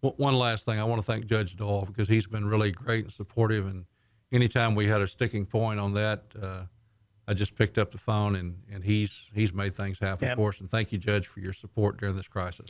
One 0.00 0.34
last 0.34 0.64
thing, 0.64 0.78
I 0.78 0.84
want 0.84 1.00
to 1.00 1.06
thank 1.06 1.26
Judge 1.26 1.56
Doyal 1.56 1.84
because 1.86 2.06
he's 2.08 2.26
been 2.26 2.46
really 2.46 2.70
great 2.70 3.04
and 3.04 3.12
supportive. 3.12 3.66
And 3.66 3.86
anytime 4.30 4.74
we 4.74 4.86
had 4.86 5.00
a 5.00 5.08
sticking 5.08 5.46
point 5.46 5.80
on 5.80 5.94
that, 5.94 6.22
uh, 6.40 6.62
I 7.26 7.34
just 7.34 7.56
picked 7.56 7.76
up 7.76 7.90
the 7.90 7.98
phone 7.98 8.36
and, 8.36 8.56
and 8.72 8.84
he's 8.84 9.12
he's 9.34 9.52
made 9.52 9.74
things 9.74 9.98
happen 9.98 10.28
Yep. 10.28 10.36
for 10.36 10.50
us. 10.50 10.60
And 10.60 10.70
thank 10.70 10.92
you, 10.92 10.98
Judge, 10.98 11.26
for 11.26 11.40
your 11.40 11.52
support 11.52 11.96
during 11.98 12.16
this 12.16 12.28
crisis. 12.28 12.66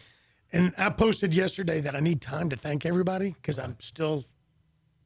and 0.52 0.72
I 0.78 0.88
posted 0.88 1.34
yesterday 1.34 1.80
that 1.80 1.94
I 1.94 2.00
need 2.00 2.22
time 2.22 2.48
to 2.50 2.56
thank 2.56 2.86
everybody 2.86 3.30
because 3.32 3.58
I'm 3.58 3.76
still 3.80 4.24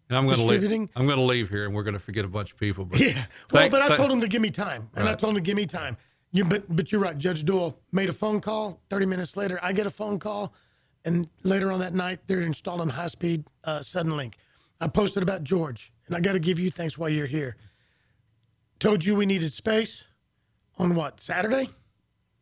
And 0.08 0.16
I'm 0.16 0.26
going 0.26 0.38
to 0.38 0.44
leave. 0.44 0.88
I'm 0.94 1.06
going 1.06 1.18
to 1.18 1.24
leave 1.24 1.48
here, 1.48 1.64
and 1.64 1.74
we're 1.74 1.82
going 1.82 1.94
to 1.94 2.00
forget 2.00 2.24
a 2.24 2.28
bunch 2.28 2.52
of 2.52 2.58
people. 2.58 2.84
But 2.84 3.00
Yeah. 3.00 3.14
Well, 3.14 3.24
thank- 3.62 3.72
but 3.72 3.82
I 3.82 3.88
thank- 3.88 3.98
told 3.98 4.12
him 4.12 4.20
to 4.20 4.28
give 4.28 4.42
me 4.42 4.50
time, 4.50 4.88
and 4.94 5.08
I 5.08 5.14
told 5.16 5.30
him 5.36 5.42
to 5.42 5.46
give 5.48 5.56
me 5.56 5.66
time. 5.66 5.96
You, 6.32 6.44
but 6.44 6.62
but 6.68 6.92
you're 6.92 7.00
right. 7.00 7.18
Judge 7.18 7.44
Doyal 7.44 7.76
made 7.90 8.08
a 8.08 8.12
phone 8.12 8.40
call. 8.40 8.80
Thirty 8.88 9.06
minutes 9.06 9.36
later, 9.36 9.58
I 9.64 9.72
get 9.72 9.86
a 9.88 9.90
phone 9.90 10.20
call, 10.20 10.54
and 11.04 11.28
later 11.42 11.72
on 11.72 11.80
that 11.80 11.94
night, 11.94 12.20
they're 12.26 12.40
installing 12.40 12.90
high 12.90 13.06
speed 13.06 13.44
uh, 13.64 13.78
Suddenlink. 13.80 14.34
I 14.80 14.88
posted 14.88 15.22
about 15.22 15.44
George, 15.44 15.92
and 16.06 16.16
I 16.16 16.20
got 16.20 16.32
to 16.32 16.38
give 16.38 16.58
you 16.58 16.70
thanks 16.70 16.96
while 16.96 17.08
you're 17.10 17.26
here. 17.26 17.56
Told 18.78 19.04
you 19.04 19.14
we 19.14 19.26
needed 19.26 19.52
space 19.52 20.04
on 20.78 20.94
what 20.94 21.20
Saturday, 21.20 21.70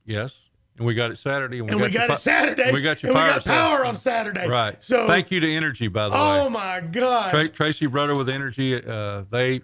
Yes, 0.05 0.35
and 0.79 0.87
we 0.87 0.95
got 0.95 1.11
it 1.11 1.19
Saturday, 1.19 1.59
and 1.59 1.67
we 1.69 1.73
and 1.73 1.81
got, 1.81 1.91
we 1.91 1.93
got 1.93 2.11
it 2.11 2.17
Saturday, 2.17 2.63
and 2.63 2.73
we 2.75 2.81
got 2.81 3.03
your 3.03 3.11
and 3.11 3.19
power. 3.19 3.27
we 3.29 3.35
got 3.35 3.45
power 3.45 3.85
on 3.85 3.95
Saturday. 3.95 4.49
Right. 4.49 4.77
So 4.83 5.07
thank 5.07 5.31
you 5.31 5.41
to 5.41 5.47
Entergy, 5.47 5.93
by 5.93 6.09
the 6.09 6.15
way. 6.15 6.21
Oh 6.21 6.49
my 6.49 6.81
God. 6.81 7.31
Tra- 7.31 7.49
Tracy 7.49 7.87
Brother 7.87 8.17
with 8.17 8.29
Entergy, 8.29 8.89
uh, 8.89 9.25
they 9.31 9.61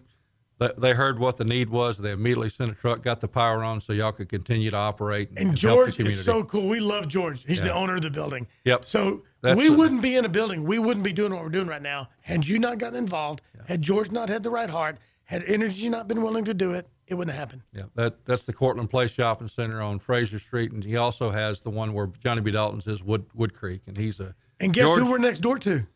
they- 0.58 0.72
they 0.78 0.92
heard 0.92 1.18
what 1.18 1.36
the 1.36 1.44
need 1.44 1.68
was. 1.70 1.98
They 1.98 2.12
immediately 2.12 2.48
sent 2.48 2.70
a 2.70 2.74
truck, 2.74 3.02
got 3.02 3.20
the 3.20 3.28
power 3.28 3.62
on, 3.64 3.80
so 3.80 3.92
y'all 3.92 4.12
could 4.12 4.28
continue 4.28 4.70
to 4.70 4.76
operate 4.76 5.30
and, 5.30 5.38
And 5.38 5.48
and 5.50 5.58
help 5.58 5.86
the 5.86 5.92
George 5.92 6.00
is 6.08 6.24
so 6.24 6.44
cool. 6.44 6.68
We 6.68 6.80
love 6.80 7.08
George. 7.08 7.44
He's 7.46 7.62
the 7.62 7.72
owner 7.74 7.96
of 7.96 8.02
the 8.02 8.10
building. 8.10 8.46
Yep. 8.64 8.84
So 8.86 9.22
That's 9.40 9.56
we 9.58 9.68
a- 9.68 9.72
wouldn't 9.72 10.02
be 10.02 10.14
in 10.16 10.24
a 10.24 10.28
building. 10.28 10.64
We 10.64 10.78
wouldn't 10.78 11.04
be 11.04 11.12
doing 11.12 11.32
what 11.32 11.42
we're 11.42 11.48
doing 11.48 11.66
right 11.66 11.82
now 11.82 12.08
had 12.20 12.46
you 12.46 12.58
not 12.58 12.78
gotten 12.78 12.98
involved. 12.98 13.40
Had 13.66 13.82
George 13.82 14.10
not 14.10 14.28
had 14.28 14.42
the 14.42 14.50
right 14.50 14.70
heart. 14.70 14.98
Had 15.24 15.42
Entergy 15.46 15.90
not 15.90 16.06
been 16.06 16.22
willing 16.22 16.44
to 16.44 16.52
do 16.52 16.72
it, 16.72 16.86
it 17.06 17.14
wouldn't 17.14 17.34
happen. 17.36 17.62
yeah, 17.72 17.84
that 17.94 18.24
that's 18.26 18.44
the 18.44 18.52
Cortland 18.52 18.90
Place 18.90 19.10
Shopping 19.10 19.48
Center 19.48 19.80
on 19.80 19.98
Frazier 19.98 20.38
Street, 20.38 20.70
and 20.72 20.84
he 20.84 20.96
also 20.96 21.30
has 21.30 21.62
the 21.62 21.70
one 21.70 21.94
where 21.94 22.10
Johnny 22.22 22.42
B. 22.42 22.50
Dalton's 22.50 22.86
is 22.86 23.02
Wood 23.02 23.24
Wood 23.34 23.54
Creek, 23.54 23.80
and 23.86 23.96
he's 23.96 24.20
a 24.20 24.34
And 24.60 24.72
guess 24.74 24.84
George, 24.86 25.00
who 25.00 25.10
we're 25.10 25.16
next 25.18 25.40
door 25.40 25.58
to? 25.60 25.86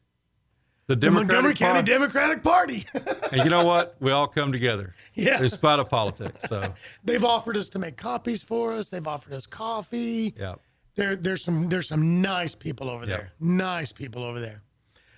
The 0.89 0.97
The 0.97 1.11
Montgomery 1.11 1.55
Democratic 1.55 1.59
County 1.59 1.82
Democratic 1.84 2.43
Party. 2.43 2.86
and 3.32 3.45
you 3.45 3.51
know 3.51 3.64
what? 3.64 3.95
We 4.01 4.11
all 4.11 4.26
come 4.26 4.51
together. 4.51 4.95
Yeah. 5.14 5.41
in 5.43 5.49
spite 5.51 5.78
of 5.78 5.89
politics. 5.89 6.36
So 6.49 6.74
They've 7.05 7.24
offered 7.24 7.57
us 7.57 7.68
to 7.70 7.78
make 7.78 7.97
copies 7.97 8.43
for 8.43 8.72
us. 8.72 8.89
They've 8.89 9.07
offered 9.07 9.34
us 9.34 9.47
coffee. 9.47 10.34
yeah, 10.36 10.55
There, 10.97 11.14
there's 11.14 11.45
some 11.45 11.68
there's 11.68 11.86
some 11.89 12.20
nice 12.22 12.55
people 12.55 12.89
over 12.91 13.05
Yeah. 13.05 13.16
there. 13.18 13.32
Nice 13.39 13.93
people 13.93 14.24
over 14.24 14.41
there. 14.41 14.62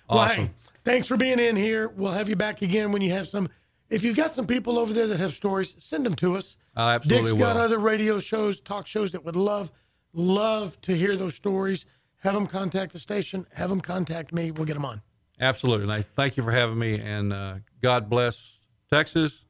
Awesome. 0.09 0.37
Well, 0.37 0.45
hey, 0.47 0.51
thanks 0.83 1.07
for 1.07 1.15
being 1.17 1.39
in 1.39 1.55
here. 1.55 1.87
We'll 1.87 2.11
have 2.11 2.27
you 2.29 2.35
back 2.35 2.61
again 2.61 2.91
when 2.91 3.01
you 3.01 3.11
have 3.11 3.27
some. 3.27 3.47
If 3.89 4.03
you've 4.03 4.15
got 4.15 4.33
some 4.35 4.47
people 4.47 4.77
over 4.79 4.93
there 4.93 5.07
that 5.07 5.19
have 5.19 5.33
stories, 5.33 5.75
send 5.79 6.05
them 6.05 6.15
to 6.15 6.35
us. 6.35 6.55
I 6.75 6.95
absolutely 6.95 7.31
Dick's 7.31 7.41
got 7.41 7.57
other 7.57 7.77
radio 7.79 8.19
shows, 8.19 8.59
talk 8.61 8.87
shows 8.87 9.11
that 9.11 9.23
would 9.25 9.35
love 9.35 9.71
love 10.13 10.79
to 10.81 10.95
hear 10.95 11.15
those 11.15 11.35
stories. 11.35 11.85
Have 12.17 12.33
them 12.33 12.45
contact 12.47 12.91
the 12.93 12.99
station. 12.99 13.45
Have 13.53 13.69
them 13.69 13.79
contact 13.81 14.33
me. 14.33 14.51
We'll 14.51 14.65
get 14.65 14.73
them 14.75 14.85
on. 14.85 15.01
Absolutely. 15.41 15.83
And 15.83 15.91
I 15.91 16.03
thank 16.03 16.37
you 16.37 16.43
for 16.43 16.51
having 16.51 16.77
me. 16.77 16.99
And 16.99 17.33
uh, 17.33 17.55
God 17.81 18.09
bless 18.09 18.59
Texas, 18.91 19.43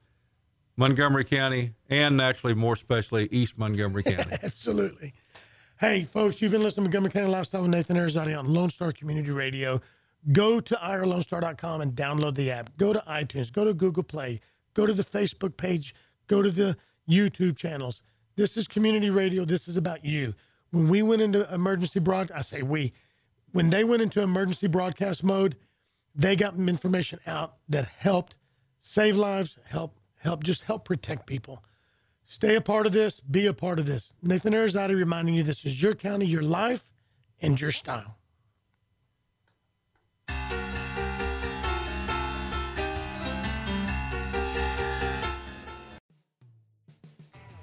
Montgomery 0.77 1.25
County, 1.25 1.73
and 1.89 2.15
naturally, 2.15 2.53
more 2.53 2.73
especially, 2.73 3.27
East 3.29 3.57
Montgomery 3.57 4.03
County. 4.03 4.37
Absolutely. 4.43 5.13
Hey, 5.79 6.03
folks, 6.03 6.41
you've 6.41 6.51
been 6.51 6.63
listening 6.63 6.85
to 6.85 6.89
Montgomery 6.89 7.11
County 7.11 7.27
Lifestyle 7.27 7.63
with 7.63 7.71
Nathan 7.71 7.97
Arizona 7.97 8.33
on 8.35 8.51
Lone 8.51 8.69
Star 8.69 8.93
Community 8.93 9.31
Radio. 9.31 9.81
Go 10.31 10.61
to 10.61 10.75
irlonestar.com 10.75 11.81
and 11.81 11.93
download 11.93 12.35
the 12.35 12.51
app. 12.51 12.77
Go 12.77 12.93
to 12.93 13.03
iTunes. 13.07 13.51
Go 13.51 13.65
to 13.65 13.73
Google 13.73 14.03
Play. 14.03 14.39
Go 14.73 14.85
to 14.85 14.93
the 14.93 15.03
Facebook 15.03 15.57
page. 15.57 15.93
Go 16.27 16.41
to 16.41 16.51
the 16.51 16.77
YouTube 17.09 17.57
channels. 17.57 18.01
This 18.37 18.55
is 18.55 18.67
community 18.67 19.09
radio. 19.09 19.43
This 19.43 19.67
is 19.67 19.75
about 19.75 20.05
you. 20.05 20.35
When 20.71 20.87
we 20.87 21.01
went 21.01 21.21
into 21.21 21.51
emergency 21.53 21.99
broad, 21.99 22.31
I 22.31 22.41
say 22.41 22.61
we, 22.61 22.93
when 23.51 23.71
they 23.71 23.83
went 23.83 24.01
into 24.01 24.21
emergency 24.21 24.67
broadcast 24.67 25.23
mode, 25.23 25.57
they 26.13 26.35
got 26.35 26.55
information 26.55 27.19
out 27.25 27.55
that 27.69 27.85
helped 27.85 28.35
save 28.79 29.15
lives, 29.15 29.57
help, 29.65 29.97
help, 30.17 30.43
just 30.43 30.63
help 30.63 30.85
protect 30.85 31.25
people. 31.25 31.63
Stay 32.25 32.55
a 32.55 32.61
part 32.61 32.85
of 32.85 32.93
this. 32.93 33.19
Be 33.19 33.45
a 33.45 33.53
part 33.53 33.79
of 33.79 33.85
this. 33.85 34.13
Nathan 34.21 34.53
Arizona 34.53 34.95
reminding 34.95 35.35
you 35.35 35.43
this 35.43 35.65
is 35.65 35.81
your 35.81 35.95
county, 35.95 36.25
your 36.25 36.41
life, 36.41 36.83
and 37.41 37.59
your 37.59 37.71
style. 37.71 38.17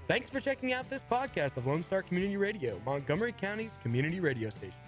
Thanks 0.06 0.30
for 0.30 0.40
checking 0.40 0.72
out 0.72 0.88
this 0.88 1.04
podcast 1.04 1.58
of 1.58 1.66
Lone 1.66 1.82
Star 1.82 2.02
Community 2.02 2.38
Radio, 2.38 2.80
Montgomery 2.86 3.32
County's 3.32 3.78
community 3.82 4.20
radio 4.20 4.48
station. 4.48 4.87